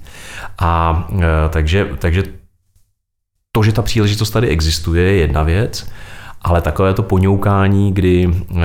A 0.59 1.03
takže, 1.49 1.89
takže 1.97 2.23
to, 3.51 3.63
že 3.63 3.71
ta 3.71 3.81
příležitost 3.81 4.31
tady 4.31 4.47
existuje, 4.47 5.03
je 5.03 5.17
jedna 5.17 5.43
věc, 5.43 5.91
ale 6.43 6.61
takové 6.61 6.93
to 6.93 7.03
poňoukání, 7.03 7.93
kdy, 7.93 8.29
eh, 8.51 8.55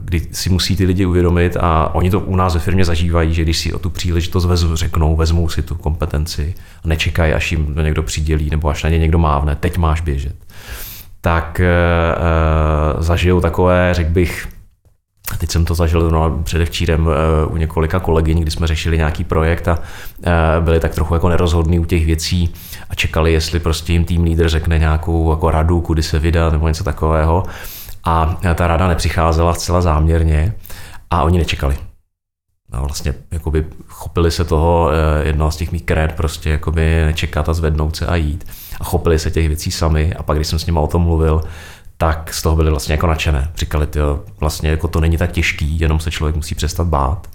kdy 0.00 0.20
si 0.32 0.50
musí 0.50 0.76
ty 0.76 0.84
lidi 0.84 1.06
uvědomit 1.06 1.56
a 1.60 1.94
oni 1.94 2.10
to 2.10 2.20
u 2.20 2.36
nás 2.36 2.54
ve 2.54 2.60
firmě 2.60 2.84
zažívají, 2.84 3.34
že 3.34 3.42
když 3.42 3.58
si 3.58 3.72
o 3.72 3.78
tu 3.78 3.90
příležitost 3.90 4.44
vezmu, 4.44 4.76
řeknou, 4.76 5.16
vezmou 5.16 5.48
si 5.48 5.62
tu 5.62 5.74
kompetenci 5.74 6.54
a 6.84 6.88
nečekají, 6.88 7.32
až 7.32 7.52
jim 7.52 7.74
to 7.74 7.82
někdo 7.82 8.02
přidělí 8.02 8.50
nebo 8.50 8.68
až 8.68 8.82
na 8.82 8.90
ně 8.90 8.98
někdo 8.98 9.18
mávne, 9.18 9.56
teď 9.56 9.78
máš 9.78 10.00
běžet, 10.00 10.36
tak 11.20 11.60
uh, 11.60 13.02
zažijou 13.02 13.40
takové, 13.40 13.94
řekl 13.94 14.10
bych, 14.10 14.48
Teď 15.38 15.50
jsem 15.50 15.64
to 15.64 15.74
zažil 15.74 16.10
no, 16.10 16.40
předevčírem 16.42 17.08
u 17.48 17.56
několika 17.56 18.00
kolegyň, 18.00 18.40
kdy 18.40 18.50
jsme 18.50 18.66
řešili 18.66 18.96
nějaký 18.96 19.24
projekt 19.24 19.68
a 19.68 19.78
byli 20.60 20.80
tak 20.80 20.94
trochu 20.94 21.14
jako 21.14 21.28
nerozhodní 21.28 21.78
u 21.78 21.84
těch 21.84 22.06
věcí 22.06 22.54
a 22.90 22.94
čekali, 22.94 23.32
jestli 23.32 23.60
prostě 23.60 23.92
jim 23.92 24.04
tým 24.04 24.22
lídr 24.22 24.48
řekne 24.48 24.78
nějakou 24.78 25.30
jako 25.30 25.50
radu, 25.50 25.80
kudy 25.80 26.02
se 26.02 26.18
vydat 26.18 26.52
nebo 26.52 26.68
něco 26.68 26.84
takového. 26.84 27.42
A 28.04 28.36
ta 28.54 28.66
rada 28.66 28.88
nepřicházela 28.88 29.54
zcela 29.54 29.80
záměrně 29.80 30.54
a 31.10 31.22
oni 31.22 31.38
nečekali. 31.38 31.76
A 32.72 32.80
vlastně 32.80 33.14
jakoby 33.30 33.66
chopili 33.86 34.30
se 34.30 34.44
toho 34.44 34.90
eh, 34.90 35.26
jednoho 35.26 35.50
z 35.50 35.56
těch 35.56 35.72
mých 35.72 35.82
kred, 35.82 36.12
prostě 36.12 36.50
jakoby 36.50 37.04
nečekat 37.04 37.48
a 37.48 37.54
zvednout 37.54 37.96
se 37.96 38.06
a 38.06 38.16
jít. 38.16 38.46
A 38.80 38.84
chopili 38.84 39.18
se 39.18 39.30
těch 39.30 39.48
věcí 39.48 39.70
sami 39.70 40.14
a 40.14 40.22
pak, 40.22 40.36
když 40.36 40.48
jsem 40.48 40.58
s 40.58 40.66
nimi 40.66 40.78
o 40.78 40.86
tom 40.86 41.02
mluvil, 41.02 41.42
tak 42.02 42.34
z 42.34 42.42
toho 42.42 42.56
byli 42.56 42.70
vlastně 42.70 42.92
jako 42.92 43.06
nadšené. 43.06 43.48
Říkali, 43.56 43.88
jo, 43.94 44.24
vlastně 44.40 44.70
jako 44.70 44.88
to 44.88 45.00
není 45.00 45.16
tak 45.16 45.32
těžký, 45.32 45.80
jenom 45.80 46.00
se 46.00 46.10
člověk 46.10 46.36
musí 46.36 46.54
přestat 46.54 46.86
bát 46.86 47.30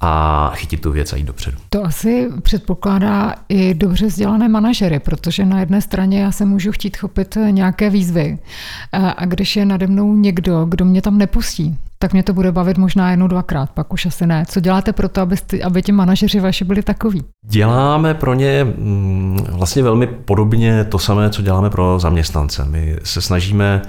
a 0.00 0.52
chytit 0.54 0.80
tu 0.80 0.92
věc 0.92 1.12
a 1.12 1.16
jít 1.16 1.24
dopředu. 1.24 1.58
To 1.70 1.84
asi 1.84 2.28
předpokládá 2.42 3.34
i 3.48 3.74
dobře 3.74 4.06
vzdělané 4.06 4.48
manažery, 4.48 4.98
protože 4.98 5.44
na 5.44 5.60
jedné 5.60 5.80
straně 5.80 6.20
já 6.20 6.32
se 6.32 6.44
můžu 6.44 6.72
chtít 6.72 6.96
chopit 6.96 7.38
nějaké 7.50 7.90
výzvy 7.90 8.38
a 8.92 9.24
když 9.24 9.56
je 9.56 9.64
nade 9.64 9.86
mnou 9.86 10.14
někdo, 10.14 10.64
kdo 10.64 10.84
mě 10.84 11.02
tam 11.02 11.18
nepustí, 11.18 11.78
tak 11.98 12.12
mě 12.12 12.22
to 12.22 12.32
bude 12.32 12.52
bavit 12.52 12.78
možná 12.78 13.10
jednou, 13.10 13.28
dvakrát, 13.28 13.70
pak 13.70 13.92
už 13.92 14.06
asi 14.06 14.26
ne. 14.26 14.44
Co 14.48 14.60
děláte 14.60 14.92
pro 14.92 15.08
to, 15.08 15.20
aby, 15.20 15.36
aby 15.64 15.82
ti 15.82 15.92
manažeři 15.92 16.40
vaši 16.40 16.64
byli 16.64 16.82
takový? 16.82 17.24
Děláme 17.46 18.14
pro 18.14 18.34
ně 18.34 18.64
mm, 18.64 19.46
vlastně 19.52 19.82
velmi 19.82 20.06
podobně 20.06 20.84
to 20.84 20.98
samé, 20.98 21.30
co 21.30 21.42
děláme 21.42 21.70
pro 21.70 21.98
zaměstnance. 21.98 22.64
My 22.64 22.96
se 23.02 23.22
snažíme 23.22 23.82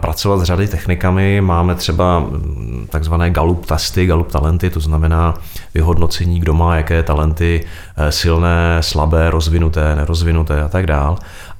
pracovat 0.00 0.40
s 0.40 0.42
řady 0.42 0.68
technikami. 0.68 1.40
Máme 1.40 1.74
třeba 1.74 2.20
mm, 2.20 2.86
takzvané 2.90 3.30
Gallup 3.30 3.66
testy, 3.66 4.06
Gallup 4.06 4.32
talenty, 4.32 4.70
to 4.70 4.80
znamená 4.80 5.34
vyhodnocení, 5.74 6.40
kdo 6.40 6.54
má 6.54 6.76
jaké 6.76 7.02
talenty 7.02 7.64
eh, 7.96 8.12
silné, 8.12 8.76
slabé, 8.80 9.30
rozvinuté, 9.30 9.96
nerozvinuté 9.96 10.62
a 10.62 10.68
tak 10.68 10.86
dál 10.86 11.18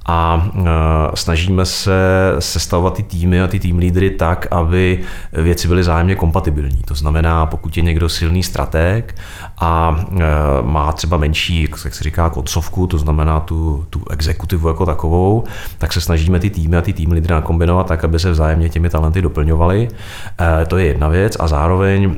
a 0.09 0.47
e, 0.55 0.61
snažíme 1.13 1.65
se 1.65 1.91
sestavovat 2.39 2.93
ty 2.93 3.03
týmy 3.03 3.41
a 3.41 3.47
ty 3.47 3.59
tým 3.59 3.77
lídry 3.77 4.09
tak, 4.09 4.47
aby 4.51 4.99
věci 5.33 5.67
byly 5.67 5.83
zájemně 5.83 6.15
kompatibilní. 6.15 6.81
To 6.85 6.95
znamená, 6.95 7.45
pokud 7.45 7.77
je 7.77 7.83
někdo 7.83 8.09
silný 8.09 8.43
strateg 8.43 9.15
a 9.57 10.01
e, 10.11 10.23
má 10.61 10.91
třeba 10.91 11.17
menší, 11.17 11.61
jak 11.61 11.77
se 11.77 12.03
říká, 12.03 12.29
koncovku, 12.29 12.87
to 12.87 12.97
znamená 12.97 13.39
tu, 13.39 13.85
tu 13.89 14.01
exekutivu 14.09 14.67
jako 14.67 14.85
takovou, 14.85 15.43
tak 15.77 15.93
se 15.93 16.01
snažíme 16.01 16.39
ty 16.39 16.49
týmy 16.49 16.77
a 16.77 16.81
ty 16.81 16.93
tým 16.93 17.11
lídry 17.11 17.33
nakombinovat 17.33 17.87
tak, 17.87 18.03
aby 18.03 18.19
se 18.19 18.31
vzájemně 18.31 18.69
těmi 18.69 18.89
talenty 18.89 19.21
doplňovaly. 19.21 19.87
E, 20.61 20.65
to 20.65 20.77
je 20.77 20.85
jedna 20.85 21.07
věc 21.07 21.37
a 21.39 21.47
zároveň, 21.47 22.15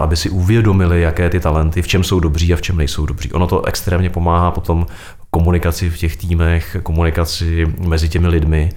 aby 0.00 0.16
si 0.16 0.30
uvědomili, 0.30 1.00
jaké 1.02 1.30
ty 1.30 1.40
talenty, 1.40 1.82
v 1.82 1.88
čem 1.88 2.04
jsou 2.04 2.20
dobří 2.20 2.54
a 2.54 2.56
v 2.56 2.62
čem 2.62 2.76
nejsou 2.76 3.06
dobří. 3.06 3.32
Ono 3.32 3.46
to 3.46 3.66
extrémně 3.66 4.10
pomáhá 4.10 4.50
potom 4.50 4.86
komunikaci 5.36 5.90
v 5.90 5.98
těch 5.98 6.16
týmech, 6.16 6.76
komunikaci 6.82 7.66
mezi 7.78 8.08
těmi 8.08 8.28
lidmi, 8.28 8.70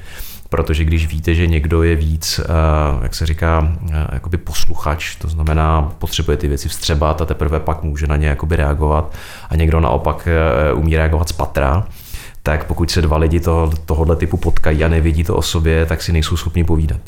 protože 0.49 0.83
když 0.83 1.07
víte, 1.07 1.35
že 1.35 1.47
někdo 1.47 1.83
je 1.83 1.95
víc, 1.95 2.39
eh, 2.39 3.03
jak 3.03 3.15
se 3.15 3.25
říká, 3.25 3.77
eh, 3.91 4.07
jakoby 4.11 4.37
posluchač, 4.37 5.15
to 5.15 5.27
znamená, 5.27 5.93
potřebuje 5.97 6.37
ty 6.37 6.47
věci 6.47 6.69
vstřebat 6.69 7.21
a 7.21 7.25
teprve 7.25 7.59
pak 7.59 7.83
může 7.83 8.07
na 8.07 8.15
ně 8.15 8.27
jakoby 8.27 8.55
reagovat 8.55 9.13
a 9.49 9.55
někdo 9.55 9.79
naopak 9.79 10.27
eh, 10.27 10.73
umí 10.73 10.97
reagovat 10.97 11.29
z 11.29 11.31
patra, 11.31 11.87
tak 12.43 12.65
pokud 12.65 12.91
se 12.91 13.01
dva 13.01 13.17
lidi 13.17 13.39
toho, 13.39 13.71
tohohle 13.85 14.15
typu 14.15 14.37
potkají 14.37 14.83
a 14.83 14.87
nevědí 14.87 15.23
to 15.23 15.35
o 15.35 15.41
sobě, 15.41 15.85
tak 15.85 16.01
si 16.01 16.11
nejsou 16.11 16.37
schopni 16.37 16.63
povídat. 16.63 16.99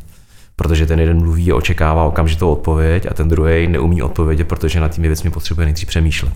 Protože 0.56 0.86
ten 0.86 1.00
jeden 1.00 1.20
mluví 1.20 1.52
a 1.52 1.56
očekává 1.56 2.04
okamžitou 2.04 2.52
odpověď 2.52 3.08
a 3.10 3.14
ten 3.14 3.28
druhý 3.28 3.68
neumí 3.68 4.02
odpovědět, 4.02 4.48
protože 4.48 4.80
na 4.80 4.88
těmi 4.88 5.08
věcmi 5.08 5.30
potřebuje 5.30 5.66
nejdřív 5.66 5.88
přemýšlet. 5.88 6.34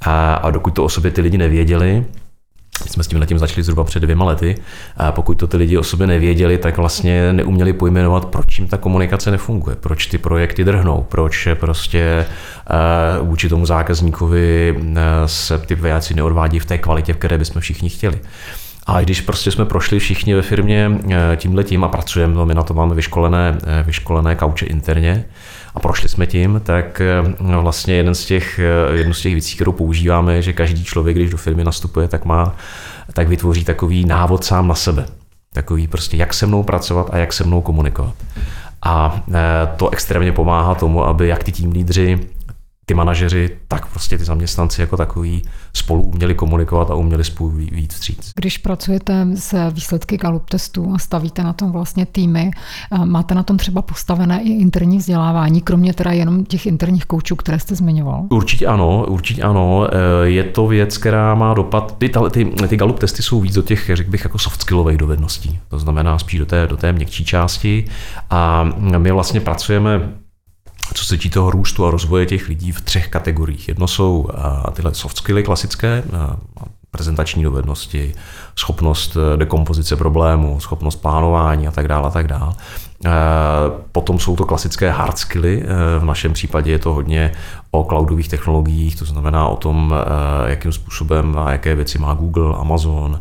A, 0.00 0.34
a 0.34 0.50
dokud 0.50 0.70
to 0.74 0.84
o 0.84 0.88
sobě 0.88 1.10
ty 1.10 1.20
lidi 1.20 1.38
nevěděli, 1.38 2.04
my 2.84 2.90
jsme 2.90 3.04
s 3.04 3.06
tím 3.06 3.20
letím 3.20 3.38
začali 3.38 3.62
zhruba 3.62 3.84
před 3.84 4.00
dvěma 4.00 4.24
lety. 4.24 4.54
A 4.96 5.12
pokud 5.12 5.34
to 5.34 5.46
ty 5.46 5.56
lidi 5.56 5.78
o 5.78 5.82
sobě 5.82 6.06
nevěděli, 6.06 6.58
tak 6.58 6.76
vlastně 6.76 7.32
neuměli 7.32 7.72
pojmenovat, 7.72 8.24
proč 8.24 8.58
jim 8.58 8.68
ta 8.68 8.76
komunikace 8.76 9.30
nefunguje, 9.30 9.76
proč 9.76 10.06
ty 10.06 10.18
projekty 10.18 10.64
drhnou, 10.64 11.06
proč 11.08 11.48
prostě 11.54 12.26
uh, 13.20 13.28
vůči 13.28 13.48
tomu 13.48 13.66
zákazníkovi 13.66 14.74
uh, 14.78 14.86
se 15.26 15.58
ty 15.58 15.74
věci 15.74 16.14
neodvádí 16.14 16.58
v 16.58 16.66
té 16.66 16.78
kvalitě, 16.78 17.12
v 17.12 17.16
které 17.16 17.38
bychom 17.38 17.60
všichni 17.60 17.88
chtěli. 17.88 18.18
A 18.86 19.00
když 19.00 19.20
prostě 19.20 19.50
jsme 19.50 19.64
prošli 19.64 19.98
všichni 19.98 20.34
ve 20.34 20.42
firmě 20.42 20.90
tímhle 21.36 21.64
tím 21.64 21.84
a 21.84 21.88
pracujeme, 21.88 22.46
my 22.46 22.54
na 22.54 22.62
to 22.62 22.74
máme 22.74 22.94
vyškolené, 22.94 23.58
vyškolené 23.86 24.34
kauče 24.34 24.66
interně, 24.66 25.24
a 25.74 25.80
prošli 25.80 26.08
jsme 26.08 26.26
tím, 26.26 26.60
tak 26.64 27.02
no 27.40 27.62
vlastně 27.62 27.94
jeden 27.94 28.14
z 28.14 28.24
těch, 28.24 28.58
eh, 28.58 28.96
jednu 28.96 29.14
z 29.14 29.20
těch 29.20 29.32
věcí, 29.32 29.54
kterou 29.54 29.72
používáme, 29.72 30.34
je, 30.34 30.42
že 30.42 30.52
každý 30.52 30.84
člověk, 30.84 31.16
když 31.16 31.30
do 31.30 31.36
firmy 31.36 31.64
nastupuje, 31.64 32.08
tak 32.08 32.24
má, 32.24 32.56
tak 33.12 33.28
vytvoří 33.28 33.64
takový 33.64 34.04
návod 34.04 34.44
sám 34.44 34.68
na 34.68 34.74
sebe. 34.74 35.06
Takový 35.52 35.88
prostě, 35.88 36.16
jak 36.16 36.34
se 36.34 36.46
mnou 36.46 36.62
pracovat 36.62 37.08
a 37.12 37.16
jak 37.16 37.32
se 37.32 37.44
mnou 37.44 37.60
komunikovat. 37.60 38.14
A 38.82 39.22
eh, 39.34 39.68
to 39.76 39.90
extrémně 39.90 40.32
pomáhá 40.32 40.74
tomu, 40.74 41.04
aby 41.04 41.28
jak 41.28 41.44
ty 41.44 41.52
tým 41.52 41.72
lídři, 41.72 42.20
ty 42.86 42.94
manažeři, 42.94 43.50
tak 43.68 43.86
prostě 43.86 44.18
ty 44.18 44.24
zaměstnanci 44.24 44.80
jako 44.80 44.96
takový 44.96 45.42
spolu 45.74 46.02
uměli 46.02 46.34
komunikovat 46.34 46.90
a 46.90 46.94
uměli 46.94 47.24
spolu 47.24 47.50
víc 47.50 47.94
vstříc. 47.94 48.32
Když 48.36 48.58
pracujete 48.58 49.26
s 49.34 49.70
výsledky 49.70 50.16
Gallup 50.16 50.50
testů 50.50 50.92
a 50.94 50.98
stavíte 50.98 51.42
na 51.42 51.52
tom 51.52 51.72
vlastně 51.72 52.06
týmy, 52.06 52.50
máte 53.04 53.34
na 53.34 53.42
tom 53.42 53.56
třeba 53.56 53.82
postavené 53.82 54.42
i 54.42 54.48
interní 54.48 54.98
vzdělávání, 54.98 55.60
kromě 55.60 55.94
teda 55.94 56.12
jenom 56.12 56.44
těch 56.44 56.66
interních 56.66 57.04
koučů, 57.04 57.36
které 57.36 57.58
jste 57.58 57.74
zmiňoval? 57.74 58.26
Určitě 58.30 58.66
ano, 58.66 59.04
určitě 59.08 59.42
ano. 59.42 59.86
E, 59.94 60.28
je 60.28 60.44
to 60.44 60.66
věc, 60.66 60.98
která 60.98 61.34
má 61.34 61.54
dopad. 61.54 61.98
Ty, 61.98 62.10
ty, 62.30 62.44
ty 62.68 62.76
Gallup 62.76 62.98
testy 62.98 63.22
jsou 63.22 63.40
víc 63.40 63.54
do 63.54 63.62
těch, 63.62 63.90
řekl 63.94 64.10
bych, 64.10 64.24
jako 64.24 64.38
soft 64.38 64.60
skillových 64.60 64.98
dovedností. 64.98 65.58
To 65.68 65.78
znamená 65.78 66.18
spíš 66.18 66.40
do 66.40 66.46
té, 66.46 66.66
do 66.66 66.76
té 66.76 66.92
měkčí 66.92 67.24
části. 67.24 67.84
A 68.30 68.64
my 68.98 69.12
vlastně 69.12 69.40
pracujeme 69.40 70.21
co 70.94 71.04
se 71.04 71.18
toho 71.30 71.50
růstu 71.50 71.86
a 71.86 71.90
rozvoje 71.90 72.26
těch 72.26 72.48
lidí 72.48 72.72
v 72.72 72.80
třech 72.80 73.08
kategoriích. 73.08 73.68
Jedno 73.68 73.88
jsou 73.88 74.28
tyhle 74.72 74.94
soft 74.94 75.16
skilly 75.16 75.42
klasické, 75.42 76.02
prezentační 76.92 77.42
dovednosti, 77.42 78.14
schopnost 78.56 79.16
e, 79.16 79.36
dekompozice 79.36 79.96
problému, 79.96 80.60
schopnost 80.60 80.96
plánování 80.96 81.68
a 81.68 81.70
tak 81.70 81.88
dále 81.88 82.08
a 82.08 82.10
tak 82.10 82.28
dále. 82.28 82.52
E, 83.04 83.10
potom 83.92 84.18
jsou 84.18 84.36
to 84.36 84.44
klasické 84.44 84.90
hard 84.90 85.18
skilly, 85.18 85.62
e, 85.62 85.98
v 85.98 86.04
našem 86.04 86.32
případě 86.32 86.70
je 86.70 86.78
to 86.78 86.94
hodně 86.94 87.32
o 87.70 87.84
cloudových 87.84 88.28
technologiích, 88.28 88.96
to 88.96 89.04
znamená 89.04 89.48
o 89.48 89.56
tom, 89.56 89.94
jakým 90.46 90.72
způsobem 90.72 91.38
a 91.38 91.52
jaké 91.52 91.74
věci 91.74 91.98
má 91.98 92.14
Google, 92.14 92.56
Amazon. 92.56 93.20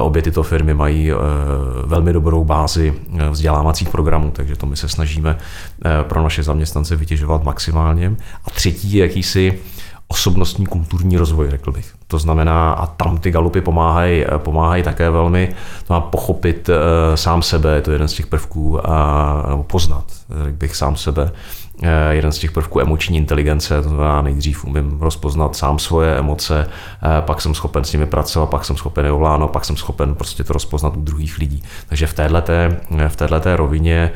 Obě 0.00 0.22
tyto 0.22 0.42
firmy 0.42 0.74
mají 0.74 1.10
velmi 1.84 2.12
dobrou 2.12 2.44
bázi 2.44 2.94
vzdělávacích 3.30 3.88
programů, 3.88 4.30
takže 4.30 4.56
to 4.56 4.66
my 4.66 4.76
se 4.76 4.88
snažíme 4.88 5.36
pro 6.02 6.22
naše 6.22 6.42
zaměstnance 6.42 6.96
vytěžovat 6.96 7.44
maximálně. 7.44 8.12
A 8.44 8.50
třetí 8.50 8.92
je 8.92 9.06
jakýsi 9.06 9.58
osobnostní 10.08 10.66
kulturní 10.66 11.16
rozvoj, 11.16 11.50
řekl 11.50 11.72
bych. 11.72 11.94
To 12.06 12.18
znamená, 12.18 12.72
a 12.72 12.86
tam 12.86 13.18
ty 13.18 13.30
galupy 13.30 13.60
pomáhají, 13.60 14.24
pomáhají 14.36 14.82
také 14.82 15.10
velmi 15.10 15.54
to 15.86 15.94
má 15.94 16.00
pochopit 16.00 16.68
uh, 16.68 16.74
sám 17.14 17.42
sebe, 17.42 17.80
to 17.80 17.90
je 17.90 17.94
jeden 17.94 18.08
z 18.08 18.12
těch 18.12 18.26
prvků, 18.26 18.90
a, 18.90 19.46
nebo 19.48 19.62
poznat, 19.62 20.04
řekl 20.44 20.56
bych 20.56 20.76
sám 20.76 20.96
sebe, 20.96 21.32
Eh, 21.82 22.14
jeden 22.14 22.32
z 22.32 22.38
těch 22.38 22.52
prvků 22.52 22.80
emoční 22.80 23.16
inteligence, 23.16 23.82
to 23.82 23.88
znamená 23.88 24.22
nejdřív 24.22 24.64
umím 24.64 24.98
rozpoznat 25.00 25.56
sám 25.56 25.78
svoje 25.78 26.18
emoce, 26.18 26.68
eh, 27.02 27.20
pak 27.20 27.40
jsem 27.40 27.54
schopen 27.54 27.84
s 27.84 27.92
nimi 27.92 28.06
pracovat, 28.06 28.46
pak 28.46 28.64
jsem 28.64 28.76
schopen 28.76 29.04
je 29.04 29.12
ovládnout, 29.12 29.50
pak 29.50 29.64
jsem 29.64 29.76
schopen 29.76 30.14
prostě 30.14 30.44
to 30.44 30.52
rozpoznat 30.52 30.96
u 30.96 31.00
druhých 31.00 31.38
lidí. 31.38 31.62
Takže 31.88 32.06
v 32.06 32.14
této 32.14 32.52
v 33.08 33.56
rovině 33.56 34.10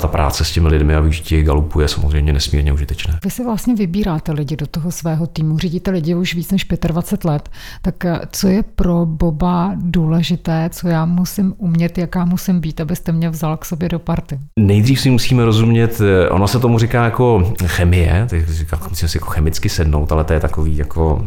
ta 0.00 0.08
práce 0.08 0.44
s 0.44 0.52
těmi 0.52 0.68
lidmi 0.68 0.94
a 0.94 1.00
využití 1.00 1.42
galupů 1.42 1.80
je 1.80 1.88
samozřejmě 1.88 2.32
nesmírně 2.32 2.72
užitečné. 2.72 3.18
Vy 3.24 3.30
si 3.30 3.44
vlastně 3.44 3.74
vybíráte 3.74 4.32
lidi 4.32 4.56
do 4.56 4.66
toho 4.66 4.90
svého 4.90 5.26
týmu, 5.26 5.58
řídíte 5.58 5.90
lidi 5.90 6.14
už 6.14 6.34
víc 6.34 6.50
než 6.50 6.66
25 6.86 7.24
let, 7.30 7.48
tak 7.82 8.04
eh, 8.04 8.20
co 8.32 8.48
je 8.48 8.62
pro 8.62 9.06
Boba 9.06 9.72
důležité, 9.76 10.68
co 10.72 10.88
já 10.88 11.04
musím 11.04 11.54
umět, 11.58 11.98
jaká 11.98 12.24
musím 12.24 12.60
být, 12.60 12.80
abyste 12.80 13.12
mě 13.12 13.30
vzal 13.30 13.56
k 13.56 13.64
sobě 13.64 13.88
do 13.88 13.98
party? 13.98 14.38
Nejdřív 14.58 15.00
si 15.00 15.10
musíme 15.10 15.44
rozumět, 15.44 16.00
eh, 16.00 16.28
ono 16.28 16.48
se 16.48 16.58
tomu 16.58 16.78
říká 16.78 17.04
jako 17.04 17.52
chemie, 17.66 18.26
tak 18.30 18.48
říká, 18.48 18.78
musíme 18.88 19.08
si 19.08 19.16
jako 19.16 19.30
chemicky 19.30 19.68
sednout, 19.68 20.12
ale 20.12 20.24
to 20.24 20.32
je 20.32 20.40
takový 20.40 20.76
jako, 20.76 21.24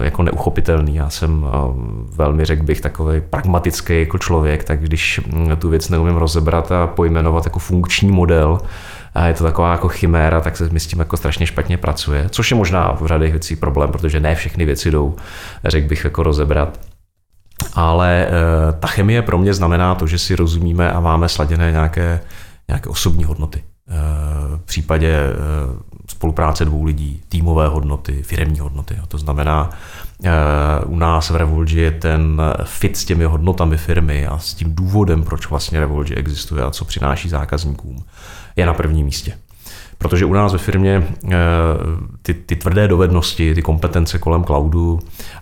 eh, 0.00 0.04
jako 0.04 0.22
neuchopitelný. 0.22 0.94
Já 0.94 1.10
jsem 1.10 1.46
velmi, 2.16 2.44
řekl 2.44 2.62
bych, 2.62 2.80
takový 2.80 3.20
pragmatický 3.30 4.00
jako 4.00 4.18
člověk, 4.18 4.64
tak 4.64 4.80
když 4.80 5.20
hm, 5.26 5.56
tu 5.58 5.68
věc 5.68 5.88
neumím 5.88 6.16
rozebrat 6.16 6.72
a 6.72 6.86
pojmenovat 6.86 7.44
jako 7.44 7.58
funkční 7.68 8.10
model, 8.12 8.58
a 9.14 9.26
je 9.26 9.34
to 9.34 9.44
taková 9.44 9.72
jako 9.72 9.88
chiméra, 9.88 10.40
tak 10.40 10.56
se 10.56 10.68
mi 10.68 10.80
s 10.80 10.86
tím 10.86 10.98
jako 10.98 11.16
strašně 11.16 11.46
špatně 11.46 11.76
pracuje, 11.76 12.26
což 12.30 12.50
je 12.50 12.56
možná 12.56 12.92
v 12.92 13.06
řadě 13.06 13.26
věcí 13.26 13.56
problém, 13.56 13.92
protože 13.92 14.20
ne 14.20 14.34
všechny 14.34 14.64
věci 14.64 14.90
jdou, 14.90 15.16
řekl 15.64 15.88
bych, 15.88 16.04
jako 16.04 16.22
rozebrat. 16.22 16.80
Ale 17.74 18.26
e, 18.26 18.30
ta 18.80 18.88
chemie 18.88 19.22
pro 19.22 19.38
mě 19.38 19.54
znamená 19.54 19.94
to, 19.94 20.06
že 20.06 20.18
si 20.18 20.36
rozumíme 20.36 20.92
a 20.92 21.00
máme 21.00 21.28
sladěné 21.28 21.72
nějaké, 21.72 22.20
nějaké 22.68 22.88
osobní 22.88 23.24
hodnoty. 23.24 23.58
E, 23.58 23.92
v 24.56 24.64
případě 24.64 25.12
e, 25.12 25.34
spolupráce 26.08 26.64
dvou 26.64 26.84
lidí, 26.84 27.20
týmové 27.28 27.68
hodnoty, 27.68 28.22
firemní 28.22 28.58
hodnoty. 28.58 28.96
To 29.08 29.18
znamená, 29.18 29.70
u 30.86 30.96
nás 30.96 31.30
v 31.30 31.36
Revolgi 31.36 31.80
je 31.80 31.90
ten 31.90 32.42
fit 32.64 32.96
s 32.96 33.04
těmi 33.04 33.24
hodnotami 33.24 33.76
firmy 33.76 34.26
a 34.26 34.38
s 34.38 34.54
tím 34.54 34.74
důvodem, 34.74 35.22
proč 35.22 35.50
vlastně 35.50 35.80
Revolgi 35.80 36.14
existuje 36.14 36.62
a 36.62 36.70
co 36.70 36.84
přináší 36.84 37.28
zákazníkům, 37.28 38.04
je 38.56 38.66
na 38.66 38.74
prvním 38.74 39.06
místě. 39.06 39.32
Protože 39.98 40.24
u 40.24 40.32
nás 40.32 40.52
ve 40.52 40.58
firmě 40.58 41.06
ty, 42.22 42.34
ty 42.34 42.56
tvrdé 42.56 42.88
dovednosti, 42.88 43.54
ty 43.54 43.62
kompetence 43.62 44.18
kolem 44.18 44.44
cloudu 44.44 44.98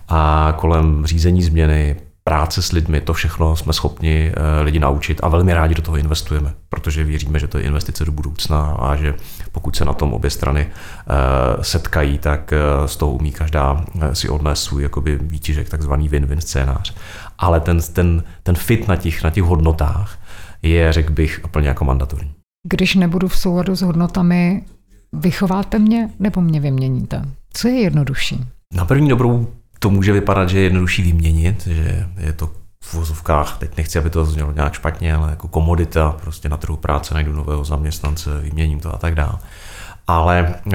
a 0.09 0.53
kolem 0.57 1.05
řízení 1.05 1.43
změny, 1.43 1.95
práce 2.27 2.61
s 2.61 2.71
lidmi, 2.71 3.01
to 3.01 3.13
všechno 3.13 3.55
jsme 3.55 3.73
schopni 3.73 4.31
eh, 4.31 4.61
lidi 4.61 4.79
naučit 4.79 5.19
a 5.23 5.27
velmi 5.27 5.53
rádi 5.53 5.75
do 5.75 5.81
toho 5.81 5.97
investujeme, 5.97 6.53
protože 6.69 7.03
věříme, 7.03 7.39
že 7.39 7.47
to 7.47 7.57
je 7.57 7.63
investice 7.63 8.05
do 8.05 8.11
budoucna 8.11 8.61
a 8.79 8.95
že 8.95 9.15
pokud 9.51 9.75
se 9.75 9.85
na 9.85 9.93
tom 9.93 10.13
obě 10.13 10.29
strany 10.29 10.67
eh, 10.67 11.63
setkají, 11.63 12.17
tak 12.17 12.53
eh, 12.53 12.87
z 12.87 12.95
toho 12.95 13.11
umí 13.11 13.31
každá 13.31 13.85
si 14.13 14.29
odnést 14.29 14.63
svůj 14.63 14.83
jakoby 14.83 15.19
výtižek, 15.21 15.69
takzvaný 15.69 16.09
win-win 16.09 16.37
scénář. 16.39 16.95
Ale 17.37 17.59
ten, 17.59 17.79
ten, 17.93 18.23
ten 18.43 18.55
fit 18.55 18.87
na 18.87 18.95
těch, 18.95 19.23
na 19.23 19.29
těch 19.29 19.43
hodnotách 19.43 20.19
je, 20.61 20.93
řekl 20.93 21.13
bych, 21.13 21.41
úplně 21.45 21.67
jako 21.67 21.85
mandatorní. 21.85 22.31
Když 22.67 22.95
nebudu 22.95 23.27
v 23.27 23.37
souladu 23.37 23.75
s 23.75 23.81
hodnotami, 23.81 24.65
vychováte 25.13 25.79
mě 25.79 26.09
nebo 26.19 26.41
mě 26.41 26.59
vyměníte? 26.59 27.21
Co 27.53 27.67
je 27.67 27.73
jednodušší? 27.73 28.45
Na 28.73 28.85
první 28.85 29.09
dobrou 29.09 29.47
to 29.79 29.89
může 29.89 30.13
vypadat, 30.13 30.49
že 30.49 30.57
je 30.57 30.63
jednodušší 30.63 31.01
vyměnit, 31.03 31.67
že 31.67 32.07
je 32.17 32.33
to 32.33 32.51
v 32.83 32.93
vozovkách, 32.93 33.57
teď 33.57 33.77
nechci, 33.77 33.99
aby 33.99 34.09
to 34.09 34.25
znělo 34.25 34.51
nějak 34.51 34.73
špatně, 34.73 35.15
ale 35.15 35.29
jako 35.29 35.47
komodita, 35.47 36.15
prostě 36.21 36.49
na 36.49 36.57
trhu 36.57 36.77
práce 36.77 37.13
najdu 37.13 37.33
nového 37.33 37.63
zaměstnance, 37.63 38.41
vyměním 38.41 38.79
to 38.79 38.95
a 38.95 38.97
tak 38.97 39.15
dále. 39.15 39.37
Ale 40.07 40.55
uh, 40.65 40.73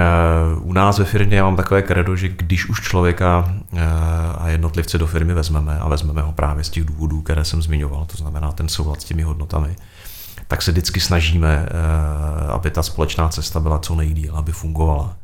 u 0.62 0.72
nás 0.72 0.98
ve 0.98 1.04
firmě 1.04 1.36
já 1.36 1.44
mám 1.44 1.56
takové 1.56 1.82
kredo, 1.82 2.16
že 2.16 2.28
když 2.28 2.68
už 2.68 2.80
člověka 2.80 3.54
uh, 3.72 3.78
a 4.38 4.48
jednotlivce 4.48 4.98
do 4.98 5.06
firmy 5.06 5.34
vezmeme 5.34 5.78
a 5.78 5.88
vezmeme 5.88 6.22
ho 6.22 6.32
právě 6.32 6.64
z 6.64 6.70
těch 6.70 6.84
důvodů, 6.84 7.22
které 7.22 7.44
jsem 7.44 7.62
zmiňoval, 7.62 8.04
to 8.04 8.16
znamená 8.16 8.52
ten 8.52 8.68
soulad 8.68 9.00
s 9.00 9.04
těmi 9.04 9.22
hodnotami, 9.22 9.76
tak 10.48 10.62
se 10.62 10.70
vždycky 10.70 11.00
snažíme, 11.00 11.68
uh, 12.46 12.50
aby 12.54 12.70
ta 12.70 12.82
společná 12.82 13.28
cesta 13.28 13.60
byla 13.60 13.78
co 13.78 13.94
nejdíl, 13.94 14.36
aby 14.36 14.52
fungovala. 14.52 15.16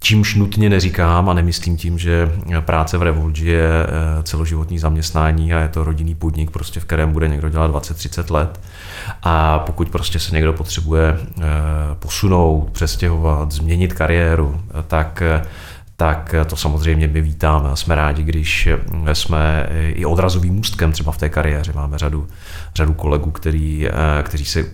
Čímž 0.00 0.34
nutně 0.34 0.70
neříkám 0.70 1.28
a 1.28 1.34
nemyslím 1.34 1.76
tím, 1.76 1.98
že 1.98 2.32
práce 2.60 2.98
v 2.98 3.02
Revolgi 3.02 3.46
je 3.46 3.68
eh, 3.68 4.22
celoživotní 4.22 4.78
zaměstnání 4.78 5.54
a 5.54 5.60
je 5.60 5.68
to 5.68 5.84
rodinný 5.84 6.14
podnik, 6.14 6.50
prostě 6.50 6.80
v 6.80 6.84
kterém 6.84 7.12
bude 7.12 7.28
někdo 7.28 7.48
dělat 7.48 7.70
20-30 7.70 8.34
let. 8.34 8.60
A 9.22 9.58
pokud 9.58 9.88
prostě 9.88 10.18
se 10.18 10.34
někdo 10.34 10.52
potřebuje 10.52 11.18
eh, 11.18 11.42
posunout, 11.98 12.70
přestěhovat, 12.72 13.52
změnit 13.52 13.92
kariéru, 13.92 14.60
tak 14.86 15.22
tak 15.96 16.34
to 16.46 16.56
samozřejmě 16.56 17.08
my 17.08 17.20
vítáme 17.20 17.70
a 17.70 17.76
jsme 17.76 17.94
rádi, 17.94 18.22
když 18.22 18.68
jsme 19.12 19.68
i 19.94 20.04
odrazovým 20.04 20.54
můstkem 20.54 20.92
třeba 20.92 21.12
v 21.12 21.18
té 21.18 21.28
kariéře. 21.28 21.72
Máme 21.72 21.98
řadu, 21.98 22.28
řadu 22.74 22.94
kolegů, 22.94 23.30
který, 23.30 23.88
eh, 23.88 23.92
kteří 24.22 24.44
se 24.44 24.64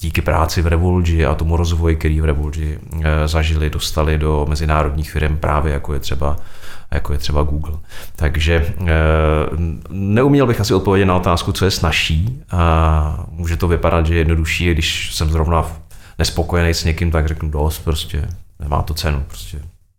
díky 0.00 0.22
práci 0.22 0.62
v 0.62 0.66
Revolgi 0.66 1.26
a 1.26 1.34
tomu 1.34 1.56
rozvoji, 1.56 1.96
který 1.96 2.20
v 2.20 2.24
Revolgi 2.24 2.78
eh, 3.02 3.28
zažili, 3.28 3.70
dostali 3.70 4.18
do 4.18 4.46
mezinárodních 4.48 5.10
firm 5.10 5.36
právě 5.36 5.72
jako 5.72 5.94
je 5.94 6.00
třeba 6.00 6.36
jako 6.90 7.12
je 7.12 7.18
třeba 7.18 7.42
Google. 7.42 7.74
Takže 8.16 8.74
eh, 8.80 8.86
neuměl 9.90 10.46
bych 10.46 10.60
asi 10.60 10.74
odpovědět 10.74 11.06
na 11.06 11.16
otázku, 11.16 11.52
co 11.52 11.64
je 11.64 11.70
snažší. 11.70 12.42
A 12.50 13.24
může 13.30 13.56
to 13.56 13.68
vypadat, 13.68 14.06
že 14.06 14.14
je 14.14 14.18
jednodušší, 14.18 14.72
když 14.74 15.14
jsem 15.14 15.30
zrovna 15.30 15.66
nespokojený 16.18 16.74
s 16.74 16.84
někým, 16.84 17.10
tak 17.10 17.28
řeknu 17.28 17.50
dost, 17.50 17.78
prostě 17.78 18.28
nemá 18.58 18.82
to 18.82 18.94
cenu, 18.94 19.24
prostě 19.28 19.58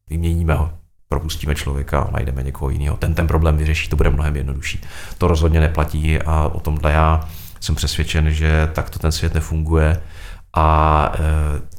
vyměníme 0.09 0.53
ho, 0.53 0.71
propustíme 1.09 1.55
člověka 1.55 2.09
najdeme 2.12 2.43
někoho 2.43 2.69
jiného. 2.69 2.97
Ten 2.97 3.13
ten 3.13 3.27
problém 3.27 3.57
vyřeší, 3.57 3.89
to 3.89 3.95
bude 3.95 4.09
mnohem 4.09 4.35
jednodušší. 4.35 4.81
To 5.17 5.27
rozhodně 5.27 5.59
neplatí 5.59 6.19
a 6.19 6.49
o 6.53 6.59
tomhle 6.59 6.91
já 6.91 7.29
jsem 7.59 7.75
přesvědčen, 7.75 8.31
že 8.31 8.69
takto 8.73 8.99
ten 8.99 9.11
svět 9.11 9.33
nefunguje. 9.33 10.01
A 10.53 11.11
e, 11.15 11.19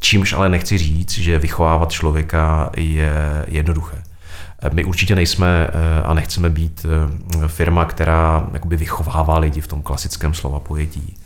čímž 0.01 0.33
ale 0.33 0.49
nechci 0.49 0.79
říct, 0.79 1.19
že 1.19 1.39
vychovávat 1.39 1.93
člověka 1.93 2.71
je 2.77 3.45
jednoduché. 3.49 3.97
E, 4.63 4.71
my 4.75 4.85
určitě 4.85 5.15
nejsme 5.15 5.49
e, 5.49 6.03
a 6.03 6.15
nechceme 6.15 6.51
být 6.51 6.87
firma, 7.47 7.85
která 7.85 8.49
jakoby 8.53 8.77
vychovává 8.77 9.39
lidi 9.39 9.61
v 9.61 9.67
tom 9.67 9.83
klasickém 9.83 10.35
slova 10.35 10.61
pojetí. 10.61 11.17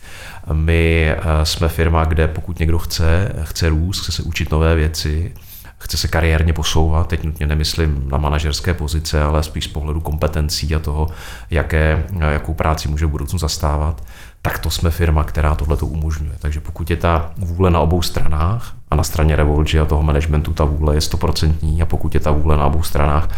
My 0.52 1.14
jsme 1.42 1.68
firma, 1.68 2.04
kde 2.04 2.28
pokud 2.28 2.58
někdo 2.58 2.78
chce, 2.78 3.32
chce 3.42 3.68
růst, 3.68 4.00
chce 4.00 4.12
se 4.12 4.22
učit 4.22 4.50
nové 4.50 4.74
věci, 4.74 5.32
chce 5.78 5.96
se 5.96 6.08
kariérně 6.08 6.52
posouvat, 6.52 7.08
teď 7.08 7.24
nutně 7.24 7.46
nemyslím 7.46 8.08
na 8.10 8.18
manažerské 8.18 8.74
pozice, 8.74 9.22
ale 9.22 9.42
spíš 9.42 9.64
z 9.64 9.68
pohledu 9.68 10.00
kompetencí 10.00 10.74
a 10.74 10.78
toho, 10.78 11.08
jaké, 11.50 12.04
jakou 12.30 12.54
práci 12.54 12.88
může 12.88 13.06
v 13.06 13.10
budoucnu 13.10 13.38
zastávat, 13.38 14.02
tak 14.46 14.58
to 14.58 14.70
jsme 14.70 14.90
firma, 14.90 15.24
která 15.24 15.54
tohle 15.54 15.76
to 15.76 15.86
umožňuje. 15.86 16.32
Takže 16.38 16.60
pokud 16.60 16.90
je 16.90 16.96
ta 16.96 17.32
vůle 17.36 17.70
na 17.70 17.80
obou 17.80 18.02
stranách 18.02 18.76
a 18.90 18.96
na 18.96 19.02
straně 19.02 19.36
Revolge 19.36 19.80
a 19.80 19.84
toho 19.84 20.02
managementu 20.02 20.52
ta 20.52 20.64
vůle 20.64 20.94
je 20.94 21.00
stoprocentní 21.00 21.82
a 21.82 21.86
pokud 21.86 22.14
je 22.14 22.20
ta 22.20 22.30
vůle 22.30 22.56
na 22.56 22.66
obou 22.66 22.82
stranách, 22.82 23.28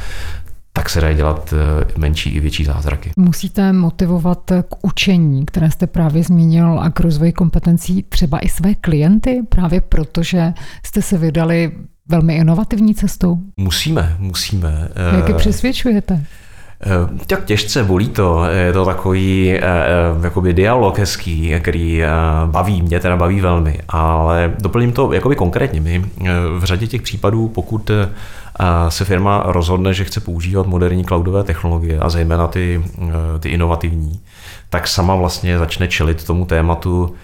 tak 0.73 0.91
se 0.91 1.01
dají 1.01 1.17
dělat 1.17 1.55
eh, 1.57 1.99
menší 1.99 2.31
i 2.31 2.41
větší 2.41 2.65
zázraky. 2.65 3.11
Musíte 3.17 3.73
motivovat 3.73 4.51
k 4.69 4.85
učení, 4.85 5.47
které 5.47 5.71
jste 5.71 5.87
právě 5.87 6.23
zmínil, 6.23 6.81
a 6.81 6.91
k 6.91 7.01
rozvoji 7.01 7.33
kompetencí 7.33 8.03
třeba 8.03 8.39
i 8.39 8.49
své 8.49 8.75
klienty, 8.75 9.43
právě 9.49 9.81
protože 9.81 10.53
jste 10.87 11.03
se 11.03 11.19
vydali 11.19 11.73
velmi 12.09 12.37
inovativní 12.37 12.95
cestou? 12.95 13.39
Musíme, 13.57 14.17
musíme. 14.19 14.89
Jak 15.17 15.29
je 15.29 15.35
eh, 15.35 15.39
přesvědčujete? 15.39 16.25
Eh, 16.81 17.25
tak 17.27 17.45
těžce 17.45 17.85
bolí 17.85 18.09
to, 18.09 18.45
je 18.45 18.73
to 18.73 18.85
takový 18.85 19.53
eh, 19.53 19.61
eh, 19.63 20.25
jakoby 20.25 20.55
dialog 20.55 20.99
hezký, 20.99 21.55
který 21.61 22.03
baví, 22.47 22.83
mě 22.83 23.01
teda 23.01 23.17
baví 23.17 23.41
velmi, 23.41 23.81
ale 23.89 24.55
doplním 24.59 24.93
to 24.93 25.13
jakoby 25.13 25.37
konkrétně. 25.37 25.81
My 25.81 26.05
v 26.59 26.65
řadě 26.65 26.87
těch 26.87 27.03
případů, 27.03 27.49
pokud 27.49 27.91
se 28.89 29.05
firma 29.05 29.43
rozhodne, 29.47 29.95
že 29.95 30.05
chce 30.05 30.21
používat 30.21 30.67
moderní 30.67 31.05
cloudové 31.05 31.45
technologie 31.45 31.99
a 31.99 32.09
zejména 32.09 32.47
ty, 32.47 32.83
ty 33.41 33.49
inovativní, 33.49 34.21
tak 34.71 34.89
sama 34.89 35.15
vlastně 35.17 35.59
začne 35.59 35.89
čelit 35.89 36.25
tomu 36.25 36.45
tématu, 36.45 37.15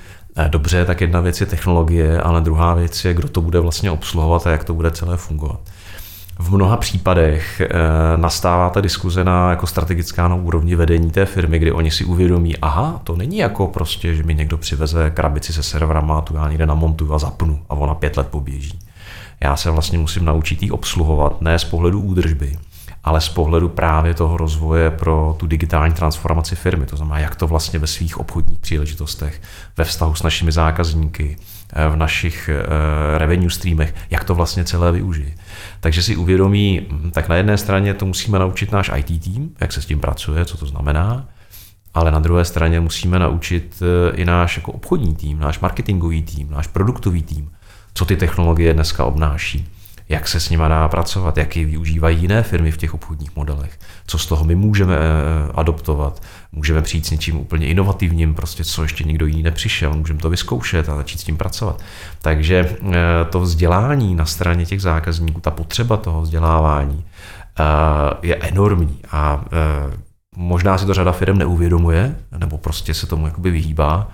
dobře, 0.48 0.84
tak 0.84 1.00
jedna 1.00 1.20
věc 1.20 1.40
je 1.40 1.46
technologie, 1.46 2.20
ale 2.20 2.40
druhá 2.40 2.74
věc 2.74 3.04
je, 3.04 3.14
kdo 3.14 3.28
to 3.28 3.40
bude 3.40 3.60
vlastně 3.60 3.90
obsluhovat 3.90 4.46
a 4.46 4.50
jak 4.50 4.64
to 4.64 4.74
bude 4.74 4.90
celé 4.90 5.16
fungovat 5.16 5.60
v 6.38 6.50
mnoha 6.50 6.76
případech 6.76 7.60
e, 7.60 7.68
nastává 8.16 8.70
ta 8.70 8.80
diskuze 8.80 9.24
na 9.24 9.50
jako 9.50 9.66
strategická 9.66 10.28
na 10.28 10.34
úrovni 10.34 10.76
vedení 10.76 11.10
té 11.10 11.26
firmy, 11.26 11.58
kdy 11.58 11.72
oni 11.72 11.90
si 11.90 12.04
uvědomí, 12.04 12.56
aha, 12.56 13.00
to 13.04 13.16
není 13.16 13.38
jako 13.38 13.66
prostě, 13.66 14.14
že 14.14 14.22
mi 14.22 14.34
někdo 14.34 14.58
přiveze 14.58 15.10
krabici 15.10 15.52
se 15.52 15.62
serverama, 15.62 16.20
tu 16.20 16.34
já 16.34 16.48
někde 16.48 16.66
namontuju 16.66 17.14
a 17.14 17.18
zapnu 17.18 17.62
a 17.68 17.74
ona 17.74 17.94
pět 17.94 18.16
let 18.16 18.26
poběží. 18.26 18.78
Já 19.40 19.56
se 19.56 19.70
vlastně 19.70 19.98
musím 19.98 20.24
naučit 20.24 20.62
jí 20.62 20.70
obsluhovat, 20.70 21.40
ne 21.40 21.58
z 21.58 21.64
pohledu 21.64 22.00
údržby, 22.00 22.58
ale 23.04 23.20
z 23.20 23.28
pohledu 23.28 23.68
právě 23.68 24.14
toho 24.14 24.36
rozvoje 24.36 24.90
pro 24.90 25.36
tu 25.38 25.46
digitální 25.46 25.94
transformaci 25.94 26.56
firmy. 26.56 26.86
To 26.86 26.96
znamená, 26.96 27.18
jak 27.18 27.34
to 27.34 27.46
vlastně 27.46 27.78
ve 27.78 27.86
svých 27.86 28.18
obchodních 28.18 28.58
příležitostech, 28.58 29.42
ve 29.76 29.84
vztahu 29.84 30.14
s 30.14 30.22
našimi 30.22 30.52
zákazníky, 30.52 31.36
eh, 31.38 31.61
v 31.90 31.96
našich 31.96 32.50
eh, 32.52 33.18
revenue 33.18 33.50
streamech, 33.50 33.94
jak 34.10 34.24
to 34.24 34.34
vlastně 34.34 34.64
celé 34.64 34.92
využije. 34.92 35.34
Takže 35.80 36.02
si 36.02 36.16
uvědomí, 36.16 36.86
hm, 36.90 37.10
tak 37.10 37.28
na 37.28 37.36
jedné 37.36 37.58
straně 37.58 37.94
to 37.94 38.06
musíme 38.06 38.38
naučit 38.38 38.72
náš 38.72 38.90
IT 38.96 39.22
tým, 39.22 39.54
jak 39.60 39.72
se 39.72 39.82
s 39.82 39.86
tím 39.86 40.00
pracuje, 40.00 40.44
co 40.44 40.56
to 40.56 40.66
znamená, 40.66 41.28
ale 41.94 42.10
na 42.10 42.18
druhé 42.18 42.44
straně 42.44 42.80
musíme 42.80 43.18
naučit 43.18 43.82
eh, 43.82 44.16
i 44.16 44.24
náš 44.24 44.56
jako 44.56 44.72
obchodní 44.72 45.14
tým, 45.14 45.40
náš 45.40 45.60
marketingový 45.60 46.22
tým, 46.22 46.50
náš 46.50 46.66
produktový 46.66 47.22
tým, 47.22 47.50
co 47.94 48.04
ty 48.04 48.16
technologie 48.16 48.74
dneska 48.74 49.04
obnáší 49.04 49.68
jak 50.12 50.28
se 50.28 50.40
s 50.40 50.50
nimi 50.50 50.64
dá 50.68 50.88
pracovat, 50.88 51.36
jak 51.36 51.56
ji 51.56 51.64
využívají 51.64 52.18
jiné 52.18 52.42
firmy 52.42 52.70
v 52.70 52.76
těch 52.76 52.94
obchodních 52.94 53.36
modelech, 53.36 53.78
co 54.06 54.18
z 54.18 54.26
toho 54.26 54.44
my 54.44 54.54
můžeme 54.54 54.96
eh, 54.96 55.52
adoptovat. 55.54 56.22
Můžeme 56.52 56.82
přijít 56.82 57.06
s 57.06 57.10
něčím 57.10 57.36
úplně 57.36 57.66
inovativním, 57.66 58.34
prostě 58.34 58.64
co 58.64 58.82
ještě 58.82 59.04
nikdo 59.04 59.26
jiný 59.26 59.42
nepřišel, 59.42 59.92
můžeme 59.92 60.18
to 60.18 60.30
vyzkoušet 60.30 60.88
a 60.88 60.96
začít 60.96 61.20
s 61.20 61.24
tím 61.24 61.36
pracovat. 61.36 61.82
Takže 62.22 62.76
eh, 62.80 62.94
to 63.30 63.40
vzdělání 63.40 64.14
na 64.14 64.24
straně 64.24 64.66
těch 64.66 64.82
zákazníků, 64.82 65.40
ta 65.40 65.50
potřeba 65.50 65.96
toho 65.96 66.22
vzdělávání 66.22 67.04
eh, 67.60 67.64
je 68.22 68.36
enormní 68.36 69.00
a 69.12 69.44
možná 70.36 70.78
si 70.78 70.86
to 70.86 70.94
řada 70.94 71.12
firm 71.12 71.38
neuvědomuje, 71.38 72.16
nebo 72.38 72.58
prostě 72.58 72.94
se 72.94 73.06
tomu 73.06 73.26
jakoby 73.26 73.50
vyhýbá, 73.50 74.08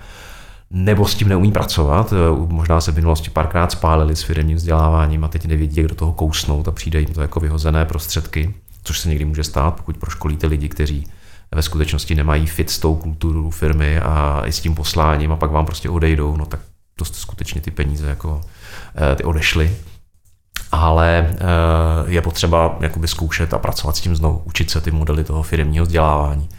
nebo 0.71 1.07
s 1.07 1.15
tím 1.15 1.29
neumí 1.29 1.51
pracovat. 1.51 2.13
Možná 2.47 2.81
se 2.81 2.91
v 2.91 2.95
minulosti 2.95 3.29
párkrát 3.29 3.71
spálili 3.71 4.15
s 4.15 4.23
firmním 4.23 4.57
vzděláváním 4.57 5.23
a 5.23 5.27
teď 5.27 5.45
nevědí, 5.45 5.77
jak 5.77 5.87
do 5.87 5.95
toho 5.95 6.13
kousnout 6.13 6.67
a 6.67 6.71
přijde 6.71 6.99
jim 6.99 7.13
to 7.13 7.21
jako 7.21 7.39
vyhozené 7.39 7.85
prostředky, 7.85 8.53
což 8.83 8.99
se 8.99 9.09
někdy 9.09 9.25
může 9.25 9.43
stát, 9.43 9.75
pokud 9.75 9.97
proškolíte 9.97 10.47
lidi, 10.47 10.69
kteří 10.69 11.07
ve 11.55 11.61
skutečnosti 11.61 12.15
nemají 12.15 12.47
fit 12.47 12.69
s 12.69 12.79
tou 12.79 12.95
kulturou 12.95 13.49
firmy 13.49 13.99
a 13.99 14.41
i 14.45 14.51
s 14.51 14.59
tím 14.59 14.75
posláním 14.75 15.31
a 15.31 15.35
pak 15.35 15.51
vám 15.51 15.65
prostě 15.65 15.89
odejdou, 15.89 16.37
no 16.37 16.45
tak 16.45 16.59
to 16.95 17.05
jste 17.05 17.17
skutečně 17.17 17.61
ty 17.61 17.71
peníze 17.71 18.09
jako 18.09 18.41
eh, 18.95 19.15
ty 19.15 19.23
odešly. 19.23 19.77
Ale 20.71 21.29
eh, 21.31 21.37
je 22.07 22.21
potřeba 22.21 22.77
jakoby 22.79 23.07
zkoušet 23.07 23.53
a 23.53 23.59
pracovat 23.59 23.95
s 23.95 24.01
tím 24.01 24.15
znovu, 24.15 24.41
učit 24.45 24.71
se 24.71 24.81
ty 24.81 24.91
modely 24.91 25.23
toho 25.23 25.43
firmního 25.43 25.85
vzdělávání 25.85 26.49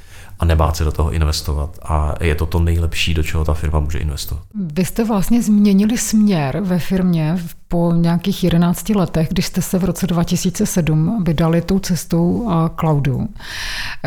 a 0.40 0.44
nebát 0.44 0.76
se 0.76 0.84
do 0.84 0.92
toho 0.92 1.12
investovat. 1.12 1.78
A 1.82 2.14
je 2.20 2.34
to 2.34 2.46
to 2.46 2.60
nejlepší, 2.60 3.14
do 3.14 3.22
čeho 3.22 3.44
ta 3.44 3.54
firma 3.54 3.80
může 3.80 3.98
investovat. 3.98 4.42
Vy 4.54 4.84
jste 4.84 5.04
vlastně 5.04 5.42
změnili 5.42 5.98
směr 5.98 6.60
ve 6.60 6.78
firmě 6.78 7.36
po 7.70 7.92
nějakých 7.94 8.44
11 8.44 8.88
letech, 8.88 9.28
když 9.30 9.46
jste 9.46 9.62
se 9.62 9.78
v 9.78 9.84
roce 9.84 10.06
2007 10.06 11.24
vydali 11.26 11.62
tou 11.62 11.78
cestou 11.78 12.50
cloudu. 12.80 13.28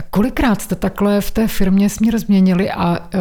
Kolikrát 0.09 0.61
jste 0.61 0.75
takhle 0.75 1.21
v 1.21 1.31
té 1.31 1.47
firmě 1.47 1.89
směr 1.89 2.19
změnili 2.19 2.71
a 2.71 2.97
e, 2.97 3.19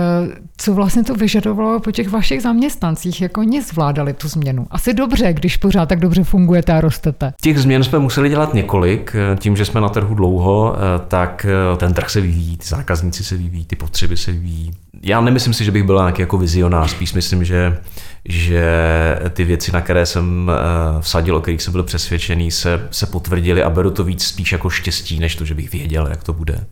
co 0.57 0.75
vlastně 0.75 1.05
to 1.05 1.15
vyžadovalo 1.15 1.81
po 1.81 1.91
těch 1.91 2.09
vašich 2.09 2.43
zaměstnancích? 2.43 3.23
Jak 3.23 3.39
oni 3.39 3.63
zvládali 3.63 4.13
tu 4.13 4.29
změnu? 4.29 4.67
Asi 4.71 4.95
dobře, 4.95 5.33
když 5.33 5.57
pořád 5.57 5.89
tak 5.89 6.01
dobře 6.01 6.25
fungujete 6.25 6.73
a 6.73 6.81
rostete. 6.81 7.33
Těch 7.41 7.59
změn 7.59 7.85
jsme 7.85 7.99
museli 7.99 8.29
dělat 8.29 8.55
několik. 8.55 9.17
Tím, 9.39 9.57
že 9.57 9.65
jsme 9.65 9.81
na 9.81 9.89
trhu 9.89 10.15
dlouho, 10.15 10.77
e, 10.77 10.79
tak 11.09 11.47
e, 11.75 11.77
ten 11.77 11.95
trh 11.95 12.11
se 12.11 12.21
vyvíjí, 12.21 12.57
ty 12.57 12.67
zákazníci 12.67 13.25
se 13.25 13.37
vyvíjí, 13.37 13.65
ty 13.65 13.77
potřeby 13.77 14.17
se 14.17 14.33
vyvíjí. 14.33 14.71
Já 15.03 15.21
nemyslím 15.21 15.55
si, 15.55 15.65
že 15.65 15.71
bych 15.71 15.83
byl 15.83 15.97
nějaký 15.97 16.23
jako 16.23 16.39
vizionář, 16.39 16.91
spíš 16.91 17.13
myslím, 17.13 17.45
že 17.45 17.79
že 18.29 18.65
ty 19.31 19.45
věci, 19.45 19.73
na 19.73 19.81
které 19.81 20.07
jsem 20.07 20.51
eh, 20.51 21.03
vsadil, 21.03 21.37
o 21.37 21.41
kterých 21.41 21.63
jsem 21.63 21.73
byl 21.73 21.83
přesvědčený, 21.83 22.51
se, 22.51 22.89
se 22.91 23.07
potvrdily 23.07 23.63
a 23.63 23.71
beru 23.71 23.91
to 23.91 24.05
víc 24.05 24.27
spíš 24.27 24.53
jako 24.53 24.71
štěstí, 24.71 25.19
než 25.19 25.37
to, 25.37 25.45
že 25.45 25.55
bych 25.55 25.73
věděl, 25.73 26.07
jak 26.07 26.25
to 26.25 26.33
bude. 26.33 26.67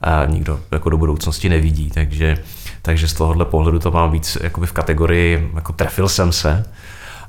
A 0.00 0.24
nikdo 0.26 0.60
jako 0.70 0.90
do 0.90 0.98
budoucnosti 0.98 1.48
nevidí, 1.48 1.90
takže, 1.90 2.38
takže 2.82 3.08
z 3.08 3.12
tohohle 3.12 3.44
pohledu 3.44 3.78
to 3.78 3.90
mám 3.90 4.10
víc 4.10 4.38
v 4.64 4.72
kategorii, 4.72 5.50
jako 5.54 5.72
trefil 5.72 6.08
jsem 6.08 6.32
se. 6.32 6.64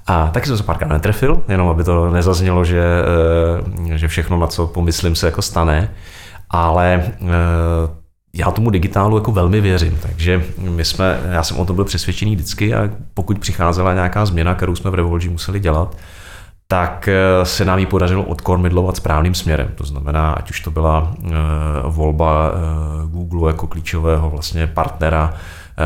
A 0.07 0.27
taky 0.27 0.47
jsem 0.47 0.57
se 0.57 0.63
párkrát 0.63 0.89
netrefil, 0.89 1.43
jenom 1.47 1.67
aby 1.67 1.83
to 1.83 2.11
nezaznělo, 2.11 2.65
že, 2.65 2.83
eh, 3.93 3.97
že 3.97 4.07
všechno, 4.07 4.39
na 4.39 4.47
co 4.47 4.67
pomyslím, 4.67 5.15
se 5.15 5.25
jako 5.25 5.41
stane. 5.41 5.91
Ale 6.49 7.03
eh, 7.21 7.27
já 8.33 8.51
tomu 8.51 8.69
digitálu 8.69 9.17
jako 9.17 9.31
velmi 9.31 9.61
věřím, 9.61 9.99
takže 10.01 10.45
my 10.57 10.85
jsme, 10.85 11.19
já 11.31 11.43
jsem 11.43 11.57
o 11.57 11.65
tom 11.65 11.75
byl 11.75 11.85
přesvědčený 11.85 12.35
vždycky 12.35 12.75
a 12.75 12.89
pokud 13.13 13.39
přicházela 13.39 13.93
nějaká 13.93 14.25
změna, 14.25 14.55
kterou 14.55 14.75
jsme 14.75 14.91
v 14.91 14.95
Revolži 14.95 15.29
museli 15.29 15.59
dělat, 15.59 15.97
tak 16.67 17.07
eh, 17.07 17.45
se 17.45 17.65
nám 17.65 17.79
ji 17.79 17.85
podařilo 17.85 18.23
odkormidlovat 18.23 18.95
správným 18.95 19.35
směrem. 19.35 19.71
To 19.75 19.83
znamená, 19.83 20.31
ať 20.31 20.49
už 20.49 20.59
to 20.59 20.71
byla 20.71 21.13
eh, 21.25 21.29
volba 21.83 22.51
eh, 22.51 23.07
Google 23.07 23.49
jako 23.49 23.67
klíčového 23.67 24.29
vlastně 24.29 24.67
partnera 24.67 25.33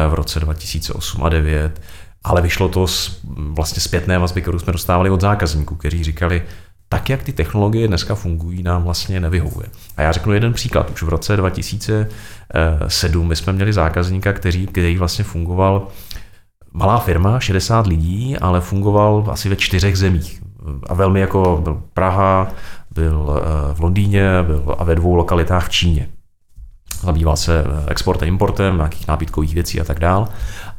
v 0.10 0.14
roce 0.14 0.40
2008 0.40 1.24
a 1.24 1.30
2009, 1.30 1.82
ale 2.24 2.42
vyšlo 2.42 2.70
to 2.70 2.88
z 2.88 3.20
vlastně 3.38 3.82
zpětné 3.82 4.20
vazby, 4.20 4.42
kterou 4.42 4.60
jsme 4.60 4.74
dostávali 4.74 5.10
od 5.10 5.22
zákazníků, 5.22 5.76
kteří 5.76 6.04
říkali, 6.04 6.42
tak, 6.92 7.10
jak 7.10 7.24
ty 7.24 7.34
technologie 7.34 7.88
dneska 7.88 8.16
fungují, 8.16 8.64
nám 8.64 8.84
vlastně 8.84 9.20
nevyhovuje. 9.20 9.68
A 9.98 10.02
já 10.02 10.12
řeknu 10.12 10.34
jeden 10.34 10.54
příklad. 10.54 10.90
Už 10.90 11.04
v 11.04 11.10
roce 11.10 11.38
2007 11.38 13.28
my 13.28 13.36
jsme 13.36 13.54
měli 13.54 13.74
zákazníka, 13.74 14.34
který, 14.34 14.68
který 14.68 14.98
vlastně 14.98 15.24
fungoval 15.24 15.88
malá 16.74 17.00
firma, 17.00 17.40
60 17.40 17.88
lidí, 17.88 18.38
ale 18.38 18.62
fungoval 18.62 19.28
asi 19.32 19.50
ve 19.50 19.56
čtyřech 19.56 19.98
zemích. 19.98 20.44
A 20.90 20.94
velmi 20.94 21.20
jako 21.20 21.60
byl 21.64 21.82
Praha, 21.94 22.48
byl 22.92 23.42
eh, 23.42 23.74
v 23.74 23.80
Londýně 23.80 24.44
byl 24.44 24.76
a 24.78 24.84
ve 24.84 24.96
dvou 24.96 25.16
lokalitách 25.16 25.68
v 25.68 25.70
Číně. 25.70 26.08
Zabýval 27.02 27.38
se 27.38 27.64
eh, 27.64 27.92
exportem, 27.92 28.28
importem, 28.28 28.76
nějakých 28.76 29.08
nábytkových 29.08 29.54
věcí 29.54 29.82
a 29.82 29.84
tak 29.84 30.00
dál. 30.00 30.28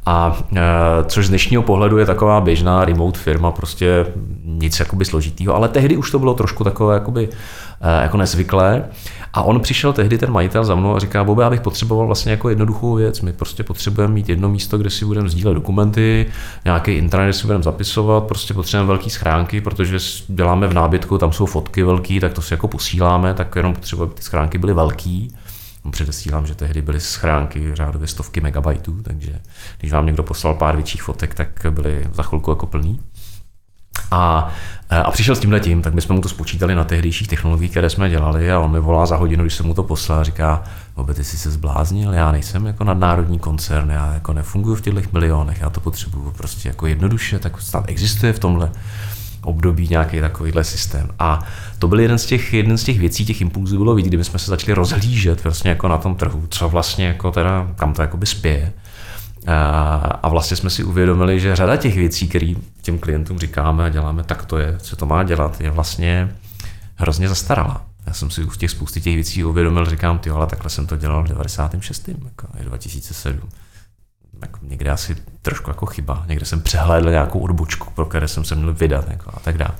A 0.05 0.37
e, 0.55 0.61
což 1.03 1.25
z 1.25 1.29
dnešního 1.29 1.63
pohledu 1.63 1.97
je 1.97 2.05
taková 2.05 2.41
běžná 2.41 2.85
remote 2.85 3.19
firma, 3.19 3.51
prostě 3.51 4.05
nic 4.45 4.79
jakoby 4.79 5.05
složitýho, 5.05 5.55
ale 5.55 5.69
tehdy 5.69 5.97
už 5.97 6.11
to 6.11 6.19
bylo 6.19 6.33
trošku 6.33 6.63
takové 6.63 6.93
jakoby, 6.93 7.29
e, 7.81 8.01
jako 8.03 8.17
nezvyklé. 8.17 8.83
A 9.33 9.41
on 9.41 9.59
přišel 9.59 9.93
tehdy, 9.93 10.17
ten 10.17 10.31
majitel 10.31 10.65
za 10.65 10.75
mnou 10.75 10.95
a 10.95 10.99
říká, 10.99 11.23
Bobe, 11.23 11.43
já 11.43 11.49
bych 11.49 11.61
potřeboval 11.61 12.07
vlastně 12.07 12.31
jako 12.31 12.49
jednoduchou 12.49 12.95
věc. 12.95 13.21
My 13.21 13.33
prostě 13.33 13.63
potřebujeme 13.63 14.13
mít 14.13 14.29
jedno 14.29 14.49
místo, 14.49 14.77
kde 14.77 14.89
si 14.89 15.05
budeme 15.05 15.29
sdílet 15.29 15.55
dokumenty, 15.55 16.25
nějaký 16.65 16.91
intranet 16.91 17.35
si 17.35 17.47
budeme 17.47 17.63
zapisovat, 17.63 18.23
prostě 18.23 18.53
potřebujeme 18.53 18.87
velké 18.87 19.09
schránky, 19.09 19.61
protože 19.61 19.97
děláme 20.27 20.67
v 20.67 20.73
nábytku, 20.73 21.17
tam 21.17 21.31
jsou 21.31 21.45
fotky 21.45 21.83
velké, 21.83 22.19
tak 22.19 22.33
to 22.33 22.41
si 22.41 22.53
jako 22.53 22.67
posíláme, 22.67 23.33
tak 23.33 23.55
jenom 23.55 23.73
potřebujeme, 23.73 24.11
aby 24.11 24.15
ty 24.15 24.23
schránky 24.23 24.57
byly 24.57 24.73
velké. 24.73 25.27
Předesílám, 25.91 26.45
že 26.45 26.55
tehdy 26.55 26.81
byly 26.81 26.99
schránky 26.99 27.75
řádově 27.75 28.07
stovky 28.07 28.41
megabajtů, 28.41 29.01
takže 29.01 29.39
když 29.79 29.91
vám 29.91 30.05
někdo 30.05 30.23
poslal 30.23 30.53
pár 30.53 30.75
větších 30.75 31.03
fotek, 31.03 31.35
tak 31.35 31.65
byly 31.69 32.07
za 32.13 32.23
chvilku 32.23 32.51
jako 32.51 32.67
plný. 32.67 32.99
A, 34.11 34.51
a 34.89 35.11
přišel 35.11 35.35
s 35.35 35.39
tímhle 35.39 35.59
tím, 35.59 35.81
tak 35.81 35.93
my 35.93 36.01
jsme 36.01 36.15
mu 36.15 36.21
to 36.21 36.29
spočítali 36.29 36.75
na 36.75 36.83
tehdejších 36.83 37.27
technologiích, 37.27 37.71
které 37.71 37.89
jsme 37.89 38.09
dělali 38.09 38.51
a 38.51 38.59
on 38.59 38.71
mi 38.71 38.79
volá 38.79 39.05
za 39.05 39.15
hodinu, 39.15 39.43
když 39.43 39.53
jsem 39.53 39.65
mu 39.65 39.73
to 39.73 39.83
poslal 39.83 40.19
a 40.19 40.23
říká, 40.23 40.63
ty 41.13 41.23
jsi 41.23 41.37
se 41.37 41.51
zbláznil, 41.51 42.13
já 42.13 42.31
nejsem 42.31 42.65
jako 42.65 42.83
nadnárodní 42.83 43.39
koncern, 43.39 43.89
já 43.89 44.13
jako 44.13 44.33
nefunguji 44.33 44.75
v 44.75 44.81
těchto 44.81 45.09
milionech, 45.13 45.61
já 45.61 45.69
to 45.69 45.79
potřebuju 45.79 46.31
prostě 46.31 46.69
jako 46.69 46.87
jednoduše, 46.87 47.39
tak 47.39 47.61
snad 47.61 47.83
existuje 47.87 48.33
v 48.33 48.39
tomhle 48.39 48.71
období 49.43 49.87
nějaký 49.87 50.19
takovýhle 50.19 50.63
systém. 50.63 51.09
A 51.19 51.39
to 51.79 51.87
byl 51.87 51.99
jeden 51.99 52.17
z 52.17 52.25
těch, 52.25 52.53
jeden 52.53 52.77
z 52.77 52.83
těch 52.83 52.99
věcí, 52.99 53.25
těch 53.25 53.41
impulzů 53.41 53.77
bylo 53.77 53.95
vidět, 53.95 54.23
jsme 54.23 54.39
se 54.39 54.51
začali 54.51 54.73
rozhlížet 54.73 55.43
vlastně 55.43 55.69
jako 55.69 55.87
na 55.87 55.97
tom 55.97 56.15
trhu, 56.15 56.47
co 56.49 56.69
vlastně 56.69 57.07
jako 57.07 57.31
teda, 57.31 57.67
kam 57.75 57.93
to 57.93 58.01
jakoby 58.01 58.25
spěje. 58.25 58.73
A 60.23 60.29
vlastně 60.29 60.57
jsme 60.57 60.69
si 60.69 60.83
uvědomili, 60.83 61.39
že 61.39 61.55
řada 61.55 61.77
těch 61.77 61.95
věcí, 61.95 62.27
které 62.27 62.53
těm 62.81 62.99
klientům 62.99 63.39
říkáme 63.39 63.85
a 63.85 63.89
děláme, 63.89 64.23
tak 64.23 64.45
to 64.45 64.57
je, 64.57 64.77
co 64.77 64.95
to 64.95 65.05
má 65.05 65.23
dělat, 65.23 65.61
je 65.61 65.71
vlastně 65.71 66.35
hrozně 66.95 67.29
zastarala. 67.29 67.85
Já 68.07 68.13
jsem 68.13 68.29
si 68.29 68.43
v 68.43 68.57
těch 68.57 68.71
spousty 68.71 69.01
těch 69.01 69.15
věcí 69.15 69.43
uvědomil, 69.43 69.85
říkám, 69.85 70.19
ty 70.19 70.29
ale 70.29 70.47
takhle 70.47 70.69
jsem 70.69 70.87
to 70.87 70.97
dělal 70.97 71.23
v 71.23 71.27
96. 71.27 72.07
Jako 72.07 72.47
je 72.59 72.65
2007 72.65 73.39
jako 74.43 74.59
někde 74.61 74.91
asi 74.91 75.15
trošku 75.41 75.69
jako 75.69 75.85
chyba. 75.85 76.23
Někde 76.27 76.45
jsem 76.45 76.61
přehlédl 76.61 77.09
nějakou 77.09 77.39
odbočku, 77.39 77.91
pro 77.95 78.05
které 78.05 78.27
jsem 78.27 78.43
se 78.43 78.55
měl 78.55 78.73
vydat 78.73 79.09
jako 79.09 79.31
a 79.33 79.39
tak 79.39 79.57
dále. 79.57 79.73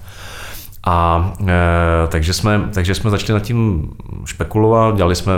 A 0.86 1.34
e, 1.48 2.08
takže, 2.08 2.34
jsme, 2.34 2.70
takže 2.74 2.96
jsme 2.96 3.10
začali 3.10 3.40
nad 3.40 3.46
tím 3.46 3.92
špekulovat, 4.26 4.96
dělali 4.96 5.16
jsme 5.16 5.34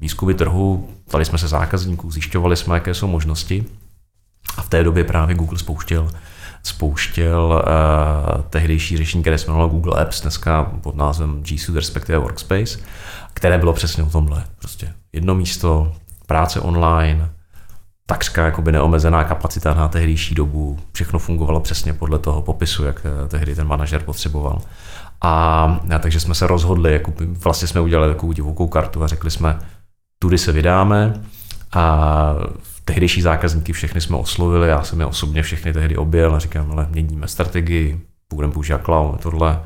výzkumy 0.00 0.34
trhu, 0.34 0.88
ptali 1.08 1.24
jsme 1.24 1.38
se 1.38 1.48
zákazníků, 1.48 2.10
zjišťovali 2.10 2.56
jsme, 2.56 2.74
jaké 2.74 2.94
jsou 2.94 3.06
možnosti. 3.06 3.64
A 4.56 4.62
v 4.62 4.68
té 4.68 4.84
době 4.84 5.04
právě 5.04 5.34
Google 5.34 5.58
spouštěl, 5.58 6.10
spouštěl 6.62 7.64
e, 7.66 8.42
tehdejší 8.42 8.96
řešení, 8.96 9.22
které 9.22 9.38
se 9.38 9.46
jmenovalo 9.46 9.68
Google 9.68 10.02
Apps, 10.02 10.20
dneska 10.22 10.64
pod 10.64 10.96
názvem 10.96 11.42
G 11.42 11.58
Suite, 11.58 11.80
respektive 11.80 12.18
Workspace, 12.18 12.78
které 13.34 13.58
bylo 13.58 13.72
přesně 13.72 14.02
o 14.02 14.10
tomhle. 14.10 14.44
Prostě 14.58 14.92
jedno 15.12 15.34
místo, 15.34 15.92
práce 16.26 16.60
online, 16.60 17.30
takřka 18.10 18.44
jakoby 18.44 18.72
neomezená 18.72 19.24
kapacita 19.24 19.74
na 19.74 19.88
tehdejší 19.88 20.34
dobu. 20.34 20.78
Všechno 20.92 21.18
fungovalo 21.18 21.60
přesně 21.60 21.92
podle 21.92 22.18
toho 22.18 22.42
popisu, 22.42 22.84
jak 22.84 23.06
eh, 23.06 23.28
tehdy 23.28 23.54
ten 23.54 23.66
manažer 23.66 24.02
potřeboval. 24.02 24.62
A, 25.20 25.30
a 25.94 25.98
takže 25.98 26.20
jsme 26.20 26.34
se 26.34 26.46
rozhodli, 26.46 26.92
jako 26.92 27.12
vlastně 27.20 27.68
jsme 27.68 27.80
udělali 27.80 28.14
takovou 28.14 28.32
divokou 28.32 28.68
kartu 28.68 29.02
a 29.04 29.06
řekli 29.06 29.30
jsme, 29.30 29.58
tudy 30.18 30.38
se 30.38 30.52
vydáme 30.52 31.22
a 31.72 32.34
tehdejší 32.84 33.22
zákazníky 33.22 33.72
všechny 33.72 34.00
jsme 34.00 34.16
oslovili, 34.16 34.68
já 34.68 34.82
jsem 34.82 35.00
je 35.00 35.06
osobně 35.06 35.42
všechny 35.42 35.72
tehdy 35.72 35.96
objel 35.96 36.34
a 36.34 36.38
říkám, 36.38 36.72
ale 36.72 36.86
měníme 36.90 37.28
strategii, 37.28 38.00
budeme 38.34 38.52
používat 38.52 38.84
cloud, 38.84 39.20
tohle, 39.22 39.60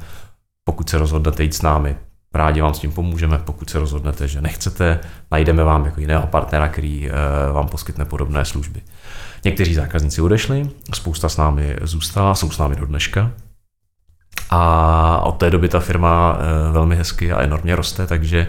pokud 0.64 0.88
se 0.88 0.98
rozhodnete 0.98 1.42
jít 1.42 1.54
s 1.54 1.62
námi, 1.62 1.96
rádi 2.34 2.60
vám 2.60 2.74
s 2.74 2.78
tím 2.78 2.92
pomůžeme, 2.92 3.38
pokud 3.38 3.70
se 3.70 3.78
rozhodnete, 3.78 4.28
že 4.28 4.40
nechcete, 4.40 5.00
najdeme 5.30 5.64
vám 5.64 5.84
jako 5.84 6.00
jiného 6.00 6.26
partnera, 6.26 6.68
který 6.68 7.08
eh, 7.08 7.12
vám 7.52 7.68
poskytne 7.68 8.04
podobné 8.04 8.44
služby. 8.44 8.80
Někteří 9.44 9.74
zákazníci 9.74 10.22
odešli, 10.22 10.70
spousta 10.94 11.28
s 11.28 11.36
námi 11.36 11.76
zůstala, 11.82 12.34
jsou 12.34 12.50
s 12.50 12.58
námi 12.58 12.76
do 12.76 12.86
dneška. 12.86 13.30
A 14.50 15.20
od 15.24 15.32
té 15.32 15.50
doby 15.50 15.68
ta 15.68 15.80
firma 15.80 16.38
eh, 16.38 16.72
velmi 16.72 16.96
hezky 16.96 17.32
a 17.32 17.42
enormně 17.42 17.76
roste, 17.76 18.06
takže 18.06 18.46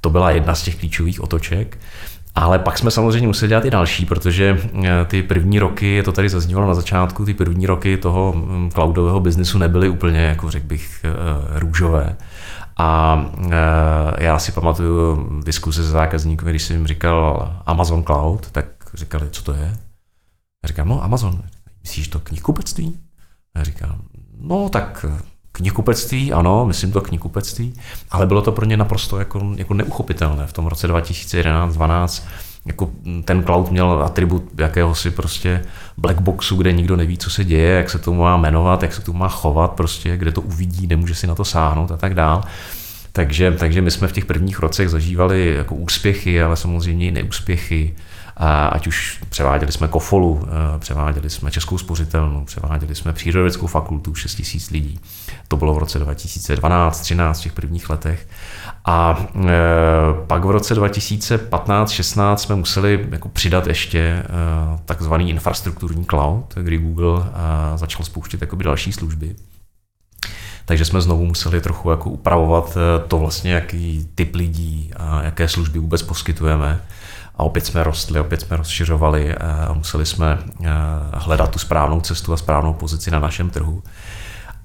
to 0.00 0.10
byla 0.10 0.30
jedna 0.30 0.54
z 0.54 0.62
těch 0.62 0.76
klíčových 0.76 1.20
otoček. 1.20 1.78
Ale 2.34 2.58
pak 2.58 2.78
jsme 2.78 2.90
samozřejmě 2.90 3.26
museli 3.26 3.48
dělat 3.48 3.64
i 3.64 3.70
další, 3.70 4.06
protože 4.06 4.58
eh, 4.84 5.04
ty 5.04 5.22
první 5.22 5.58
roky, 5.58 6.02
to 6.02 6.12
tady 6.12 6.28
zaznívalo 6.28 6.68
na 6.68 6.74
začátku, 6.74 7.24
ty 7.24 7.34
první 7.34 7.66
roky 7.66 7.96
toho 7.96 8.32
hm, 8.36 8.70
cloudového 8.70 9.20
biznesu 9.20 9.58
nebyly 9.58 9.88
úplně, 9.88 10.20
jako 10.20 10.50
řekl 10.50 10.66
bych, 10.66 11.04
růžové. 11.54 12.16
A 12.78 13.20
e, 13.50 14.24
já 14.24 14.38
si 14.38 14.52
pamatuju 14.52 15.28
diskuse 15.44 15.84
se 15.84 15.90
zákazníky, 15.90 16.44
když 16.44 16.62
jsem 16.62 16.76
jim 16.76 16.86
říkal 16.86 17.52
Amazon 17.66 18.04
Cloud, 18.04 18.50
tak 18.50 18.66
říkali, 18.94 19.30
co 19.30 19.42
to 19.42 19.52
je? 19.52 19.76
Já 20.62 20.66
říkám, 20.66 20.88
no 20.88 21.04
Amazon, 21.04 21.42
myslíš 21.82 22.08
to 22.08 22.20
knihkupectví? 22.20 22.98
Já 23.56 23.64
říkám, 23.64 24.02
no 24.40 24.68
tak 24.68 25.06
knihkupectví, 25.52 26.32
ano, 26.32 26.66
myslím 26.66 26.92
to 26.92 27.00
knihkupectví, 27.00 27.74
ale 28.10 28.26
bylo 28.26 28.42
to 28.42 28.52
pro 28.52 28.64
ně 28.64 28.76
naprosto 28.76 29.18
jako, 29.18 29.52
jako 29.56 29.74
neuchopitelné. 29.74 30.46
V 30.46 30.52
tom 30.52 30.66
roce 30.66 30.88
2011-2012 30.88 32.24
jako 32.68 32.90
ten 33.24 33.44
cloud 33.44 33.70
měl 33.70 34.02
atribut 34.04 34.44
jakéhosi 34.58 35.10
prostě 35.10 35.62
black 35.96 36.20
boxu, 36.20 36.56
kde 36.56 36.72
nikdo 36.72 36.96
neví, 36.96 37.18
co 37.18 37.30
se 37.30 37.44
děje, 37.44 37.76
jak 37.76 37.90
se 37.90 37.98
to 37.98 38.14
má 38.14 38.36
jmenovat, 38.36 38.82
jak 38.82 38.94
se 38.94 39.02
to 39.02 39.12
má 39.12 39.28
chovat, 39.28 39.72
prostě, 39.72 40.16
kde 40.16 40.32
to 40.32 40.40
uvidí, 40.40 40.86
nemůže 40.86 41.14
si 41.14 41.26
na 41.26 41.34
to 41.34 41.44
sáhnout 41.44 41.90
a 41.90 41.96
tak 41.96 42.14
dál. 42.14 42.44
Takže, 43.12 43.52
takže 43.52 43.82
my 43.82 43.90
jsme 43.90 44.08
v 44.08 44.12
těch 44.12 44.24
prvních 44.24 44.58
rocech 44.58 44.88
zažívali 44.88 45.54
jako 45.54 45.74
úspěchy, 45.74 46.42
ale 46.42 46.56
samozřejmě 46.56 47.06
i 47.06 47.10
neúspěchy. 47.10 47.94
A 48.36 48.66
ať 48.66 48.86
už 48.86 49.20
převáděli 49.28 49.72
jsme 49.72 49.88
Kofolu, 49.88 50.44
eh, 50.44 50.78
převáděli 50.78 51.30
jsme 51.30 51.50
Českou 51.50 51.78
spořitelnu, 51.78 52.44
převáděli 52.44 52.94
jsme 52.94 53.12
Přírodovědeckou 53.12 53.66
fakultu, 53.66 54.14
6 54.14 54.34
tisíc 54.34 54.70
lidí. 54.70 55.00
To 55.48 55.56
bylo 55.56 55.74
v 55.74 55.78
roce 55.78 55.98
2012, 55.98 57.00
13 57.00 57.40
v 57.40 57.42
těch 57.42 57.52
prvních 57.52 57.90
letech. 57.90 58.26
A 58.84 59.26
e, 59.36 59.50
pak 60.26 60.44
v 60.44 60.50
roce 60.50 60.74
2015-16 60.74 62.36
jsme 62.36 62.54
museli 62.54 63.06
jako 63.10 63.28
přidat 63.28 63.66
ještě 63.66 63.98
e, 63.98 64.24
takzvaný 64.84 65.30
infrastrukturní 65.30 66.04
cloud, 66.04 66.54
kdy 66.54 66.78
Google 66.78 67.22
e, 67.22 67.78
začal 67.78 68.04
spouštět 68.04 68.40
jakoby 68.40 68.64
další 68.64 68.92
služby. 68.92 69.36
Takže 70.64 70.84
jsme 70.84 71.00
znovu 71.00 71.24
museli 71.24 71.60
trochu 71.60 71.90
jako 71.90 72.10
upravovat 72.10 72.78
to 73.08 73.18
vlastně, 73.18 73.52
jaký 73.52 74.08
typ 74.14 74.34
lidí 74.34 74.90
a 74.96 75.22
jaké 75.22 75.48
služby 75.48 75.78
vůbec 75.78 76.02
poskytujeme. 76.02 76.80
A 77.34 77.42
opět 77.42 77.66
jsme 77.66 77.84
rostli, 77.84 78.20
opět 78.20 78.40
jsme 78.40 78.56
rozšiřovali 78.56 79.34
a 79.34 79.72
museli 79.72 80.06
jsme 80.06 80.38
hledat 81.12 81.50
tu 81.50 81.58
správnou 81.58 82.00
cestu 82.00 82.32
a 82.32 82.36
správnou 82.36 82.74
pozici 82.74 83.10
na 83.10 83.18
našem 83.18 83.50
trhu. 83.50 83.82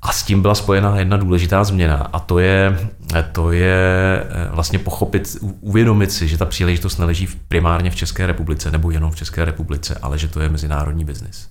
A 0.03 0.11
s 0.11 0.23
tím 0.23 0.41
byla 0.41 0.55
spojena 0.55 0.99
jedna 0.99 1.17
důležitá 1.17 1.63
změna 1.63 1.95
a 2.13 2.19
to 2.19 2.39
je, 2.39 2.89
to 3.31 3.51
je 3.51 4.23
eh, 4.29 4.49
vlastně 4.51 4.79
pochopit, 4.79 5.37
uvědomit 5.61 6.11
si, 6.11 6.27
že 6.27 6.37
ta 6.37 6.45
příležitost 6.45 6.97
neleží 6.97 7.27
primárně 7.47 7.91
v 7.91 7.95
České 7.95 8.27
republice 8.27 8.71
nebo 8.71 8.91
jenom 8.91 9.11
v 9.11 9.15
České 9.15 9.45
republice, 9.45 9.99
ale 10.01 10.17
že 10.17 10.27
to 10.27 10.39
je 10.39 10.49
mezinárodní 10.49 11.05
biznis. 11.05 11.49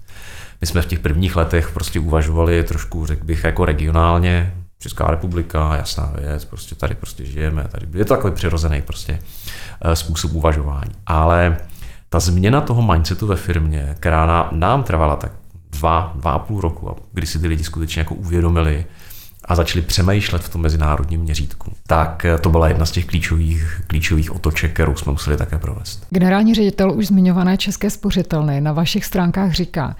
My 0.60 0.66
jsme 0.66 0.82
v 0.82 0.86
těch 0.86 0.98
prvních 0.98 1.36
letech 1.36 1.70
prostě 1.70 2.00
uvažovali 2.00 2.64
trošku, 2.64 3.06
řekl 3.06 3.24
bych, 3.24 3.44
jako 3.44 3.64
regionálně, 3.64 4.54
Česká 4.78 5.06
republika, 5.06 5.76
jasná 5.76 6.12
věc, 6.18 6.44
prostě 6.44 6.74
tady 6.74 6.94
prostě 6.94 7.24
žijeme, 7.24 7.68
tady 7.68 7.86
je 7.94 8.04
to 8.04 8.14
takový 8.14 8.34
přirozený 8.34 8.82
prostě 8.82 9.18
eh, 9.80 9.96
způsob 9.96 10.32
uvažování. 10.32 10.92
Ale 11.06 11.56
ta 12.08 12.20
změna 12.20 12.60
toho 12.60 12.82
mindsetu 12.82 13.26
ve 13.26 13.36
firmě, 13.36 13.94
která 13.98 14.48
nám 14.52 14.82
trvala 14.82 15.16
tak 15.16 15.32
dva, 15.72 16.12
dva 16.14 16.30
a 16.32 16.38
půl 16.38 16.60
roku, 16.60 16.96
kdy 17.12 17.26
si 17.26 17.38
ty 17.38 17.46
lidi 17.46 17.64
skutečně 17.64 18.00
jako 18.00 18.14
uvědomili 18.14 18.84
a 19.44 19.54
začali 19.54 19.82
přemýšlet 19.82 20.42
v 20.42 20.48
tom 20.48 20.60
mezinárodním 20.60 21.20
měřítku. 21.20 21.72
Tak 21.86 22.24
eh, 22.24 22.38
to 22.38 22.50
byla 22.50 22.68
jedna 22.68 22.86
z 22.86 22.90
těch 22.90 23.06
klíčových, 23.06 23.82
klíčových 23.86 24.34
otoček, 24.34 24.72
kterou 24.72 24.96
jsme 24.96 25.12
museli 25.12 25.36
také 25.36 25.58
provést. 25.58 26.06
Generální 26.10 26.54
ředitel 26.54 26.92
už 26.92 27.06
zmiňované 27.06 27.56
České 27.58 27.90
spořitelny 27.90 28.60
na 28.60 28.72
vašich 28.72 29.04
stránkách 29.04 29.52
říká, 29.52 29.96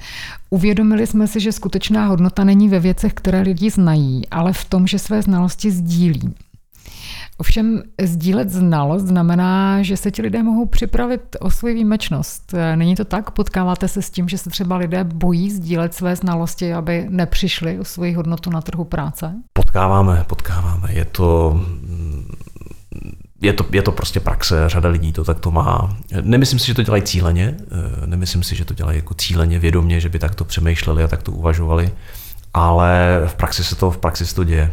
uvědomili 0.51 1.07
jsme 1.07 1.29
si, 1.29 1.41
že 1.41 1.53
skutečná 1.53 2.07
hodnota 2.07 2.45
není 2.45 2.68
ve 2.68 2.81
věcech, 2.81 3.12
které 3.14 3.41
lidi 3.41 3.70
znají, 3.70 4.29
ale 4.29 4.53
v 4.53 4.64
tom, 4.64 4.87
že 4.87 4.99
své 4.99 5.23
znalosti 5.23 5.70
sdílí. 5.70 6.35
Ovšem 7.43 7.82
sdílet 8.03 8.51
znalost 8.51 9.03
znamená, 9.03 9.82
že 9.82 9.97
se 9.97 10.11
ti 10.11 10.22
lidé 10.22 10.43
mohou 10.43 10.66
připravit 10.66 11.36
o 11.40 11.51
svoji 11.51 11.74
výjimečnost. 11.74 12.55
Není 12.74 12.95
to 12.95 13.05
tak? 13.05 13.30
Potkáváte 13.30 13.88
se 13.88 14.03
s 14.03 14.11
tím, 14.11 14.28
že 14.28 14.38
se 14.38 14.51
třeba 14.51 14.76
lidé 14.76 15.05
bojí 15.05 15.51
sdílet 15.51 15.95
své 15.95 16.16
znalosti, 16.16 16.74
aby 16.74 17.07
nepřišli 17.09 17.78
o 17.78 17.84
svoji 17.84 18.12
hodnotu 18.12 18.51
na 18.51 18.61
trhu 18.61 18.84
práce? 18.84 19.34
Potkáváme, 19.53 20.24
potkáváme. 20.26 20.93
Je 20.93 21.05
to, 21.05 21.61
je 23.40 23.53
to, 23.53 23.66
je 23.72 23.82
to 23.82 23.93
prostě 23.93 24.20
praxe, 24.20 24.64
řada 24.66 24.88
lidí 24.88 25.12
to 25.12 25.24
tak 25.24 25.40
to 25.40 25.51
má. 25.51 25.97
Nemyslím 26.20 26.59
si, 26.59 26.66
že 26.66 26.74
to 26.74 26.82
dělají 26.82 27.03
cíleně, 27.03 27.57
nemyslím 28.07 28.43
si, 28.43 28.57
že 28.57 28.64
to 28.64 28.74
dělají 28.74 28.99
jako 28.99 29.14
cíleně, 29.14 29.59
vědomě, 29.59 30.01
že 30.01 30.09
by 30.09 30.18
takto 30.18 30.45
přemýšleli 30.45 31.05
a 31.05 31.09
takto 31.09 31.32
uvažovali, 31.32 31.90
ale 32.55 33.22
v 33.26 33.34
praxi 33.34 33.64
se 33.64 33.76
to, 33.76 33.90
v 33.90 33.99
praxi 33.99 34.26
se 34.26 34.34
to 34.34 34.45
děje 34.45 34.72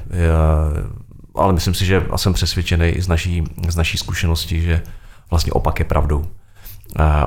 ale 1.39 1.53
myslím 1.53 1.73
si, 1.73 1.85
že 1.85 2.05
jsem 2.15 2.33
přesvědčený 2.33 2.87
i 2.87 3.01
z 3.01 3.07
naší, 3.07 3.43
z 3.67 3.75
naší 3.75 3.97
zkušenosti, 3.97 4.61
že 4.61 4.81
vlastně 5.29 5.51
opak 5.51 5.79
je 5.79 5.85
pravdou. 5.85 6.25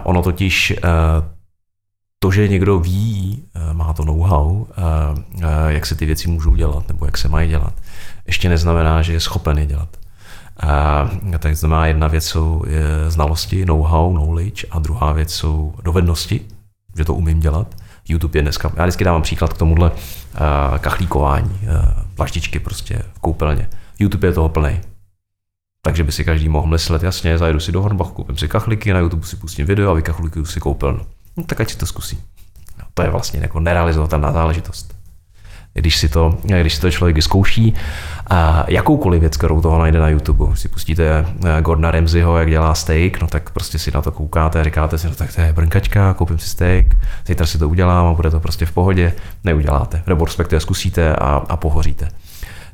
Ono 0.02 0.22
totiž 0.22 0.74
to, 2.18 2.30
že 2.30 2.48
někdo 2.48 2.78
ví, 2.78 3.44
má 3.72 3.92
to 3.92 4.04
know-how, 4.04 4.66
jak 5.68 5.86
se 5.86 5.94
ty 5.94 6.06
věci 6.06 6.28
můžou 6.28 6.54
dělat 6.54 6.88
nebo 6.88 7.06
jak 7.06 7.18
se 7.18 7.28
mají 7.28 7.48
dělat, 7.48 7.74
ještě 8.26 8.48
neznamená, 8.48 9.02
že 9.02 9.12
je 9.12 9.20
schopen 9.20 9.58
je 9.58 9.66
dělat. 9.66 9.88
A, 10.66 11.10
tak 11.38 11.56
znamená, 11.56 11.86
jedna 11.86 12.08
věc 12.08 12.26
jsou 12.26 12.64
znalosti, 13.08 13.64
know-how, 13.64 14.12
knowledge 14.12 14.66
a 14.70 14.78
druhá 14.78 15.12
věc 15.12 15.34
jsou 15.34 15.74
dovednosti, 15.82 16.40
že 16.96 17.04
to 17.04 17.14
umím 17.14 17.40
dělat. 17.40 17.74
YouTube 18.08 18.38
je 18.38 18.42
dneska, 18.42 18.72
já 18.76 18.82
vždycky 18.82 19.04
dávám 19.04 19.22
příklad 19.22 19.52
k 19.52 19.58
tomuhle 19.58 19.92
kachlíkování, 20.78 21.60
plaštičky 22.14 22.60
prostě 22.60 23.02
v 23.14 23.18
koupelně. 23.18 23.68
YouTube 23.98 24.28
je 24.28 24.32
toho 24.32 24.48
plný. 24.48 24.80
Takže 25.84 26.04
by 26.04 26.12
si 26.12 26.24
každý 26.24 26.48
mohl 26.48 26.66
myslet, 26.66 27.02
jasně, 27.02 27.38
zajedu 27.38 27.60
si 27.60 27.72
do 27.72 27.82
Hornbachu, 27.82 28.12
koupím 28.12 28.36
si 28.36 28.48
kachliky, 28.48 28.92
na 28.92 28.98
YouTube 28.98 29.26
si 29.26 29.36
pustím 29.36 29.66
video 29.66 29.90
a 29.90 29.94
vykachlukuju 29.94 30.44
si 30.44 30.60
koupelnu. 30.60 31.00
No, 31.36 31.44
tak 31.44 31.60
ať 31.60 31.70
si 31.70 31.78
to 31.78 31.86
zkusí. 31.86 32.18
No, 32.78 32.84
to 32.94 33.02
je 33.02 33.10
vlastně 33.10 33.40
jako 33.40 33.60
nerealizovatelná 33.60 34.32
záležitost. 34.32 34.94
Když 35.74 35.96
si 35.96 36.08
to, 36.08 36.38
když 36.60 36.74
si 36.74 36.80
to 36.80 36.90
člověk 36.90 37.16
vyzkouší, 37.16 37.74
a 38.30 38.64
jakoukoliv 38.68 39.20
věc, 39.20 39.36
kterou 39.36 39.60
toho 39.60 39.78
najde 39.78 39.98
na 39.98 40.08
YouTube, 40.08 40.56
si 40.56 40.68
pustíte 40.68 41.26
eh, 41.44 41.62
Gordona 41.62 41.90
Ramsayho, 41.90 42.38
jak 42.38 42.50
dělá 42.50 42.74
steak, 42.74 43.20
no 43.20 43.26
tak 43.26 43.50
prostě 43.50 43.78
si 43.78 43.90
na 43.94 44.02
to 44.02 44.12
koukáte 44.12 44.60
a 44.60 44.64
říkáte 44.64 44.98
si, 44.98 45.06
no 45.06 45.14
tak 45.14 45.34
to 45.34 45.40
je 45.40 45.52
brnkačka, 45.52 46.14
koupím 46.14 46.38
si 46.38 46.48
steak, 46.48 46.86
zítra 47.26 47.46
si 47.46 47.58
to 47.58 47.68
udělám 47.68 48.06
a 48.06 48.12
bude 48.12 48.30
to 48.30 48.40
prostě 48.40 48.66
v 48.66 48.72
pohodě, 48.72 49.12
neuděláte, 49.44 50.02
nebo 50.06 50.24
respektive 50.24 50.60
zkusíte 50.60 51.16
a, 51.16 51.42
a 51.48 51.56
pohoříte 51.56 52.08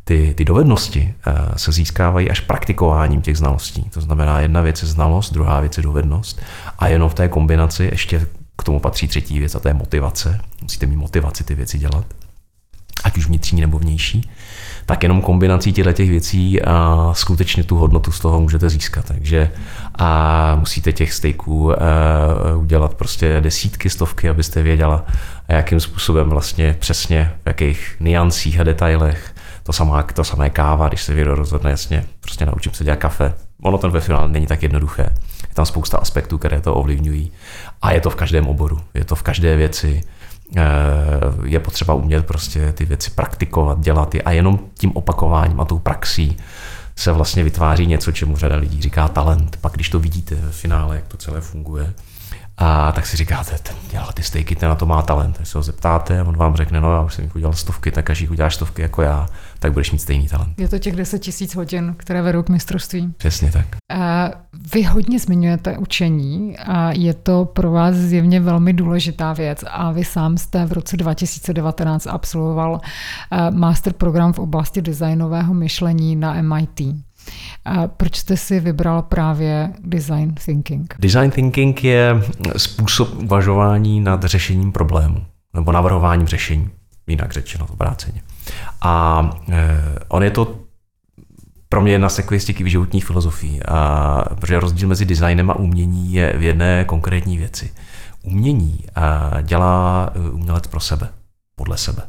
ty, 0.09 0.35
ty 0.37 0.45
dovednosti 0.45 1.15
eh, 1.27 1.33
se 1.57 1.73
získávají 1.73 2.31
až 2.31 2.41
praktikováním 2.41 3.23
těch 3.23 3.39
znalostí. 3.39 3.83
To 3.83 4.01
znamená, 4.01 4.41
jedna 4.41 4.61
věc 4.61 4.83
je 4.83 4.89
znalost, 4.89 5.33
druhá 5.33 5.61
věc 5.61 5.77
je 5.77 5.83
dovednost 5.83 6.41
a 6.79 6.89
jenom 6.89 7.09
v 7.09 7.15
té 7.15 7.29
kombinaci 7.29 7.89
ještě 7.93 8.27
k 8.59 8.63
tomu 8.63 8.81
patří 8.81 9.09
třetí 9.09 9.39
věc 9.39 9.55
a 9.55 9.61
to 9.61 9.69
je 9.69 9.75
motivace. 9.75 10.41
Musíte 10.63 10.87
mít 10.87 10.97
motivaci 10.97 11.45
ty 11.45 11.55
věci 11.55 11.79
dělat, 11.79 12.05
ať 13.05 13.19
už 13.19 13.27
vnitřní 13.27 13.61
nebo 13.61 13.79
vnější. 13.79 14.31
Tak 14.87 15.03
jenom 15.03 15.21
kombinací 15.21 15.73
těchto 15.73 15.93
těch 15.93 16.11
věcí 16.11 16.63
a 16.63 17.11
skutečně 17.13 17.65
tu 17.65 17.77
hodnotu 17.77 18.13
z 18.13 18.21
toho 18.21 18.41
můžete 18.41 18.71
získat. 18.71 19.05
Takže 19.05 19.51
a 19.95 20.57
musíte 20.61 20.93
těch 20.93 21.13
stejků 21.13 21.73
eh, 21.73 21.77
udělat 22.57 22.95
prostě 22.95 23.41
desítky, 23.41 23.91
stovky, 23.91 24.29
abyste 24.29 24.63
věděla, 24.63 25.05
jakým 25.49 25.81
způsobem 25.81 26.31
vlastně 26.31 26.77
přesně, 26.79 27.33
v 27.45 27.47
jakých 27.47 27.97
niancích 28.01 28.61
a 28.61 28.65
detailech 28.65 29.35
to 29.69 29.73
samé, 29.73 30.05
to 30.15 30.25
samé 30.25 30.51
káva, 30.51 30.89
když 30.89 31.03
se 31.03 31.15
někdo 31.15 31.35
rozhodne, 31.35 31.71
jasně, 31.71 32.05
prostě 32.21 32.47
naučím 32.47 32.73
se 32.73 32.85
dělat 32.85 32.97
kafe. 32.97 33.35
Ono 33.63 33.79
ten 33.79 33.91
ve 33.91 34.01
finále 34.01 34.29
není 34.29 34.47
tak 34.47 34.63
jednoduché. 34.63 35.03
Je 35.49 35.55
tam 35.55 35.67
spousta 35.67 35.99
aspektů, 35.99 36.39
které 36.39 36.61
to 36.61 36.75
ovlivňují. 36.75 37.33
A 37.83 37.93
je 37.93 38.01
to 38.01 38.11
v 38.11 38.15
každém 38.15 38.47
oboru, 38.47 38.81
je 38.95 39.05
to 39.05 39.15
v 39.15 39.23
každé 39.23 39.57
věci. 39.57 40.01
Eh, 40.57 40.63
je 41.45 41.61
potřeba 41.61 41.95
umět 41.95 42.27
prostě 42.27 42.73
ty 42.73 42.85
věci 42.85 43.11
praktikovat, 43.11 43.81
dělat 43.81 44.15
je 44.15 44.23
a 44.23 44.31
jenom 44.31 44.59
tím 44.75 44.93
opakováním 44.95 45.61
a 45.61 45.65
tou 45.65 45.79
praxí 45.79 46.37
se 46.97 47.13
vlastně 47.13 47.45
vytváří 47.45 47.87
něco, 47.87 48.13
čemu 48.13 48.37
řada 48.37 48.57
lidí 48.57 48.83
říká 48.83 49.09
talent. 49.09 49.57
Pak 49.61 49.73
když 49.73 49.89
to 49.89 49.99
vidíte 49.99 50.35
v 50.35 50.57
finále, 50.57 50.97
jak 50.97 51.07
to 51.09 51.17
celé 51.17 51.41
funguje, 51.41 51.95
a 52.61 52.93
tak 52.93 53.07
si 53.07 53.17
říkáte, 53.17 53.59
ten 53.63 53.77
dělá 53.91 54.13
ty 54.13 54.23
stejky, 54.23 54.57
ten 54.57 54.69
na 54.69 54.75
to 54.75 54.87
má 54.87 55.03
talent. 55.03 55.37
Když 55.37 55.49
se 55.49 55.59
ho 55.59 55.63
zeptáte 55.63 56.23
on 56.23 56.37
vám 56.37 56.57
řekne, 56.57 56.81
no 56.81 56.93
já 56.93 57.01
už 57.01 57.15
jsem 57.15 57.25
jich 57.25 57.37
udělal 57.37 57.53
stovky, 57.53 57.91
tak 57.91 58.05
každý 58.05 58.29
uděláš 58.29 58.55
stovky 58.55 58.83
jako 58.83 59.03
já, 59.03 59.29
tak 59.59 59.73
budeš 59.73 59.93
mít 59.93 59.99
stejný 59.99 60.29
talent. 60.29 60.61
Je 60.61 60.69
to 60.69 60.79
těch 60.79 60.97
10 60.97 61.19
tisíc 61.19 61.55
hodin, 61.55 61.95
které 61.97 62.23
vedou 62.23 62.43
k 62.43 62.49
mistrovství. 62.49 63.15
Přesně 63.17 63.53
tak. 63.53 63.67
A 63.93 64.31
vy 64.75 64.83
hodně 64.83 65.19
zmiňujete 65.19 65.79
učení 65.79 66.59
a 66.59 66.93
je 66.93 67.15
to 67.15 67.45
pro 67.45 67.71
vás 67.71 67.95
zjevně 67.95 68.41
velmi 68.41 68.73
důležitá 68.73 69.33
věc 69.33 69.65
a 69.71 69.93
vy 69.93 70.05
sám 70.05 70.39
jste 70.39 70.67
v 70.67 70.73
roce 70.73 70.97
2019 70.97 72.07
absolvoval 72.07 72.81
eh, 73.33 73.51
master 73.51 73.93
program 73.93 74.33
v 74.33 74.39
oblasti 74.39 74.83
designového 74.83 75.55
myšlení 75.55 76.17
na 76.17 76.43
MIT. 76.43 76.81
A 77.65 77.87
proč 77.87 78.17
jste 78.17 78.37
si 78.37 78.61
vybral 78.61 79.03
právě 79.03 79.73
design 79.85 80.35
thinking? 80.45 80.95
Design 80.99 81.31
thinking 81.31 81.85
je 81.85 82.23
způsob 82.57 83.23
uvažování 83.23 84.01
nad 84.01 84.25
řešením 84.25 84.73
problému 84.73 85.25
nebo 85.55 85.73
navrhováním 85.73 86.27
řešení, 86.27 86.71
jinak 87.07 87.33
řečeno 87.33 87.67
obráceně. 87.73 88.23
A 88.81 89.23
e, 89.53 89.81
on 90.09 90.23
je 90.23 90.31
to 90.31 90.57
pro 91.69 91.81
mě 91.81 91.93
jedna 91.93 92.09
z 92.09 92.17
takových 92.17 92.45
těch 92.45 92.71
životních 92.71 93.07
filozofií, 93.07 93.63
a, 93.63 94.25
protože 94.35 94.61
rozdíl 94.61 94.89
mezi 94.89 95.05
designem 95.05 95.51
a 95.51 95.57
umění 95.57 96.13
je 96.13 96.35
v 96.39 96.43
jedné 96.43 96.85
konkrétní 96.85 97.39
věci. 97.39 97.73
Umění 98.23 98.85
a, 98.95 99.41
dělá 99.41 100.11
e, 100.15 100.31
umělec 100.31 100.67
pro 100.67 100.81
sebe, 100.81 101.09
podle 101.57 101.79
sebe. 101.79 102.03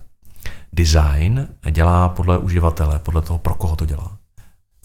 Design 0.74 1.48
dělá 1.72 2.10
podle 2.10 2.38
uživatele, 2.38 3.00
podle 3.00 3.22
toho, 3.22 3.40
pro 3.40 3.56
koho 3.56 3.76
to 3.76 3.86
dělá. 3.86 4.18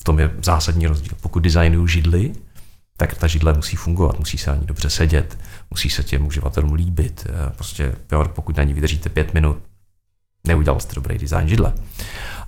V 0.00 0.04
tom 0.04 0.18
je 0.18 0.30
zásadní 0.42 0.86
rozdíl. 0.86 1.12
Pokud 1.20 1.40
designuju 1.40 1.86
židly, 1.86 2.32
tak 2.96 3.14
ta 3.14 3.26
židle 3.26 3.52
musí 3.52 3.76
fungovat, 3.76 4.18
musí 4.18 4.38
se 4.38 4.50
na 4.50 4.56
ní 4.56 4.66
dobře 4.66 4.90
sedět, 4.90 5.38
musí 5.70 5.90
se 5.90 6.02
těm 6.02 6.26
uživatelům 6.26 6.72
líbit. 6.72 7.26
Eh, 7.28 7.52
prostě 7.56 7.94
pokud 8.26 8.56
na 8.56 8.62
ní 8.62 8.74
vydržíte 8.74 9.08
pět 9.08 9.34
minut, 9.34 9.58
neudělal 10.46 10.80
jste 10.80 10.94
dobrý 10.94 11.18
design 11.18 11.48
židle. 11.48 11.72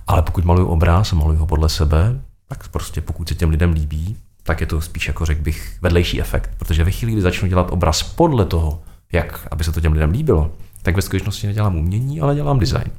Ale 0.07 0.21
pokud 0.21 0.45
maluju 0.45 0.67
obraz 0.67 1.13
a 1.13 1.15
maluju 1.15 1.39
ho 1.39 1.45
podle 1.45 1.69
sebe, 1.69 2.21
tak 2.47 2.67
prostě 2.67 3.01
pokud 3.01 3.29
se 3.29 3.35
těm 3.35 3.49
lidem 3.49 3.71
líbí, 3.73 4.17
tak 4.43 4.61
je 4.61 4.67
to 4.67 4.81
spíš 4.81 5.07
jako 5.07 5.25
řekl 5.25 5.41
bych 5.41 5.77
vedlejší 5.81 6.21
efekt. 6.21 6.51
Protože 6.57 6.83
ve 6.83 6.91
chvíli, 6.91 7.11
kdy 7.11 7.21
začnu 7.21 7.47
dělat 7.47 7.67
obraz 7.71 8.03
podle 8.03 8.45
toho, 8.45 8.81
jak 9.11 9.47
aby 9.51 9.63
se 9.63 9.71
to 9.71 9.81
těm 9.81 9.93
lidem 9.93 10.11
líbilo, 10.11 10.51
tak 10.81 10.95
ve 10.95 11.01
skutečnosti 11.01 11.47
nedělám 11.47 11.75
umění, 11.75 12.21
ale 12.21 12.35
dělám 12.35 12.59
design. 12.59 12.91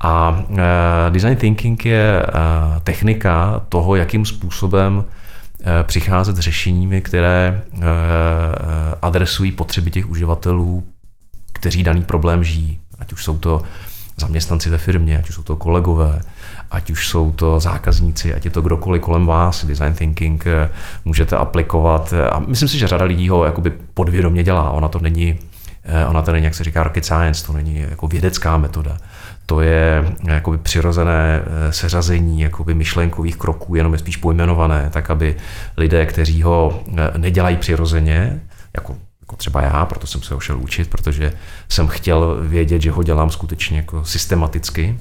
A 0.00 0.44
uh, 0.48 0.56
design 1.08 1.36
thinking 1.36 1.86
je 1.86 2.22
uh, 2.26 2.80
technika 2.82 3.64
toho, 3.68 3.96
jakým 3.96 4.26
způsobem 4.26 4.96
uh, 4.96 5.04
přicházet 5.82 6.36
s 6.36 6.40
řešeními, 6.40 7.00
které 7.00 7.62
uh, 7.72 7.82
adresují 9.02 9.52
potřeby 9.52 9.90
těch 9.90 10.10
uživatelů, 10.10 10.84
kteří 11.52 11.82
daný 11.82 12.02
problém 12.02 12.44
žijí. 12.44 12.80
Ať 12.98 13.12
už 13.12 13.24
jsou 13.24 13.38
to 13.38 13.62
zaměstnanci 14.20 14.70
ve 14.70 14.78
firmě, 14.78 15.18
ať 15.18 15.28
už 15.28 15.34
jsou 15.34 15.42
to 15.42 15.56
kolegové, 15.56 16.20
ať 16.70 16.90
už 16.90 17.08
jsou 17.08 17.32
to 17.32 17.60
zákazníci, 17.60 18.34
ať 18.34 18.44
je 18.44 18.50
to 18.50 18.62
kdokoliv 18.62 19.02
kolem 19.02 19.26
vás, 19.26 19.64
design 19.64 19.94
thinking 19.94 20.44
můžete 21.04 21.36
aplikovat. 21.36 22.14
A 22.30 22.38
myslím 22.38 22.68
si, 22.68 22.78
že 22.78 22.88
řada 22.88 23.04
lidí 23.04 23.28
ho 23.28 23.44
jakoby 23.44 23.72
podvědomě 23.94 24.44
dělá. 24.44 24.70
Ona 24.70 24.88
to 24.88 24.98
není, 24.98 25.38
ona 26.08 26.22
to 26.22 26.32
není, 26.32 26.44
jak 26.44 26.54
se 26.54 26.64
říká, 26.64 26.82
rocket 26.82 27.04
science, 27.04 27.46
to 27.46 27.52
není 27.52 27.78
jako 27.90 28.08
vědecká 28.08 28.56
metoda 28.56 28.96
to 29.48 29.60
je 29.60 30.14
jakoby 30.24 30.58
přirozené 30.58 31.42
eh, 31.42 31.72
seřazení 31.72 32.40
jakoby 32.40 32.74
myšlenkových 32.74 33.36
kroků, 33.36 33.74
jenom 33.74 33.92
je 33.92 33.98
spíš 33.98 34.16
pojmenované, 34.16 34.90
tak 34.92 35.10
aby 35.10 35.36
lidé, 35.76 36.06
kteří 36.06 36.42
ho 36.42 36.82
eh, 36.96 37.18
nedělají 37.18 37.56
přirozeně, 37.56 38.40
jako, 38.74 38.96
jako 39.28 39.36
třeba 39.36 39.62
já, 39.62 39.86
proto 39.86 40.06
jsem 40.06 40.22
se 40.22 40.34
ho 40.34 40.40
šel 40.40 40.58
učit, 40.58 40.90
protože 40.90 41.32
jsem 41.68 41.86
chtěl 41.88 42.36
vědět, 42.40 42.82
že 42.82 42.90
ho 42.90 43.02
dělám 43.02 43.30
skutečně 43.30 43.76
jako 43.76 44.04
systematicky, 44.04 44.98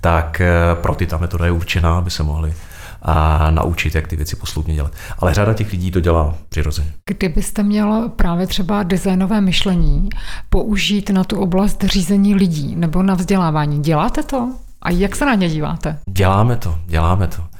tak 0.00 0.40
eh, 0.40 0.50
pro 0.74 0.94
ty 0.94 1.06
ta 1.06 1.16
metoda 1.16 1.44
je 1.44 1.50
určená, 1.50 1.98
aby 1.98 2.10
se 2.10 2.22
mohli 2.22 2.54
a 3.02 3.50
naučit, 3.50 3.94
jak 3.94 4.08
ty 4.08 4.16
věci 4.16 4.36
posloupně 4.36 4.74
dělat. 4.74 4.92
Ale 5.18 5.34
řada 5.34 5.54
těch 5.54 5.72
lidí 5.72 5.90
to 5.90 6.00
dělá 6.00 6.34
přirozeně. 6.48 6.92
Kdybyste 7.06 7.62
měl 7.62 8.08
právě 8.08 8.46
třeba 8.46 8.82
designové 8.82 9.40
myšlení 9.40 10.08
použít 10.50 11.10
na 11.10 11.24
tu 11.24 11.40
oblast 11.40 11.84
řízení 11.84 12.34
lidí 12.34 12.76
nebo 12.76 13.02
na 13.02 13.14
vzdělávání, 13.14 13.82
děláte 13.82 14.22
to? 14.22 14.52
A 14.82 14.90
jak 14.90 15.16
se 15.16 15.26
na 15.26 15.34
ně 15.34 15.48
díváte? 15.48 15.98
Děláme 16.10 16.56
to, 16.56 16.78
děláme 16.86 17.26
to. 17.26 17.55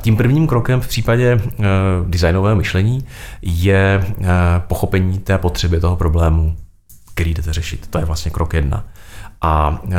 Tím 0.00 0.16
prvním 0.16 0.46
krokem 0.46 0.80
v 0.80 0.88
případě 0.88 1.32
e, 1.32 1.40
designového 2.06 2.56
myšlení 2.56 3.06
je 3.42 4.04
e, 4.04 4.26
pochopení 4.58 5.18
té 5.18 5.38
potřeby 5.38 5.80
toho 5.80 5.96
problému, 5.96 6.56
který 7.14 7.34
jdete 7.34 7.52
řešit. 7.52 7.86
To 7.86 7.98
je 7.98 8.04
vlastně 8.04 8.30
krok 8.30 8.54
jedna. 8.54 8.84
A 9.40 9.82
e, 9.84 9.96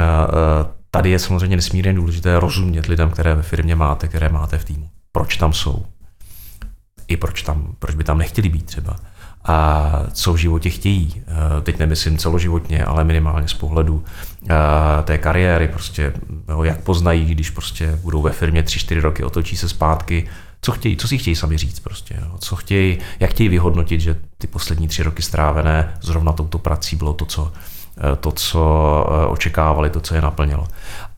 tady 0.91 1.09
je 1.09 1.19
samozřejmě 1.19 1.55
nesmírně 1.55 1.93
důležité 1.93 2.39
rozumět 2.39 2.85
lidem, 2.85 3.09
které 3.09 3.35
ve 3.35 3.41
firmě 3.41 3.75
máte, 3.75 4.07
které 4.07 4.29
máte 4.29 4.57
v 4.57 4.65
týmu. 4.65 4.89
Proč 5.11 5.37
tam 5.37 5.53
jsou? 5.53 5.85
I 7.07 7.17
proč, 7.17 7.41
tam, 7.41 7.75
proč 7.79 7.95
by 7.95 8.03
tam 8.03 8.17
nechtěli 8.17 8.49
být 8.49 8.65
třeba? 8.65 8.95
A 9.43 9.91
co 10.13 10.33
v 10.33 10.37
životě 10.37 10.69
chtějí? 10.69 11.21
Eh, 11.27 11.61
teď 11.61 11.79
nemyslím 11.79 12.17
celoživotně, 12.17 12.85
ale 12.85 13.03
minimálně 13.03 13.47
z 13.47 13.53
pohledu 13.53 14.03
eh, 14.05 14.30
té 15.03 15.17
kariéry, 15.17 15.67
prostě, 15.67 16.13
jak 16.63 16.81
poznají, 16.81 17.25
když 17.25 17.49
prostě 17.49 17.99
budou 18.03 18.21
ve 18.21 18.31
firmě 18.31 18.63
3-4 18.63 19.01
roky, 19.01 19.23
otočí 19.23 19.57
se 19.57 19.69
zpátky, 19.69 20.27
co 20.61 20.71
chtějí, 20.71 20.97
co 20.97 21.07
si 21.07 21.17
chtějí 21.17 21.35
sami 21.35 21.57
říct 21.57 21.79
prostě, 21.79 22.15
jo? 22.21 22.37
co 22.39 22.55
chtějí, 22.55 22.97
jak 23.19 23.31
chtějí 23.31 23.49
vyhodnotit, 23.49 24.01
že 24.01 24.15
ty 24.37 24.47
poslední 24.47 24.87
tři 24.87 25.03
roky 25.03 25.21
strávené 25.21 25.93
zrovna 26.01 26.31
touto 26.31 26.57
prací 26.57 26.95
bylo 26.95 27.13
to, 27.13 27.25
co, 27.25 27.51
Eh, 27.97 28.15
to, 28.15 28.31
co 28.31 29.05
eh, 29.09 29.25
očekávali, 29.25 29.89
to, 29.89 29.99
co 29.99 30.15
je 30.15 30.21
naplnilo. 30.21 30.67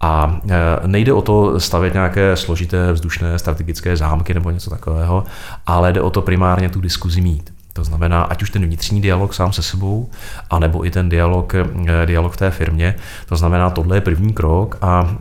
A 0.01 0.39
eh, 0.49 0.88
nejde 0.88 1.13
o 1.13 1.21
to 1.21 1.59
stavět 1.59 1.93
nějaké 1.93 2.36
složité 2.36 2.93
vzdušné 2.93 3.39
strategické 3.39 3.97
zámky 3.97 4.34
nebo 4.34 4.51
něco 4.51 4.69
takového, 4.69 5.24
ale 5.65 5.93
jde 5.93 6.01
o 6.01 6.09
to 6.09 6.21
primárně 6.21 6.69
tu 6.69 6.82
diskuzi 6.82 7.21
mít. 7.21 7.53
To 7.74 7.84
znamená, 7.84 8.24
ať 8.24 8.43
už 8.43 8.49
ten 8.49 8.65
vnitřní 8.65 9.01
dialog 9.01 9.34
sám 9.34 9.53
se 9.53 9.63
sebou, 9.63 10.09
anebo 10.49 10.86
i 10.86 10.91
ten 10.91 11.09
dialog, 11.09 11.53
dialog 12.05 12.34
v 12.34 12.38
té 12.38 12.51
firmě. 12.51 12.95
To 13.26 13.36
znamená, 13.36 13.69
tohle 13.69 13.97
je 13.97 14.01
první 14.01 14.34
krok 14.34 14.78
a 14.82 15.15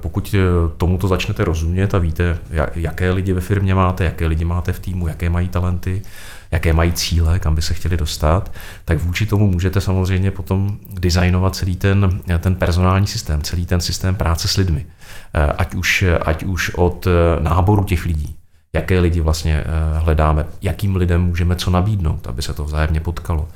pokud 0.00 0.34
tomuto 0.76 1.08
začnete 1.08 1.44
rozumět 1.44 1.94
a 1.94 1.98
víte, 1.98 2.38
jaké 2.74 3.10
lidi 3.10 3.32
ve 3.32 3.40
firmě 3.40 3.74
máte, 3.74 4.04
jaké 4.04 4.26
lidi 4.26 4.44
máte 4.44 4.72
v 4.72 4.80
týmu, 4.80 5.08
jaké 5.08 5.30
mají 5.30 5.48
talenty, 5.48 6.02
jaké 6.50 6.72
mají 6.72 6.92
cíle, 6.92 7.38
kam 7.38 7.54
by 7.54 7.62
se 7.62 7.74
chtěli 7.74 7.96
dostat, 7.96 8.52
tak 8.84 8.98
vůči 8.98 9.26
tomu 9.26 9.46
můžete 9.50 9.80
samozřejmě 9.80 10.30
potom 10.30 10.78
designovat 11.00 11.56
celý 11.56 11.76
ten, 11.76 12.20
ten 12.38 12.54
personální 12.54 13.06
systém, 13.06 13.42
celý 13.42 13.66
ten 13.66 13.80
systém 13.80 14.14
práce 14.14 14.48
s 14.48 14.56
lidmi. 14.56 14.86
Eh, 15.34 15.52
ať 15.58 15.74
už, 15.74 16.04
ať 16.22 16.42
už 16.42 16.70
od 16.74 17.06
eh, 17.06 17.42
náboru 17.42 17.84
těch 17.84 18.04
lidí, 18.04 18.36
jaké 18.72 19.00
lidi 19.00 19.20
vlastně 19.20 19.64
eh, 19.66 19.98
hledáme, 19.98 20.46
jakým 20.62 20.96
lidem 20.96 21.22
můžeme 21.22 21.56
co 21.56 21.70
nabídnout, 21.70 22.26
aby 22.26 22.42
se 22.42 22.54
to 22.54 22.64
vzájemně 22.64 23.00
potkalo, 23.00 23.48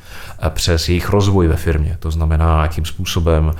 přes 0.48 0.88
jejich 0.88 1.08
rozvoj 1.08 1.48
ve 1.48 1.56
firmě, 1.56 1.96
to 2.00 2.10
znamená, 2.10 2.62
jakým 2.62 2.84
způsobem 2.84 3.52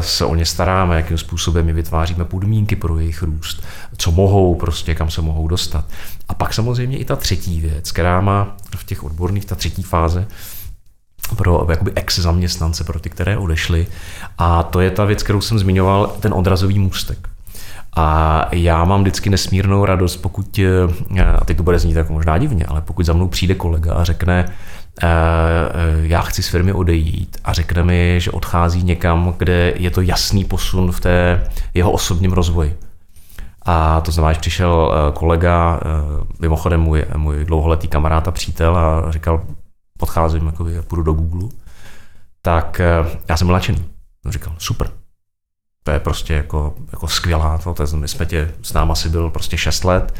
se 0.00 0.24
o 0.24 0.34
ně 0.34 0.46
staráme, 0.46 0.96
jakým 0.96 1.18
způsobem 1.18 1.66
my 1.66 1.72
vytváříme 1.72 2.24
podmínky 2.24 2.76
pro 2.76 2.98
jejich 2.98 3.22
růst, 3.22 3.62
co 3.96 4.12
mohou 4.12 4.54
prostě, 4.54 4.94
kam 4.94 5.10
se 5.10 5.20
mohou 5.20 5.48
dostat. 5.48 5.84
A 6.28 6.34
pak 6.34 6.54
samozřejmě 6.54 6.98
i 6.98 7.04
ta 7.04 7.16
třetí 7.16 7.60
věc, 7.60 7.92
která 7.92 8.20
má 8.20 8.56
v 8.76 8.84
těch 8.84 9.04
odborných, 9.04 9.44
ta 9.44 9.54
třetí 9.54 9.82
fáze, 9.82 10.26
pro 11.36 11.66
jakoby 11.70 11.92
ex-zaměstnance, 11.94 12.84
pro 12.84 13.00
ty, 13.00 13.10
které 13.10 13.36
odešly. 13.36 13.86
A 14.38 14.62
to 14.62 14.80
je 14.80 14.90
ta 14.90 15.04
věc, 15.04 15.22
kterou 15.22 15.40
jsem 15.40 15.58
zmiňoval, 15.58 16.06
ten 16.20 16.34
odrazový 16.34 16.78
můstek. 16.78 17.28
A 17.96 18.48
já 18.52 18.84
mám 18.84 19.00
vždycky 19.00 19.30
nesmírnou 19.30 19.84
radost, 19.84 20.16
pokud, 20.16 20.58
eh, 21.18 21.24
a 21.24 21.44
teď 21.44 21.56
to 21.56 21.62
bude 21.62 21.78
znít 21.78 21.96
jako 21.96 22.12
možná 22.12 22.38
divně, 22.38 22.64
ale 22.64 22.80
pokud 22.80 23.06
za 23.06 23.12
mnou 23.12 23.28
přijde 23.28 23.54
kolega 23.54 23.94
a 23.94 24.04
řekne, 24.04 24.44
eh, 25.02 25.06
eh, 25.06 26.06
já 26.06 26.20
chci 26.20 26.42
z 26.42 26.48
firmy 26.48 26.72
odejít 26.72 27.36
a 27.44 27.52
řekne 27.52 27.82
mi, 27.82 28.16
že 28.18 28.30
odchází 28.30 28.82
někam, 28.82 29.34
kde 29.38 29.72
je 29.76 29.90
to 29.90 30.00
jasný 30.00 30.44
posun 30.44 30.92
v 30.92 31.00
té 31.00 31.48
jeho 31.74 31.90
osobním 31.90 32.32
rozvoji. 32.32 32.78
A 33.66 34.00
to 34.00 34.12
znamená, 34.12 34.32
že 34.32 34.40
přišel 34.40 34.92
kolega, 35.14 35.80
mimochodem 36.40 36.80
můj, 36.80 37.04
můj 37.16 37.44
dlouholetý 37.44 37.88
kamarád 37.88 38.28
a 38.28 38.30
přítel 38.30 38.76
a 38.76 39.10
říkal, 39.10 39.42
podcházím, 39.98 40.46
jako 40.46 40.66
půjdu 40.88 41.02
do 41.02 41.12
Google, 41.12 41.48
tak 42.42 42.80
já 43.28 43.36
jsem 43.36 43.46
byl 43.46 43.52
nadšený. 43.52 43.84
Říkal, 44.28 44.54
super, 44.58 44.90
to 45.82 45.90
je 45.90 46.00
prostě 46.00 46.34
jako, 46.34 46.74
jako 46.92 47.08
skvělá, 47.08 47.58
to, 47.58 47.74
to, 47.74 47.96
my 47.96 48.08
jsme 48.08 48.26
tě, 48.26 48.54
s 48.62 48.72
náma 48.72 48.94
si 48.94 49.08
byl 49.08 49.30
prostě 49.30 49.58
6 49.58 49.84
let 49.84 50.14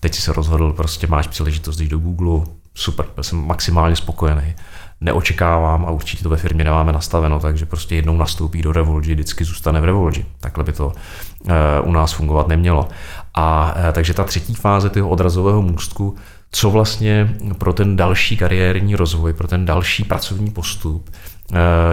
teď 0.00 0.14
si 0.14 0.22
se 0.22 0.32
rozhodl, 0.32 0.72
prostě 0.72 1.06
máš 1.06 1.26
příležitost 1.26 1.80
jít 1.80 1.88
do 1.88 1.98
Google, 1.98 2.46
super, 2.74 3.06
jsem 3.20 3.46
maximálně 3.46 3.96
spokojený. 3.96 4.54
Neočekávám 5.00 5.84
a 5.86 5.90
určitě 5.90 6.22
to 6.22 6.28
ve 6.28 6.36
firmě 6.36 6.64
nemáme 6.64 6.92
nastaveno, 6.92 7.40
takže 7.40 7.66
prostě 7.66 7.96
jednou 7.96 8.16
nastoupí 8.16 8.62
do 8.62 8.72
Revolgy, 8.72 9.14
vždycky 9.14 9.44
zůstane 9.44 9.80
v 9.80 9.84
Revolgy. 9.84 10.24
Takhle 10.40 10.64
by 10.64 10.72
to 10.72 10.86
uh, 10.86 11.52
u 11.84 11.92
nás 11.92 12.12
fungovat 12.12 12.48
nemělo. 12.48 12.88
A 13.34 13.74
uh, 13.76 13.92
takže 13.92 14.14
ta 14.14 14.24
třetí 14.24 14.54
fáze 14.54 14.90
toho 14.90 15.08
odrazového 15.08 15.62
můstku, 15.62 16.16
co 16.50 16.70
vlastně 16.70 17.36
pro 17.58 17.72
ten 17.72 17.96
další 17.96 18.36
kariérní 18.36 18.96
rozvoj, 18.96 19.32
pro 19.32 19.48
ten 19.48 19.64
další 19.64 20.04
pracovní 20.04 20.50
postup 20.50 21.10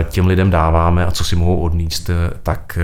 těm 0.10 0.28
lidem 0.28 0.50
dáváme 0.50 1.06
a 1.06 1.12
co 1.12 1.24
si 1.24 1.36
mohou 1.36 1.58
odníst, 1.58 2.10
tak 2.44 2.80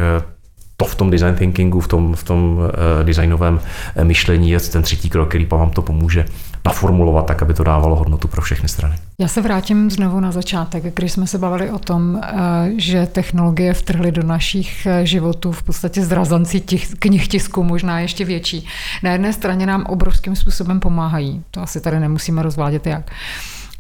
to 0.78 0.86
v 0.86 0.96
tom 0.96 1.10
design 1.10 1.36
thinkingu, 1.36 1.80
v 1.80 1.88
tom, 1.88 2.16
v 2.16 2.24
tom 2.24 2.60
designovém 3.04 3.60
myšlení 4.04 4.50
je 4.50 4.60
ten 4.60 4.82
třetí 4.82 5.10
krok, 5.10 5.30
který 5.30 5.46
vám 5.46 5.70
to 5.70 5.82
pomůže 5.82 6.26
naformulovat 6.66 7.26
tak, 7.26 7.42
aby 7.42 7.54
to 7.54 7.64
dávalo 7.64 7.96
hodnotu 7.96 8.28
pro 8.28 8.42
všechny 8.42 8.70
strany. 8.70 8.96
Já 9.20 9.28
se 9.28 9.42
vrátím 9.42 9.92
znovu 9.92 10.20
na 10.20 10.32
začátek, 10.32 10.96
když 10.96 11.12
jsme 11.12 11.28
se 11.28 11.38
bavili 11.38 11.72
o 11.72 11.80
tom, 11.80 12.22
eh, 12.24 12.36
že 12.78 13.06
technologie 13.06 13.74
vtrhly 13.74 14.12
do 14.12 14.24
našich 14.24 14.86
eh, 14.86 15.06
životů 15.06 15.52
v 15.52 15.64
podstatě 15.64 16.06
zrazanci 16.06 16.60
těch 16.60 16.90
knih 17.00 17.28
tisku, 17.28 17.64
možná 17.64 18.00
ještě 18.00 18.26
větší. 18.26 18.68
Na 19.04 19.12
jedné 19.12 19.34
straně 19.34 19.66
nám 19.66 19.86
obrovským 19.86 20.36
způsobem 20.36 20.80
pomáhají, 20.80 21.44
to 21.52 21.62
asi 21.62 21.82
tady 21.82 22.00
nemusíme 22.00 22.44
rozvádět 22.44 22.88
jak. 22.88 23.12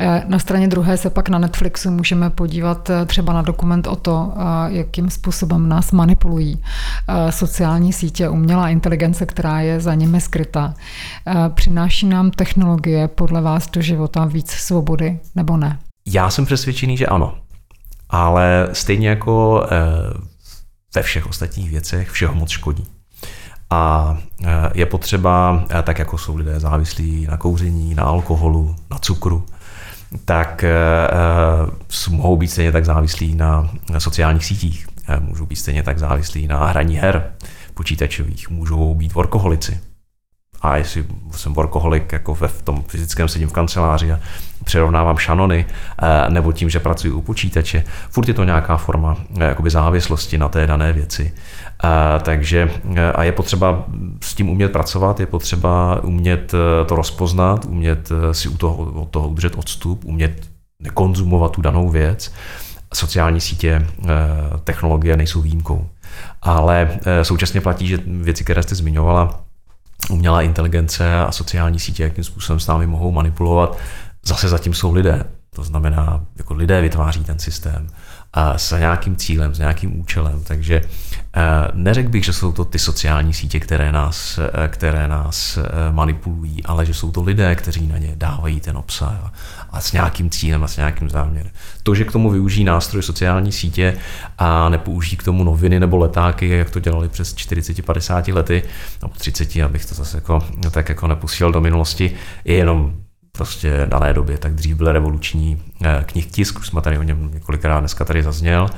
Eh, 0.03 0.23
na 0.27 0.39
straně 0.39 0.67
druhé 0.67 0.97
se 0.97 1.09
pak 1.09 1.29
na 1.29 1.39
Netflixu 1.39 1.91
můžeme 1.91 2.29
podívat 2.29 2.89
eh, 2.89 3.05
třeba 3.05 3.33
na 3.33 3.41
dokument 3.41 3.87
o 3.87 3.95
to, 3.95 4.33
eh, 4.35 4.41
jakým 4.67 5.09
způsobem 5.09 5.69
nás 5.69 5.91
manipulují 5.91 6.63
sociální 7.29 7.93
sítě, 7.93 8.29
umělá 8.29 8.69
inteligence, 8.69 9.25
která 9.25 9.61
je 9.61 9.79
za 9.79 9.93
nimi 9.93 10.21
skryta. 10.21 10.73
Přináší 11.53 12.05
nám 12.05 12.31
technologie 12.31 13.07
podle 13.07 13.41
vás 13.41 13.71
do 13.71 13.81
života 13.81 14.25
víc 14.25 14.51
svobody 14.51 15.19
nebo 15.35 15.57
ne? 15.57 15.79
Já 16.05 16.29
jsem 16.29 16.45
přesvědčený, 16.45 16.97
že 16.97 17.05
ano. 17.05 17.35
Ale 18.09 18.69
stejně 18.73 19.09
jako 19.09 19.65
ve 20.95 21.01
všech 21.01 21.27
ostatních 21.27 21.69
věcech 21.69 22.09
všeho 22.09 22.35
moc 22.35 22.49
škodí. 22.49 22.87
A 23.69 24.17
je 24.73 24.85
potřeba, 24.85 25.63
tak 25.83 25.99
jako 25.99 26.17
jsou 26.17 26.35
lidé 26.35 26.59
závislí 26.59 27.27
na 27.29 27.37
kouření, 27.37 27.95
na 27.95 28.03
alkoholu, 28.03 28.75
na 28.91 28.97
cukru, 28.97 29.45
tak 30.25 30.65
uh, 32.09 32.15
mohou 32.15 32.37
být 32.37 32.47
stejně 32.47 32.71
tak 32.71 32.85
závislí 32.85 33.35
na, 33.35 33.69
na 33.89 33.99
sociálních 33.99 34.45
sítích, 34.45 34.87
uh, 35.09 35.23
můžou 35.23 35.45
být 35.45 35.55
stejně 35.55 35.83
tak 35.83 35.99
závislí 35.99 36.47
na 36.47 36.65
hraní 36.65 36.95
her 36.95 37.31
počítačových, 37.73 38.49
můžou 38.49 38.95
být 38.95 39.13
workoholici. 39.13 39.79
A 40.61 40.77
jestli 40.77 41.05
jsem 41.31 41.53
workoholik 41.53 42.11
jako 42.11 42.35
ve 42.35 42.47
v 42.47 42.61
tom 42.61 42.83
fyzickém 42.87 43.27
sedím 43.27 43.49
v 43.49 43.53
kanceláři 43.53 44.11
a 44.11 44.19
přirovnávám 44.63 45.17
šanony, 45.17 45.65
nebo 46.29 46.51
tím, 46.51 46.69
že 46.69 46.79
pracuji 46.79 47.13
u 47.13 47.21
počítače, 47.21 47.83
furt 48.09 48.27
je 48.27 48.33
to 48.33 48.43
nějaká 48.43 48.77
forma 48.77 49.17
jakoby 49.39 49.69
závislosti 49.69 50.37
na 50.37 50.49
té 50.49 50.67
dané 50.67 50.93
věci. 50.93 51.33
A, 51.81 52.19
takže 52.19 52.71
a 53.15 53.23
je 53.23 53.31
potřeba 53.31 53.85
s 54.23 54.33
tím 54.33 54.49
umět 54.49 54.71
pracovat, 54.71 55.19
je 55.19 55.25
potřeba 55.25 56.03
umět 56.03 56.53
e, 56.53 56.85
to 56.85 56.95
rozpoznat, 56.95 57.65
umět 57.65 58.11
e, 58.11 58.33
si 58.33 58.47
u 58.47 58.57
toho, 58.57 58.75
od 58.75 59.09
toho 59.09 59.29
udržet 59.29 59.55
odstup, 59.55 60.05
umět 60.05 60.49
nekonzumovat 60.79 61.51
tu 61.51 61.61
danou 61.61 61.89
věc. 61.89 62.33
Sociální 62.93 63.41
sítě, 63.41 63.69
e, 63.69 63.87
technologie 64.63 65.17
nejsou 65.17 65.41
výjimkou. 65.41 65.87
Ale 66.41 66.99
současně 67.21 67.61
platí, 67.61 67.87
že 67.87 67.99
věci, 68.05 68.43
které 68.43 68.63
jste 68.63 68.75
zmiňovala, 68.75 69.41
umělá 70.09 70.41
inteligence 70.41 71.15
a 71.15 71.31
sociální 71.31 71.79
sítě, 71.79 72.03
jakým 72.03 72.23
způsobem 72.23 72.59
s 72.59 72.67
námi 72.67 72.87
mohou 72.87 73.11
manipulovat, 73.11 73.77
zase 74.25 74.49
zatím 74.49 74.73
jsou 74.73 74.93
lidé. 74.93 75.23
To 75.55 75.63
znamená, 75.63 76.25
jako 76.37 76.53
lidé 76.53 76.81
vytváří 76.81 77.23
ten 77.23 77.39
systém 77.39 77.87
s 78.55 78.79
nějakým 78.79 79.15
cílem, 79.15 79.55
s 79.55 79.59
nějakým 79.59 79.99
účelem. 79.99 80.43
Takže 80.43 80.81
eh, 81.35 81.41
neřekl 81.73 82.09
bych, 82.09 82.25
že 82.25 82.33
jsou 82.33 82.51
to 82.51 82.65
ty 82.65 82.79
sociální 82.79 83.33
sítě, 83.33 83.59
které 83.59 83.91
nás, 83.91 84.39
eh, 84.63 84.67
které 84.67 85.07
nás 85.07 85.57
eh, 85.57 85.91
manipulují, 85.91 86.63
ale 86.63 86.85
že 86.85 86.93
jsou 86.93 87.11
to 87.11 87.23
lidé, 87.23 87.55
kteří 87.55 87.87
na 87.87 87.97
ně 87.97 88.13
dávají 88.15 88.59
ten 88.59 88.77
obsah 88.77 89.33
a 89.69 89.81
s 89.81 89.91
nějakým 89.91 90.29
cílem 90.29 90.63
a 90.63 90.67
s 90.67 90.77
nějakým 90.77 91.09
záměrem. 91.09 91.51
To, 91.83 91.95
že 91.95 92.05
k 92.05 92.11
tomu 92.11 92.29
využijí 92.29 92.63
nástroj 92.63 93.03
sociální 93.03 93.51
sítě 93.51 93.97
a 94.37 94.69
nepoužijí 94.69 95.17
k 95.17 95.23
tomu 95.23 95.43
noviny 95.43 95.79
nebo 95.79 95.97
letáky, 95.97 96.49
jak 96.49 96.69
to 96.69 96.79
dělali 96.79 97.09
přes 97.09 97.35
40-50 97.35 98.33
lety, 98.33 98.63
nebo 99.01 99.13
30, 99.17 99.55
abych 99.55 99.85
to 99.85 99.95
zase 99.95 100.17
jako, 100.17 100.43
tak 100.71 100.89
jako 100.89 101.07
nepustil 101.07 101.51
do 101.51 101.61
minulosti, 101.61 102.13
je 102.45 102.55
jenom 102.55 102.93
prostě 103.31 103.85
dané 103.85 104.13
době, 104.13 104.37
tak 104.37 104.55
dřív 104.55 104.75
byl 104.75 104.91
revoluční 104.91 105.61
eh, 105.83 106.03
knih 106.05 106.25
tisk, 106.25 106.59
už 106.59 106.67
jsme 106.67 106.81
tady 106.81 106.97
o 106.97 107.03
něm 107.03 107.33
několikrát 107.33 107.79
dneska 107.79 108.05
tady 108.05 108.23
zazněl 108.23 108.69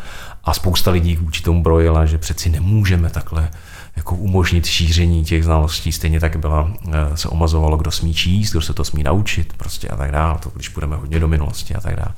a 0.43 0.53
spousta 0.53 0.91
lidí 0.91 1.15
vůči 1.15 1.43
tomu 1.43 1.63
brojila, 1.63 2.05
že 2.05 2.17
přeci 2.17 2.49
nemůžeme 2.49 3.09
takhle 3.09 3.49
jako 3.95 4.15
umožnit 4.15 4.65
šíření 4.65 5.25
těch 5.25 5.43
znalostí. 5.43 5.91
Stejně 5.91 6.19
tak 6.19 6.35
byla, 6.37 6.73
eh, 6.91 7.17
se 7.17 7.29
omazovalo, 7.29 7.77
kdo 7.77 7.91
smí 7.91 8.13
číst, 8.13 8.51
kdo 8.51 8.61
se 8.61 8.73
to 8.73 8.83
smí 8.83 9.03
naučit 9.03 9.53
prostě 9.57 9.87
a 9.87 9.95
tak 9.95 10.11
dále, 10.11 10.39
to 10.39 10.49
když 10.55 10.69
půjdeme 10.69 10.95
hodně 10.95 11.19
do 11.19 11.27
minulosti 11.27 11.75
a 11.75 11.81
tak 11.81 11.95
dále. 11.95 12.13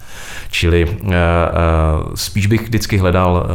Čili 0.50 0.98
eh, 1.04 1.16
spíš 2.16 2.48
bych 2.48 2.62
vždycky 2.62 2.98
hledal 2.98 3.48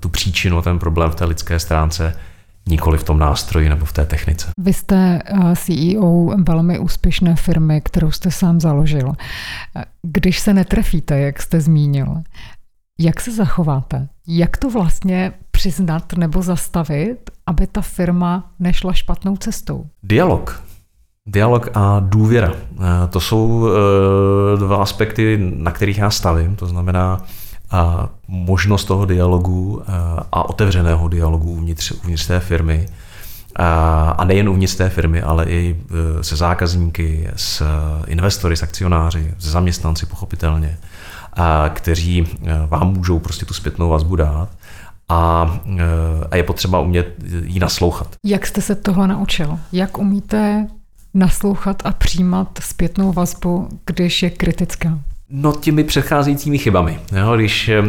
tu 0.00 0.08
příčinu, 0.08 0.62
ten 0.62 0.78
problém 0.78 1.10
v 1.10 1.14
té 1.14 1.24
lidské 1.24 1.58
stránce, 1.58 2.14
nikoli 2.70 2.98
v 2.98 3.04
tom 3.04 3.18
nástroji 3.18 3.68
nebo 3.68 3.84
v 3.84 3.92
té 3.92 4.06
technice. 4.06 4.50
Vy 4.58 4.72
jste 4.72 5.22
eh, 5.24 5.56
CEO 5.56 6.26
velmi 6.46 6.78
úspěšné 6.78 7.36
firmy, 7.36 7.80
kterou 7.80 8.10
jste 8.10 8.30
sám 8.30 8.60
založil. 8.60 9.12
Když 10.02 10.40
se 10.40 10.54
netrefíte, 10.54 11.18
jak 11.18 11.42
jste 11.42 11.60
zmínil, 11.60 12.22
jak 13.00 13.20
se 13.20 13.32
zachováte? 13.32 14.08
Jak 14.28 14.56
to 14.56 14.70
vlastně 14.70 15.32
přiznat 15.50 16.12
nebo 16.12 16.42
zastavit, 16.42 17.30
aby 17.46 17.66
ta 17.66 17.80
firma 17.80 18.50
nešla 18.58 18.92
špatnou 18.92 19.36
cestou? 19.36 19.84
Dialog. 20.02 20.64
Dialog 21.28 21.68
a 21.74 22.00
důvěra. 22.00 22.52
Eh, 22.52 23.08
to 23.10 23.20
jsou 23.20 23.68
eh, 23.68 24.58
dva 24.58 24.82
aspekty, 24.82 25.38
na 25.56 25.70
kterých 25.70 25.98
já 25.98 26.10
stavím. 26.10 26.56
To 26.56 26.66
znamená, 26.66 27.24
a 27.70 28.08
možnost 28.28 28.84
toho 28.84 29.04
dialogu 29.04 29.82
a 30.32 30.48
otevřeného 30.48 31.08
dialogu 31.08 31.50
uvnitř, 31.50 31.92
uvnitř 31.92 32.26
té 32.26 32.40
firmy. 32.40 32.88
A 34.16 34.24
nejen 34.24 34.48
uvnitř 34.48 34.74
té 34.74 34.88
firmy, 34.88 35.22
ale 35.22 35.44
i 35.44 35.76
e, 36.20 36.24
se 36.24 36.36
zákazníky, 36.36 37.28
s 37.36 37.62
investory, 38.06 38.56
s 38.56 38.62
akcionáři, 38.62 39.34
s 39.38 39.50
zaměstnanci 39.50 40.06
pochopitelně, 40.06 40.78
a 41.32 41.68
kteří 41.68 42.26
vám 42.66 42.92
můžou 42.92 43.18
prostě 43.18 43.46
tu 43.46 43.54
zpětnou 43.54 43.88
vazbu 43.88 44.16
dát 44.16 44.48
a, 45.08 45.50
a 46.30 46.36
je 46.36 46.42
potřeba 46.42 46.80
umět 46.80 47.14
jí 47.44 47.58
naslouchat. 47.58 48.16
Jak 48.24 48.46
jste 48.46 48.60
se 48.60 48.74
toho 48.74 49.06
naučil? 49.06 49.58
Jak 49.72 49.98
umíte 49.98 50.66
naslouchat 51.14 51.82
a 51.84 51.92
přijímat 51.92 52.58
zpětnou 52.62 53.12
vazbu, 53.12 53.68
když 53.86 54.22
je 54.22 54.30
kritická? 54.30 54.98
No 55.32 55.52
těmi 55.52 55.84
předcházejícími 55.84 56.58
chybami. 56.58 57.00
Jo, 57.12 57.36
když 57.36 57.68
eh, 57.68 57.82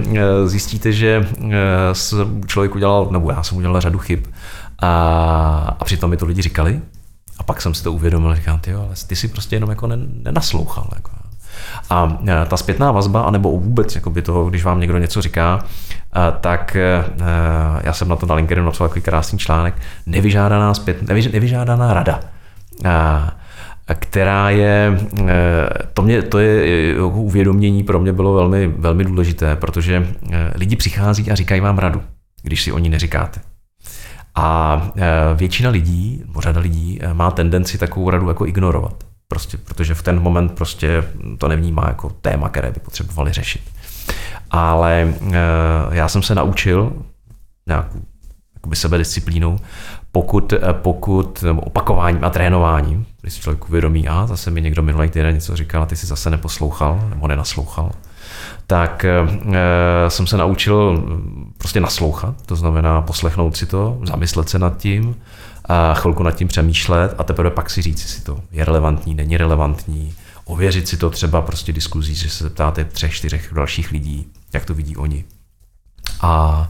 zjistíte, 0.47 0.91
že 0.91 1.27
eh, 1.51 2.45
člověk 2.47 2.75
udělal, 2.75 3.07
nebo 3.11 3.31
já 3.31 3.43
jsem 3.43 3.57
udělal 3.57 3.81
řadu 3.81 3.99
chyb 3.99 4.19
a, 4.79 5.75
a 5.79 5.85
přitom 5.85 6.09
mi 6.09 6.17
to 6.17 6.25
lidi 6.25 6.41
říkali 6.41 6.81
a 7.37 7.43
pak 7.43 7.61
jsem 7.61 7.73
si 7.73 7.83
to 7.83 7.93
uvědomil, 7.93 8.35
říkám, 8.35 8.59
ty, 8.59 8.73
ale 8.73 8.87
ty 9.07 9.15
si 9.15 9.27
prostě 9.27 9.55
jenom 9.55 9.69
jako 9.69 9.89
nenaslouchal. 10.23 10.87
Jako. 10.95 11.11
A 11.89 12.17
eh, 12.27 12.45
ta 12.45 12.57
zpětná 12.57 12.91
vazba, 12.91 13.21
anebo 13.21 13.51
vůbec 13.51 13.95
jakoby 13.95 14.21
toho, 14.21 14.49
když 14.49 14.63
vám 14.63 14.79
někdo 14.79 14.97
něco 14.97 15.21
říká, 15.21 15.65
tak 16.41 16.77
já 17.83 17.93
jsem 17.93 18.07
na 18.07 18.15
to 18.15 18.25
na 18.25 18.35
LinkedIn 18.35 18.65
napsal 18.65 18.87
takový 18.87 19.01
krásný 19.01 19.39
článek, 19.39 19.75
nevyžádaná, 20.05 20.73
zpět, 20.73 21.01
nevyžádaná 21.31 21.93
rada 21.93 22.19
která 23.93 24.49
je, 24.49 24.99
eh, 25.19 25.69
to, 25.93 26.01
mě, 26.01 26.21
to 26.21 26.39
je 26.39 26.87
jako 26.93 27.09
uvědomění 27.09 27.83
pro 27.83 27.99
mě 27.99 28.13
bylo 28.13 28.33
velmi, 28.33 28.67
velmi 28.67 29.03
důležité, 29.03 29.55
protože 29.55 30.07
eh, 30.31 30.51
lidi 30.55 30.75
přichází 30.75 31.31
a 31.31 31.35
říkají 31.35 31.61
vám 31.61 31.77
radu, 31.77 32.01
když 32.43 32.63
si 32.63 32.71
o 32.71 32.79
ní 32.79 32.89
neříkáte. 32.89 33.41
A 34.35 34.81
eh, 34.95 35.01
většina 35.35 35.69
lidí, 35.69 36.23
řada 36.39 36.61
lidí, 36.61 36.99
má 37.13 37.31
tendenci 37.31 37.77
takovou 37.77 38.09
radu 38.09 38.27
jako 38.27 38.45
ignorovat. 38.45 39.03
Prostě, 39.27 39.57
protože 39.57 39.93
v 39.93 40.03
ten 40.03 40.19
moment 40.19 40.51
prostě 40.51 41.03
to 41.37 41.47
nevnímá 41.47 41.83
jako 41.87 42.09
téma, 42.09 42.49
které 42.49 42.71
by 42.71 42.79
potřebovali 42.79 43.33
řešit. 43.33 43.61
Ale 44.51 45.13
já 45.91 46.07
jsem 46.07 46.23
se 46.23 46.35
naučil 46.35 46.93
nějakou 47.67 47.99
sebedisciplínou, 48.73 49.59
pokud, 50.11 50.53
pokud 50.71 51.43
opakováním 51.57 52.23
a 52.23 52.29
trénováním, 52.29 53.05
když 53.21 53.33
si 53.33 53.41
člověk 53.41 53.69
uvědomí, 53.69 54.07
a 54.07 54.27
zase 54.27 54.51
mi 54.51 54.61
někdo 54.61 54.81
minulý 54.81 55.09
týden 55.09 55.35
něco 55.35 55.55
říkal 55.55 55.85
ty 55.85 55.95
si 55.95 56.05
zase 56.07 56.29
neposlouchal 56.29 57.07
nebo 57.09 57.27
nenaslouchal, 57.27 57.91
tak 58.67 59.05
e, 59.05 59.11
jsem 60.07 60.27
se 60.27 60.37
naučil 60.37 61.03
prostě 61.57 61.79
naslouchat, 61.79 62.35
to 62.45 62.55
znamená 62.55 63.01
poslechnout 63.01 63.57
si 63.57 63.65
to, 63.65 63.99
zamyslet 64.03 64.49
se 64.49 64.59
nad 64.59 64.77
tím, 64.77 65.15
a 65.65 65.93
chvilku 65.93 66.23
nad 66.23 66.31
tím 66.31 66.47
přemýšlet 66.47 67.15
a 67.17 67.23
teprve 67.23 67.49
pak 67.49 67.69
si 67.69 67.81
říct, 67.81 68.01
jestli 68.01 68.21
to 68.21 68.39
je 68.51 68.65
relevantní, 68.65 69.15
není 69.15 69.37
relevantní, 69.37 70.13
ověřit 70.45 70.87
si 70.87 70.97
to 70.97 71.09
třeba 71.09 71.41
prostě 71.41 71.73
diskuzí, 71.73 72.15
že 72.15 72.29
se 72.29 72.43
zeptáte 72.43 72.85
třech, 72.85 73.13
čtyřech 73.13 73.53
dalších 73.53 73.91
lidí, 73.91 74.27
jak 74.53 74.65
to 74.65 74.73
vidí 74.73 74.97
oni. 74.97 75.25
A 76.21 76.69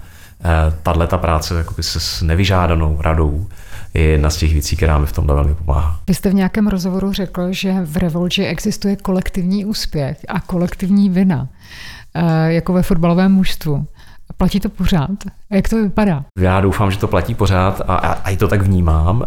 tahle 0.84 1.08
ta 1.08 1.18
práce 1.18 1.58
jakoby 1.58 1.84
se 1.84 2.00
s 2.00 2.22
nevyžádanou 2.22 2.98
radou 3.02 3.48
je 3.94 4.02
jedna 4.04 4.30
z 4.30 4.38
těch 4.38 4.54
věcí, 4.54 4.76
která 4.76 4.98
mi 4.98 5.06
v 5.06 5.12
tomhle 5.12 5.36
velmi 5.36 5.56
pomáhá. 5.56 6.00
Vy 6.08 6.14
jste 6.14 6.30
v 6.30 6.34
nějakém 6.34 6.68
rozhovoru 6.68 7.14
řekl, 7.14 7.48
že 7.52 7.74
v 7.86 7.98
Revolži 7.98 8.46
existuje 8.46 8.96
kolektivní 8.96 9.66
úspěch 9.66 10.26
a 10.28 10.40
kolektivní 10.40 11.10
vina, 11.10 11.48
e, 12.14 12.54
jako 12.54 12.74
ve 12.74 12.84
fotbalovém 12.84 13.32
mužstvu. 13.32 13.88
Platí 14.38 14.60
to 14.60 14.70
pořád? 14.70 15.10
A 15.52 15.56
jak 15.56 15.70
to 15.70 15.76
vypadá? 15.84 16.26
Já 16.40 16.62
doufám, 16.62 16.92
že 16.92 16.98
to 16.98 17.08
platí 17.08 17.36
pořád 17.36 17.82
a, 17.82 17.96
a, 17.96 18.12
a 18.12 18.30
i 18.30 18.38
to 18.38 18.48
tak 18.48 18.62
vnímám. 18.62 19.24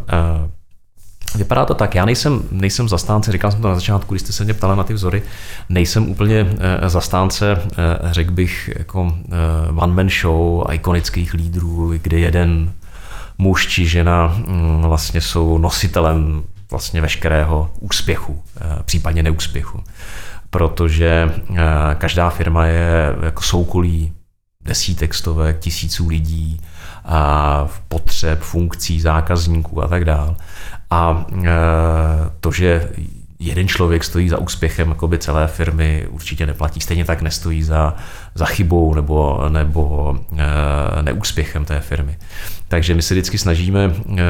Vypadá 1.35 1.65
to 1.65 1.75
tak, 1.75 1.95
já 1.95 2.05
nejsem, 2.05 2.43
nejsem 2.51 2.89
zastánce, 2.89 3.33
říkal 3.33 3.51
jsem 3.51 3.63
to 3.63 3.69
na 3.69 3.75
začátku, 3.75 4.15
když 4.15 4.23
jste 4.23 4.33
se 4.33 4.45
mě 4.45 4.55
ptala 4.55 4.75
na 4.75 4.85
ty 4.85 4.95
vzory, 4.95 5.23
nejsem 5.69 6.09
úplně 6.09 6.47
eh, 6.59 6.89
zastánce, 6.89 7.53
eh, 7.53 8.13
řekl 8.13 8.31
bych, 8.31 8.71
jako 8.79 9.15
eh, 9.27 9.73
one-man 9.77 10.09
show, 10.09 10.73
ikonických 10.73 11.35
lídrů, 11.35 11.93
kde 12.03 12.19
jeden 12.19 12.73
muž 13.39 13.67
či 13.67 13.87
žena 13.87 14.35
mm, 14.47 14.83
vlastně 14.83 15.21
jsou 15.21 15.59
nositelem 15.59 16.43
vlastně 16.71 17.01
veškerého 17.01 17.71
úspěchu, 17.81 18.43
případně 18.85 19.23
neúspěchu. 19.23 19.85
Protože 20.51 21.35
každá 21.99 22.31
firma 22.31 22.67
je 22.67 23.17
jako 23.23 23.43
soukolí 23.43 24.13
desítek, 24.65 25.15
stovek, 25.15 25.59
tisíců 25.59 26.09
lidí, 26.09 26.61
a 27.05 27.69
potřeb, 27.89 28.41
funkcí, 28.41 29.01
zákazníků 29.01 29.83
a 29.83 29.89
tak 29.89 30.05
dále. 30.05 30.35
A 30.95 31.27
e, 31.33 31.49
to, 32.41 32.53
že 32.53 32.91
jeden 33.39 33.69
člověk 33.69 34.05
stojí 34.05 34.29
za 34.29 34.39
úspěchem 34.39 34.89
jakoby 34.89 35.19
celé 35.19 35.47
firmy, 35.47 36.07
určitě 36.11 36.47
neplatí. 36.47 36.81
Stejně 36.81 37.05
tak 37.05 37.23
nestojí 37.23 37.63
za, 37.63 37.95
za 38.35 38.47
chybou 38.47 38.95
nebo, 38.95 39.45
nebo 39.49 40.15
e, 40.37 41.03
neúspěchem 41.03 41.65
té 41.65 41.81
firmy. 41.81 42.19
Takže 42.69 42.95
my 42.95 43.03
se 43.03 43.15
vždycky 43.15 43.39
snažíme, 43.39 43.85
e, 43.85 44.23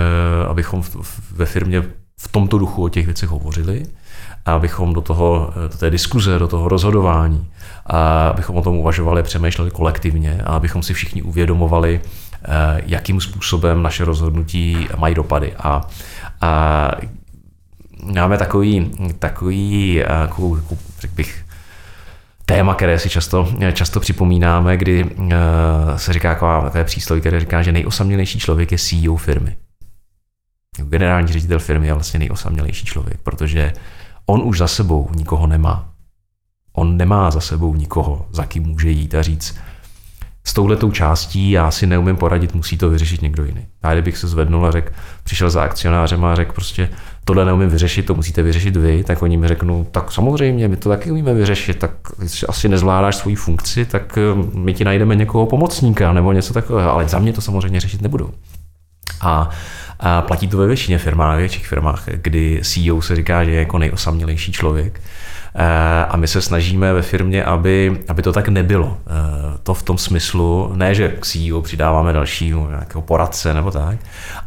abychom 0.48 0.82
ve 1.30 1.46
firmě 1.46 1.82
v 2.16 2.28
tomto 2.28 2.58
duchu 2.58 2.84
o 2.84 2.88
těch 2.88 3.04
věcech 3.04 3.28
hovořili, 3.28 3.82
a 4.46 4.52
abychom 4.52 4.92
do, 4.92 5.00
toho, 5.00 5.52
do 5.72 5.78
té 5.78 5.90
diskuze, 5.90 6.38
do 6.38 6.48
toho 6.48 6.68
rozhodování, 6.68 7.46
a 7.86 8.28
abychom 8.28 8.56
o 8.56 8.62
tom 8.62 8.76
uvažovali, 8.76 9.22
přemýšleli 9.22 9.70
kolektivně 9.70 10.42
a 10.44 10.56
abychom 10.56 10.82
si 10.82 10.94
všichni 10.94 11.22
uvědomovali, 11.22 12.00
jakým 12.86 13.20
způsobem 13.20 13.82
naše 13.82 14.04
rozhodnutí 14.04 14.88
mají 14.96 15.14
dopady. 15.14 15.52
A 15.58 15.80
a 16.44 16.90
máme 18.20 18.38
takový, 18.38 18.90
takový 19.18 19.94
jako, 19.94 20.60
řekl 21.00 21.14
bych, 21.14 21.44
téma, 22.46 22.74
které 22.74 22.98
si 22.98 23.10
často, 23.10 23.48
často 23.72 24.00
připomínáme, 24.00 24.76
kdy 24.76 25.04
uh, 25.04 25.32
se 25.96 26.12
říká 26.12 26.34
taková, 26.34 26.62
takové 26.62 26.84
přísloví, 26.84 27.20
které 27.20 27.40
říká, 27.40 27.62
že 27.62 27.72
nejosamělejší 27.72 28.38
člověk 28.38 28.72
je 28.72 28.78
CEO 28.78 29.16
firmy. 29.16 29.56
Generální 30.76 31.32
ředitel 31.32 31.58
firmy 31.58 31.86
je 31.86 31.94
vlastně 31.94 32.18
nejosamělejší 32.18 32.86
člověk, 32.86 33.20
protože 33.22 33.72
on 34.26 34.42
už 34.44 34.58
za 34.58 34.68
sebou 34.68 35.10
nikoho 35.14 35.46
nemá. 35.46 35.88
On 36.72 36.96
nemá 36.96 37.30
za 37.30 37.40
sebou 37.40 37.74
nikoho, 37.74 38.26
za 38.30 38.46
kým 38.46 38.62
může 38.62 38.90
jít 38.90 39.14
a 39.14 39.22
říct, 39.22 39.58
s 40.46 40.52
touhletou 40.52 40.90
částí 40.90 41.50
já 41.50 41.70
si 41.70 41.86
neumím 41.86 42.16
poradit, 42.16 42.54
musí 42.54 42.78
to 42.78 42.90
vyřešit 42.90 43.22
někdo 43.22 43.44
jiný. 43.44 43.66
Já 43.84 43.92
kdybych 43.92 44.18
se 44.18 44.28
zvednul 44.28 44.66
a 44.66 44.70
řekl, 44.70 44.92
přišel 45.24 45.50
za 45.50 45.62
akcionářem 45.62 46.24
a 46.24 46.34
řekl 46.34 46.52
prostě, 46.52 46.88
tohle 47.24 47.44
neumím 47.44 47.68
vyřešit, 47.68 48.06
to 48.06 48.14
musíte 48.14 48.42
vyřešit 48.42 48.76
vy, 48.76 49.04
tak 49.04 49.22
oni 49.22 49.36
mi 49.36 49.48
řeknou, 49.48 49.86
tak 49.90 50.12
samozřejmě, 50.12 50.68
my 50.68 50.76
to 50.76 50.88
taky 50.88 51.10
umíme 51.10 51.34
vyřešit, 51.34 51.78
tak 51.78 51.90
když 52.18 52.44
asi 52.48 52.68
nezvládáš 52.68 53.16
svoji 53.16 53.36
funkci, 53.36 53.84
tak 53.84 54.18
eh, 54.18 54.48
my 54.54 54.74
ti 54.74 54.84
najdeme 54.84 55.16
někoho 55.16 55.46
pomocníka 55.46 56.12
nebo 56.12 56.32
něco 56.32 56.54
takového, 56.54 56.92
ale 56.92 57.08
za 57.08 57.18
mě 57.18 57.32
to 57.32 57.40
samozřejmě 57.40 57.80
řešit 57.80 58.02
nebudou. 58.02 58.30
A 59.20 59.50
a 60.00 60.22
platí 60.22 60.48
to 60.48 60.56
ve 60.56 60.66
většině 60.66 60.98
firmách, 60.98 61.34
ve 61.34 61.40
větších 61.40 61.66
firmách, 61.66 62.04
kdy 62.08 62.60
CEO 62.64 63.02
se 63.02 63.16
říká, 63.16 63.44
že 63.44 63.50
je 63.50 63.58
jako 63.58 63.78
nejosamělejší 63.78 64.52
člověk. 64.52 65.00
Eh, 65.56 66.04
a 66.04 66.16
my 66.16 66.28
se 66.28 66.42
snažíme 66.42 66.92
ve 66.92 67.02
firmě, 67.02 67.44
aby, 67.44 68.02
aby 68.08 68.22
to 68.22 68.32
tak 68.32 68.48
nebylo. 68.48 68.96
Eh, 69.06 69.58
to 69.62 69.74
v 69.74 69.82
tom 69.82 69.98
smyslu, 69.98 70.72
ne, 70.74 70.94
že 70.94 71.08
k 71.08 71.26
CEO 71.26 71.62
přidáváme 71.62 72.12
dalšího 72.12 72.68
nějakého 72.70 73.02
poradce 73.02 73.54
nebo 73.54 73.70
tak, 73.70 73.98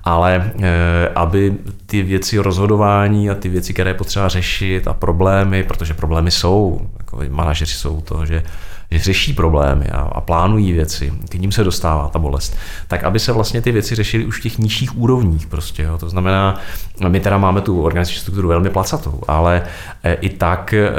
ale 0.03 0.51
eh, 0.61 1.09
aby 1.15 1.53
ty 1.85 2.03
věci 2.03 2.37
rozhodování 2.37 3.29
a 3.29 3.35
ty 3.35 3.49
věci, 3.49 3.73
které 3.73 3.89
je 3.89 3.93
potřeba 3.93 4.29
řešit 4.29 4.87
a 4.87 4.93
problémy, 4.93 5.63
protože 5.63 5.93
problémy 5.93 6.31
jsou, 6.31 6.81
jako 6.97 7.19
manažeři 7.29 7.73
jsou 7.73 8.01
to, 8.01 8.25
že 8.25 8.27
že 8.37 8.43
řeší 8.91 9.33
problémy 9.33 9.85
a, 9.85 9.97
a 9.97 10.21
plánují 10.21 10.73
věci, 10.73 11.13
k 11.29 11.33
ním 11.33 11.51
se 11.51 11.63
dostává 11.63 12.09
ta 12.09 12.19
bolest, 12.19 12.57
tak 12.87 13.03
aby 13.03 13.19
se 13.19 13.31
vlastně 13.31 13.61
ty 13.61 13.71
věci 13.71 13.95
řešily 13.95 14.25
už 14.25 14.39
v 14.39 14.43
těch 14.43 14.57
nižších 14.57 14.97
úrovních 14.97 15.47
prostě. 15.47 15.83
Jo. 15.83 15.97
To 15.97 16.09
znamená, 16.09 16.59
my 17.07 17.19
teda 17.19 17.37
máme 17.37 17.61
tu 17.61 17.81
organizační 17.81 18.21
strukturu 18.21 18.47
velmi 18.47 18.69
placatou, 18.69 19.21
ale 19.27 19.63
e, 20.03 20.13
i 20.13 20.29
tak 20.29 20.73
e, 20.73 20.91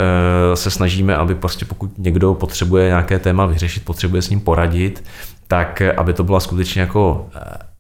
se 0.55 0.71
snažíme, 0.71 1.17
aby 1.17 1.35
prostě 1.35 1.65
pokud 1.65 1.99
někdo 1.99 2.35
potřebuje 2.35 2.87
nějaké 2.87 3.19
téma 3.19 3.47
vyřešit, 3.47 3.85
potřebuje 3.85 4.23
s 4.23 4.31
ním 4.31 4.41
poradit, 4.41 5.05
tak 5.49 5.83
aby 5.97 6.13
to 6.13 6.25
byla 6.25 6.41
skutečně 6.41 6.81
jako 6.81 7.29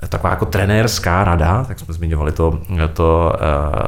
eh, 0.02 0.08
taková 0.08 0.30
jako 0.30 0.46
trenérská 0.46 1.24
rada, 1.24 1.64
tak 1.64 1.78
jsme 1.78 1.94
zmiňovali 1.94 2.32
to, 2.32 2.60
to, 2.92 3.32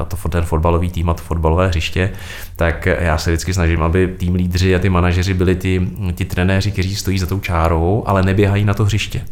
eh, 0.02 0.04
to 0.04 0.28
ten 0.28 0.44
fotbalový 0.44 0.90
tým 0.90 1.10
a 1.10 1.14
to 1.14 1.22
fotbalové 1.22 1.68
hřiště, 1.68 2.10
tak 2.56 2.86
já 2.86 3.18
se 3.18 3.30
vždycky 3.30 3.54
snažím, 3.54 3.82
aby 3.82 4.08
tým 4.08 4.34
lídři 4.34 4.74
a 4.74 4.78
ty 4.78 4.88
manažeři 4.88 5.34
byli 5.34 5.54
ty, 5.54 5.88
ty 6.14 6.24
trenéři, 6.24 6.70
kteří 6.70 6.96
stojí 6.96 7.18
za 7.18 7.26
tou 7.26 7.40
čárou, 7.40 8.02
ale 8.06 8.22
neběhají 8.22 8.64
na 8.64 8.74
to 8.74 8.84
hřiště 8.84 9.24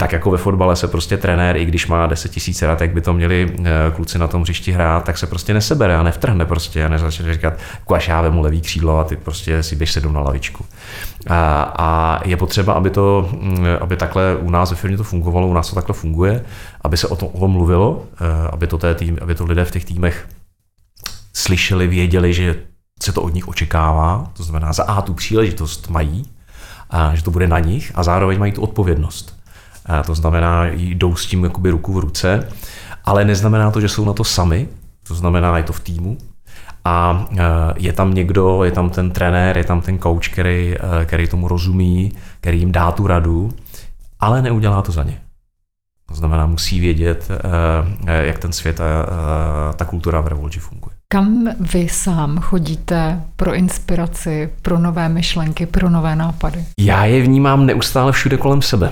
tak 0.00 0.12
jako 0.12 0.30
ve 0.30 0.38
fotbale 0.38 0.76
se 0.76 0.88
prostě 0.88 1.16
trenér, 1.16 1.56
i 1.56 1.64
když 1.64 1.86
má 1.86 2.06
10 2.06 2.30
tisíc 2.32 2.62
rad, 2.62 2.80
jak 2.80 2.92
by 2.92 3.00
to 3.00 3.12
měli 3.12 3.56
eh, 3.58 3.70
kluci 3.96 4.18
na 4.18 4.28
tom 4.28 4.42
hřišti 4.42 4.72
hrát, 4.72 5.04
tak 5.04 5.18
se 5.18 5.26
prostě 5.26 5.54
nesebere 5.54 5.96
a 5.96 6.02
nevtrhne 6.02 6.46
prostě 6.46 6.84
a 6.84 6.88
nezačne 6.88 7.34
říkat, 7.34 7.54
až 7.94 8.08
já 8.08 8.20
vemu 8.20 8.42
levý 8.42 8.60
křídlo 8.60 8.98
a 8.98 9.04
ty 9.04 9.16
prostě 9.16 9.62
si 9.62 9.76
běž 9.76 9.92
sedm 9.92 10.12
na 10.12 10.20
lavičku. 10.20 10.64
A, 11.28 11.62
a 11.78 12.20
je 12.28 12.36
potřeba, 12.36 12.72
aby, 12.72 12.90
to, 12.90 13.28
mm, 13.32 13.66
aby 13.80 13.96
takhle 13.96 14.36
u 14.36 14.50
nás 14.50 14.70
ve 14.70 14.76
firmě 14.76 14.96
to 14.96 15.04
fungovalo, 15.04 15.46
u 15.46 15.52
nás 15.52 15.68
to 15.68 15.74
takhle 15.74 15.94
funguje, 15.94 16.44
aby 16.80 16.96
se 16.96 17.06
o 17.06 17.16
tom, 17.16 17.28
o 17.32 17.40
tom 17.40 17.50
mluvilo, 17.50 18.04
eh, 18.20 18.48
aby 18.52 18.66
to, 18.66 18.78
té 18.78 18.94
tým, 18.94 19.18
aby 19.22 19.34
to 19.34 19.44
lidé 19.44 19.64
v 19.64 19.70
těch 19.70 19.84
týmech 19.84 20.28
slyšeli, 21.32 21.86
věděli, 21.86 22.34
že 22.34 22.54
se 23.02 23.12
to 23.12 23.22
od 23.22 23.34
nich 23.34 23.48
očekává, 23.48 24.30
to 24.36 24.42
znamená 24.42 24.72
za 24.72 24.82
A 24.82 25.02
tu 25.02 25.14
příležitost 25.14 25.90
mají, 25.90 26.26
a 26.90 27.14
že 27.14 27.24
to 27.24 27.30
bude 27.30 27.48
na 27.48 27.58
nich 27.58 27.92
a 27.94 28.02
zároveň 28.02 28.38
mají 28.38 28.52
tu 28.52 28.62
odpovědnost. 28.62 29.37
A 29.88 30.02
to 30.02 30.14
znamená, 30.14 30.66
jdou 30.72 31.16
s 31.16 31.26
tím 31.26 31.44
jakoby 31.44 31.70
ruku 31.70 31.92
v 31.92 31.98
ruce, 31.98 32.48
ale 33.04 33.24
neznamená 33.24 33.70
to, 33.70 33.80
že 33.80 33.88
jsou 33.88 34.04
na 34.04 34.12
to 34.12 34.24
sami, 34.24 34.68
to 35.08 35.14
znamená, 35.14 35.56
je 35.56 35.62
to 35.62 35.72
v 35.72 35.80
týmu, 35.80 36.18
a 36.84 37.26
e, 37.30 37.44
je 37.76 37.92
tam 37.92 38.14
někdo, 38.14 38.64
je 38.64 38.70
tam 38.70 38.90
ten 38.90 39.10
trenér, 39.10 39.58
je 39.58 39.64
tam 39.64 39.80
ten 39.80 39.98
coach, 39.98 40.28
který, 40.28 40.74
e, 40.74 41.04
který 41.04 41.28
tomu 41.28 41.48
rozumí, 41.48 42.12
který 42.40 42.58
jim 42.58 42.72
dá 42.72 42.92
tu 42.92 43.06
radu, 43.06 43.52
ale 44.20 44.42
neudělá 44.42 44.82
to 44.82 44.92
za 44.92 45.02
ně. 45.02 45.20
To 46.08 46.14
znamená, 46.14 46.46
musí 46.46 46.80
vědět, 46.80 47.28
e, 48.06 48.26
jak 48.26 48.38
ten 48.38 48.52
svět 48.52 48.80
a 48.80 49.72
ta 49.76 49.84
kultura 49.84 50.20
v 50.20 50.26
Revolži 50.26 50.60
funguje. 50.60 50.96
Kam 51.12 51.48
vy 51.60 51.88
sám 51.88 52.38
chodíte 52.38 53.22
pro 53.36 53.54
inspiraci, 53.54 54.50
pro 54.62 54.78
nové 54.78 55.08
myšlenky, 55.08 55.66
pro 55.66 55.90
nové 55.90 56.16
nápady? 56.16 56.64
Já 56.80 57.04
je 57.04 57.22
vnímám 57.22 57.66
neustále 57.66 58.12
všude 58.12 58.36
kolem 58.36 58.62
sebe. 58.62 58.90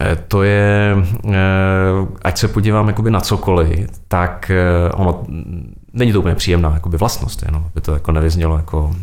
Eh, 0.00 0.16
to 0.28 0.42
je, 0.42 0.96
eh, 1.28 1.36
ať 2.22 2.38
se 2.38 2.48
podívám 2.48 2.88
jakoby 2.88 3.10
na 3.10 3.20
cokoliv, 3.20 3.88
tak 4.08 4.50
eh, 4.50 4.92
ono 4.92 5.24
není 5.92 6.12
to 6.12 6.20
úplně 6.20 6.34
příjemná 6.34 6.70
jakoby 6.74 6.96
vlastnost, 6.96 7.42
jenom 7.42 7.64
aby 7.72 7.80
to 7.80 7.94
jako 7.94 8.12
nevyznělo, 8.12 8.56
jako, 8.56 8.94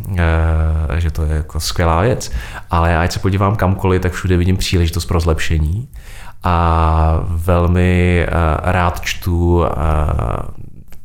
že 0.98 1.12
to 1.12 1.24
je 1.24 1.36
jako 1.36 1.60
skvělá 1.60 2.02
věc, 2.02 2.32
ale 2.70 2.98
ať 2.98 3.12
se 3.12 3.20
podívám 3.20 3.56
kamkoliv, 3.56 4.02
tak 4.02 4.12
všude 4.12 4.38
vidím 4.38 4.58
příležitost 4.58 5.06
pro 5.06 5.20
zlepšení 5.20 5.88
a 6.44 7.20
velmi 7.28 8.26
rád 8.62 9.02
čtu 9.02 9.66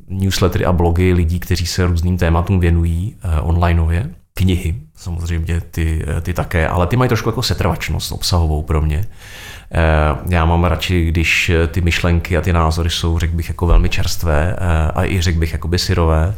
newslettery 0.08 0.64
a 0.64 0.72
blogy 0.72 1.12
lidí, 1.12 1.40
kteří 1.40 1.66
se 1.66 1.86
různým 1.86 2.18
tématům 2.18 2.60
věnují 2.60 3.16
onlineově. 3.40 4.10
Knihy, 4.34 4.74
samozřejmě 4.96 5.60
ty, 5.60 6.04
ty 6.22 6.34
také, 6.34 6.68
ale 6.68 6.86
ty 6.86 6.96
mají 6.96 7.08
trošku 7.08 7.28
jako 7.28 7.42
setrvačnost 7.42 8.12
obsahovou 8.12 8.62
pro 8.62 8.82
mě 8.82 9.06
Já 10.28 10.44
mám 10.44 10.64
radši, 10.64 11.04
když 11.04 11.52
ty 11.68 11.80
myšlenky 11.80 12.36
a 12.36 12.40
ty 12.40 12.52
názory 12.52 12.90
jsou, 12.90 13.18
řekl 13.18 13.36
bych, 13.36 13.48
jako 13.48 13.66
velmi 13.66 13.88
čerstvé 13.88 14.56
a 14.94 15.04
i 15.04 15.20
řekl 15.20 15.38
bych, 15.38 15.52
jakoby 15.52 15.78
syrové, 15.78 16.34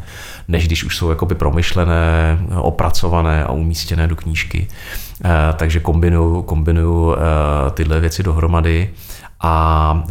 než 0.49 0.66
když 0.66 0.85
už 0.85 0.97
jsou 0.97 1.11
jakoby 1.11 1.35
promyšlené, 1.35 2.39
opracované 2.57 3.45
a 3.45 3.53
umístěné 3.53 4.07
do 4.07 4.16
knížky. 4.16 4.68
Takže 5.57 5.80
kombinuju, 5.80 6.43
kombinuju 6.43 7.14
tyhle 7.70 8.01
věci 8.01 8.22
dohromady. 8.22 8.91
A 9.41 10.05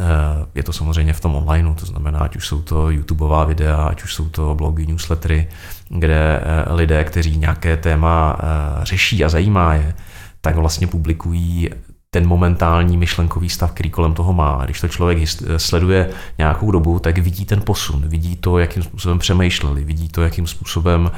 je 0.56 0.64
to 0.64 0.74
samozřejmě 0.74 1.14
v 1.14 1.20
tom 1.20 1.36
online, 1.36 1.74
to 1.76 1.86
znamená, 1.86 2.20
ať 2.20 2.36
už 2.36 2.48
jsou 2.48 2.62
to 2.62 2.90
YouTubeová 2.90 3.44
videa, 3.44 3.84
ať 3.84 4.04
už 4.04 4.14
jsou 4.14 4.30
to 4.30 4.56
blogy, 4.56 4.86
newslettery, 4.88 5.48
kde 5.90 6.42
lidé, 6.70 7.04
kteří 7.04 7.38
nějaké 7.38 7.78
téma 7.78 8.38
řeší 8.84 9.26
a 9.26 9.30
zajímá 9.30 9.74
je, 9.74 9.94
tak 10.42 10.56
vlastně 10.56 10.88
publikují 10.88 11.70
ten 12.14 12.28
momentální 12.28 12.97
myšlenkový 12.97 13.49
stav, 13.49 13.72
který 13.72 13.89
kolem 13.89 14.14
toho 14.14 14.34
má. 14.34 14.61
Když 14.66 14.82
to 14.82 14.88
člověk 14.88 15.18
sleduje 15.57 16.09
nějakou 16.38 16.72
dobu, 16.72 16.99
tak 16.99 17.18
vidí 17.18 17.45
ten 17.45 17.61
posun, 17.61 18.01
vidí 18.05 18.36
to, 18.36 18.57
jakým 18.57 18.84
způsobem 18.84 19.20
přemýšleli, 19.20 19.84
vidí 19.84 20.09
to, 20.09 20.22
jakým 20.22 20.47
způsobem 20.47 21.11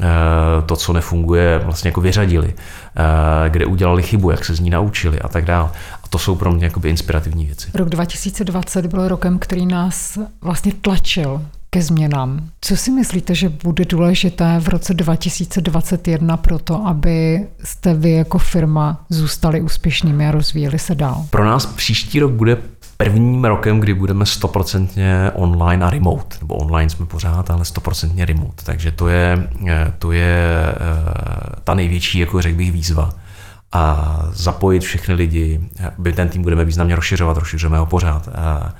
eh, 0.00 0.06
to, 0.66 0.76
co 0.76 0.92
nefunguje, 0.92 1.60
vlastně 1.64 1.88
jako 1.88 2.00
vyřadili, 2.00 2.54
eh, 2.56 3.50
kde 3.50 3.66
udělali 3.66 4.02
chybu, 4.02 4.30
jak 4.30 4.44
se 4.44 4.54
z 4.54 4.60
ní 4.60 4.70
naučili 4.70 5.20
a 5.20 5.28
tak 5.28 5.44
dále. 5.44 5.70
A 6.04 6.08
to 6.08 6.18
jsou 6.18 6.34
pro 6.34 6.52
mě 6.52 6.64
jakoby 6.64 6.90
inspirativní 6.90 7.46
věci. 7.46 7.70
Rok 7.74 7.88
2020 7.88 8.86
byl 8.86 9.08
rokem, 9.08 9.38
který 9.38 9.66
nás 9.66 10.18
vlastně 10.40 10.72
tlačil 10.80 11.42
ke 11.70 11.82
změnám. 11.82 12.48
Co 12.60 12.76
si 12.76 12.90
myslíte, 12.90 13.34
že 13.34 13.48
bude 13.48 13.84
důležité 13.84 14.60
v 14.60 14.68
roce 14.68 14.94
2021 14.94 16.36
pro 16.36 16.58
to, 16.58 16.86
aby 16.86 17.46
jste 17.64 17.94
vy 17.94 18.10
jako 18.10 18.38
firma 18.38 19.04
zůstali 19.08 19.60
úspěšnými 19.60 20.28
a 20.28 20.30
rozvíjeli 20.30 20.78
se 20.78 20.94
dál? 20.94 21.26
Pro 21.30 21.44
nás 21.44 21.66
příští 21.66 22.20
rok 22.20 22.32
bude 22.32 22.56
prvním 22.96 23.44
rokem, 23.44 23.80
kdy 23.80 23.94
budeme 23.94 24.26
stoprocentně 24.26 25.30
online 25.34 25.86
a 25.86 25.90
remote. 25.90 26.36
Nebo 26.40 26.54
online 26.54 26.90
jsme 26.90 27.06
pořád, 27.06 27.50
ale 27.50 27.64
stoprocentně 27.64 28.24
remote. 28.24 28.64
Takže 28.64 28.92
to 28.92 29.08
je, 29.08 29.48
to 29.98 30.12
je 30.12 30.52
eh, 30.68 31.60
ta 31.64 31.74
největší, 31.74 32.18
jako 32.18 32.42
řekl 32.42 32.56
bych, 32.56 32.72
výzva 32.72 33.10
a 33.72 34.22
zapojit 34.32 34.80
všechny 34.80 35.14
lidi. 35.14 35.60
My 35.98 36.12
ten 36.12 36.28
tým 36.28 36.42
budeme 36.42 36.64
významně 36.64 36.96
rozšiřovat, 36.96 37.36
rozšiřujeme 37.36 37.78
ho 37.78 37.86
pořád. 37.86 38.28
A 38.28 38.74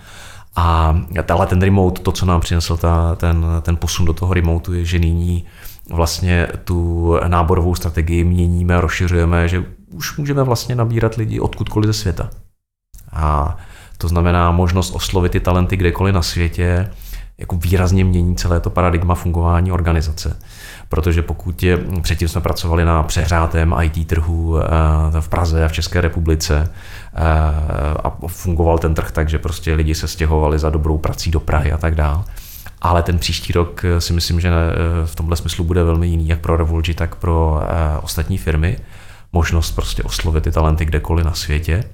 a 0.57 0.97
ale 1.29 1.47
ten 1.47 1.63
remote, 1.63 2.03
to, 2.03 2.13
co 2.13 2.27
nám 2.27 2.41
přinesl 2.41 2.77
ta, 2.77 3.15
ten, 3.15 3.47
ten 3.63 3.77
posun 3.77 4.07
do 4.07 4.13
toho 4.13 4.35
remotu, 4.35 4.73
je, 4.73 4.85
že 4.85 4.99
nyní 4.99 5.45
vlastně 5.91 6.49
tu 6.65 7.15
náborovou 7.27 7.75
strategii 7.75 8.25
měníme, 8.25 8.81
rozšiřujeme, 8.81 9.49
že 9.49 9.65
už 9.93 10.17
můžeme 10.17 10.43
vlastně 10.43 10.75
nabírat 10.75 11.15
lidi 11.15 11.41
odkudkoliv 11.41 11.87
ze 11.87 11.93
světa. 11.93 12.31
A 13.13 13.57
to 13.99 14.09
znamená 14.09 14.51
možnost 14.51 14.95
oslovit 14.95 15.33
ty 15.33 15.41
talenty 15.41 15.77
kdekoliv 15.77 16.15
na 16.15 16.23
světě, 16.23 16.91
jako 17.39 17.57
výrazně 17.57 18.05
mění 18.05 18.37
celé 18.37 18.61
to 18.61 18.71
paradigma 18.71 19.15
fungování 19.15 19.73
organizace. 19.73 20.39
Protože 20.89 21.23
pokud 21.23 21.63
je, 21.63 21.79
předtím 22.03 22.29
jsme 22.29 22.41
pracovali 22.41 22.85
na 22.85 23.03
přehrátém 23.03 23.75
IT 23.83 24.09
trhu 24.09 24.59
eh, 24.59 25.21
v 25.21 25.29
Praze 25.29 25.65
a 25.65 25.69
v 25.69 25.73
České 25.73 26.01
republice 26.01 26.71
eh, 27.15 27.21
a 28.05 28.17
fungoval 28.27 28.79
ten 28.79 28.95
trh 28.95 29.11
tak, 29.11 29.29
že 29.29 29.39
prostě 29.39 29.75
lidi 29.75 29.95
se 29.95 30.09
stěhovali 30.09 30.59
za 30.59 30.71
dobrou 30.71 30.99
prací 30.99 31.31
do 31.31 31.41
Prahy 31.41 31.73
a 31.73 31.77
tak 31.77 31.95
dále. 31.95 32.25
Ale 32.81 33.03
ten 33.03 33.19
příští 33.19 33.53
rok 33.53 33.85
eh, 33.85 34.01
si 34.01 34.13
myslím, 34.13 34.41
že 34.41 34.51
v 35.05 35.15
tomhle 35.15 35.37
smyslu 35.37 35.65
bude 35.65 35.85
velmi 35.85 36.07
jiný, 36.07 36.29
jak 36.29 36.41
pro 36.41 36.57
Revolgi, 36.57 36.95
tak 36.95 37.15
pro 37.15 37.61
ostatní 38.03 38.39
firmy. 38.39 38.79
Možnost 39.33 39.71
prostě 39.71 40.03
oslovit 40.03 40.45
ty 40.45 40.51
talenty 40.51 40.85
kdekoliv 40.85 41.25
na 41.25 41.35
světě 41.35 41.85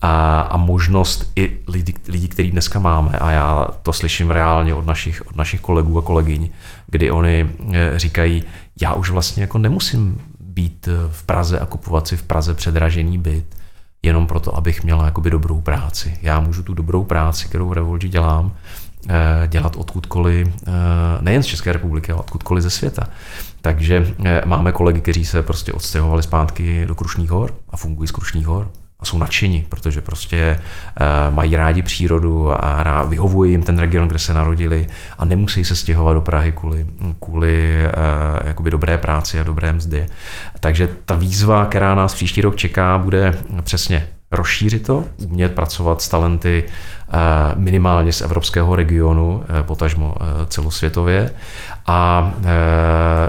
a, 0.00 0.40
a 0.40 0.56
možnost 0.56 1.32
i 1.36 1.58
lidí, 1.68 1.94
lidí, 2.08 2.28
který 2.28 2.50
dneska 2.50 2.78
máme, 2.78 3.18
a 3.18 3.30
já 3.30 3.68
to 3.82 3.92
slyším 3.92 4.30
reálně 4.30 4.74
od 4.74 4.86
našich, 4.86 5.26
od 5.26 5.36
našich 5.36 5.60
kolegů 5.60 5.98
a 5.98 6.02
kolegyň, 6.02 6.50
kdy 6.86 7.10
oni 7.10 7.50
eh, 7.72 7.98
říkají, 7.98 8.44
já 8.82 8.92
už 8.92 9.10
vlastně 9.10 9.42
jako 9.42 9.58
nemusím 9.58 10.20
být 10.40 10.88
eh, 10.88 10.92
v 11.10 11.22
Praze 11.22 11.58
a 11.58 11.66
kupovat 11.66 12.08
si 12.08 12.16
v 12.16 12.22
Praze 12.22 12.54
předražený 12.54 13.18
byt, 13.18 13.56
jenom 14.02 14.26
proto, 14.26 14.56
abych 14.56 14.84
měla 14.84 15.04
jakoby 15.04 15.30
dobrou 15.30 15.60
práci. 15.60 16.18
Já 16.22 16.40
můžu 16.40 16.62
tu 16.62 16.74
dobrou 16.74 17.04
práci, 17.04 17.48
kterou 17.48 17.68
v 17.68 17.72
Revolži 17.72 18.08
dělám, 18.08 18.52
eh, 19.08 19.48
dělat 19.48 19.76
odkudkoliv, 19.76 20.48
nejen 21.20 21.42
z 21.42 21.46
České 21.46 21.72
republiky, 21.72 22.12
ale 22.12 22.20
odkudkoliv 22.20 22.62
ze 22.62 22.70
světa. 22.70 23.08
Takže 23.60 24.14
máme 24.44 24.72
kolegy, 24.72 25.00
kteří 25.00 25.24
se 25.24 25.42
prostě 25.42 25.72
odstěhovali 25.72 26.22
zpátky 26.22 26.86
do 26.86 26.94
Krušných 26.94 27.30
hor 27.30 27.54
a 27.70 27.76
fungují 27.76 28.08
z 28.08 28.12
Krušných 28.12 28.46
hor 28.46 28.70
a 29.00 29.04
jsou 29.04 29.18
nadšení, 29.18 29.66
protože 29.68 30.00
prostě 30.00 30.60
uh, 31.00 31.34
mají 31.34 31.56
rádi 31.56 31.82
přírodu 31.82 32.64
a 32.64 33.02
vyhovuje 33.02 33.50
jim 33.50 33.62
ten 33.62 33.78
region, 33.78 34.08
kde 34.08 34.18
se 34.18 34.34
narodili 34.34 34.86
a 35.18 35.24
nemusí 35.24 35.64
se 35.64 35.76
stěhovat 35.76 36.14
do 36.14 36.20
Prahy 36.20 36.52
kvůli, 36.52 36.86
kvůli 37.20 37.78
uh, 37.86 38.46
jakoby 38.48 38.70
dobré 38.70 38.98
práci 38.98 39.40
a 39.40 39.42
dobré 39.42 39.72
mzdy. 39.72 40.06
Takže 40.60 40.88
ta 41.04 41.14
výzva, 41.14 41.66
která 41.66 41.94
nás 41.94 42.14
příští 42.14 42.40
rok 42.40 42.56
čeká, 42.56 42.98
bude 42.98 43.38
přesně 43.62 44.08
rozšířit 44.30 44.86
to, 44.86 45.04
umět 45.24 45.54
pracovat 45.54 46.02
s 46.02 46.08
talenty 46.08 46.64
eh, 46.64 47.12
minimálně 47.54 48.12
z 48.12 48.20
evropského 48.20 48.76
regionu, 48.76 49.44
potažmo 49.62 50.14
celosvětově 50.48 51.30
a 51.86 52.32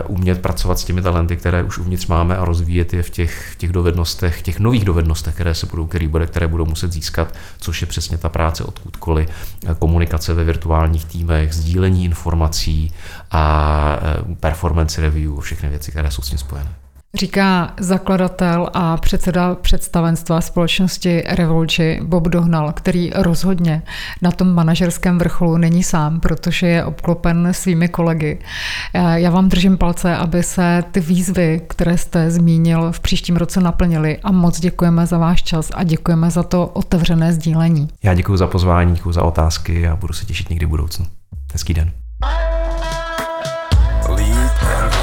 umět 0.08 0.42
pracovat 0.42 0.80
s 0.80 0.84
těmi 0.84 1.02
talenty, 1.02 1.38
které 1.38 1.64
už 1.64 1.78
uvnitř 1.78 2.08
máme 2.08 2.38
a 2.38 2.46
rozvíjet 2.46 2.94
je 2.94 3.04
v 3.04 3.10
těch, 3.10 3.56
těch 3.58 3.72
dovednostech, 3.72 4.42
těch 4.42 4.60
nových 4.60 4.86
dovednostech, 4.86 5.34
které 5.34 5.54
se 5.56 5.66
budou, 5.66 5.88
které, 5.88 6.08
bude, 6.08 6.28
které 6.28 6.48
budou 6.48 6.66
muset 6.66 6.92
získat, 6.92 7.34
což 7.60 7.82
je 7.82 7.88
přesně 7.88 8.18
ta 8.18 8.30
práce 8.30 8.64
odkudkoliv, 8.64 9.30
komunikace 9.80 10.34
ve 10.34 10.44
virtuálních 10.44 11.06
týmech, 11.06 11.54
sdílení 11.54 12.06
informací 12.06 12.94
a 13.32 14.00
performance 14.40 15.02
review, 15.02 15.40
všechny 15.40 15.70
věci, 15.70 15.92
které 15.92 16.12
jsou 16.12 16.22
s 16.22 16.30
tím 16.30 16.38
spojené. 16.38 16.89
Říká 17.16 17.74
zakladatel 17.80 18.70
a 18.74 18.98
předseda 18.98 19.56
představenstva 19.56 20.42
společnosti 20.42 21.24
Revolči 21.30 22.00
Bob 22.04 22.28
Dohnal, 22.28 22.72
který 22.72 23.12
rozhodně 23.16 23.84
na 24.22 24.32
tom 24.32 24.54
manažerském 24.54 25.18
vrcholu 25.18 25.58
není 25.58 25.84
sám, 25.84 26.20
protože 26.20 26.68
je 26.68 26.86
obklopen 26.86 27.48
svými 27.52 27.88
kolegy. 27.88 28.40
Já 29.16 29.30
vám 29.30 29.50
držím 29.50 29.78
palce, 29.78 30.16
aby 30.16 30.44
se 30.44 30.84
ty 30.92 31.00
výzvy, 31.00 31.62
které 31.68 31.98
jste 31.98 32.32
zmínil, 32.32 32.92
v 32.92 33.00
příštím 33.00 33.36
roce 33.36 33.62
naplnily 33.62 34.18
a 34.24 34.32
moc 34.32 34.60
děkujeme 34.60 35.06
za 35.06 35.18
váš 35.18 35.44
čas 35.44 35.72
a 35.74 35.84
děkujeme 35.84 36.32
za 36.32 36.44
to 36.44 36.68
otevřené 36.68 37.34
sdílení. 37.34 37.88
Já 38.04 38.14
děkuji 38.14 38.38
za 38.38 38.48
pozvání, 38.48 38.96
děkuji 38.96 39.12
za 39.12 39.24
otázky 39.24 39.88
a 39.88 39.96
budu 39.96 40.14
se 40.14 40.26
těšit 40.26 40.50
někdy 40.50 40.66
v 40.66 40.70
budoucnu. 40.70 41.06
Hezký 41.54 41.74
den. 41.74 41.92
Lead 44.10 44.64
and 44.64 44.99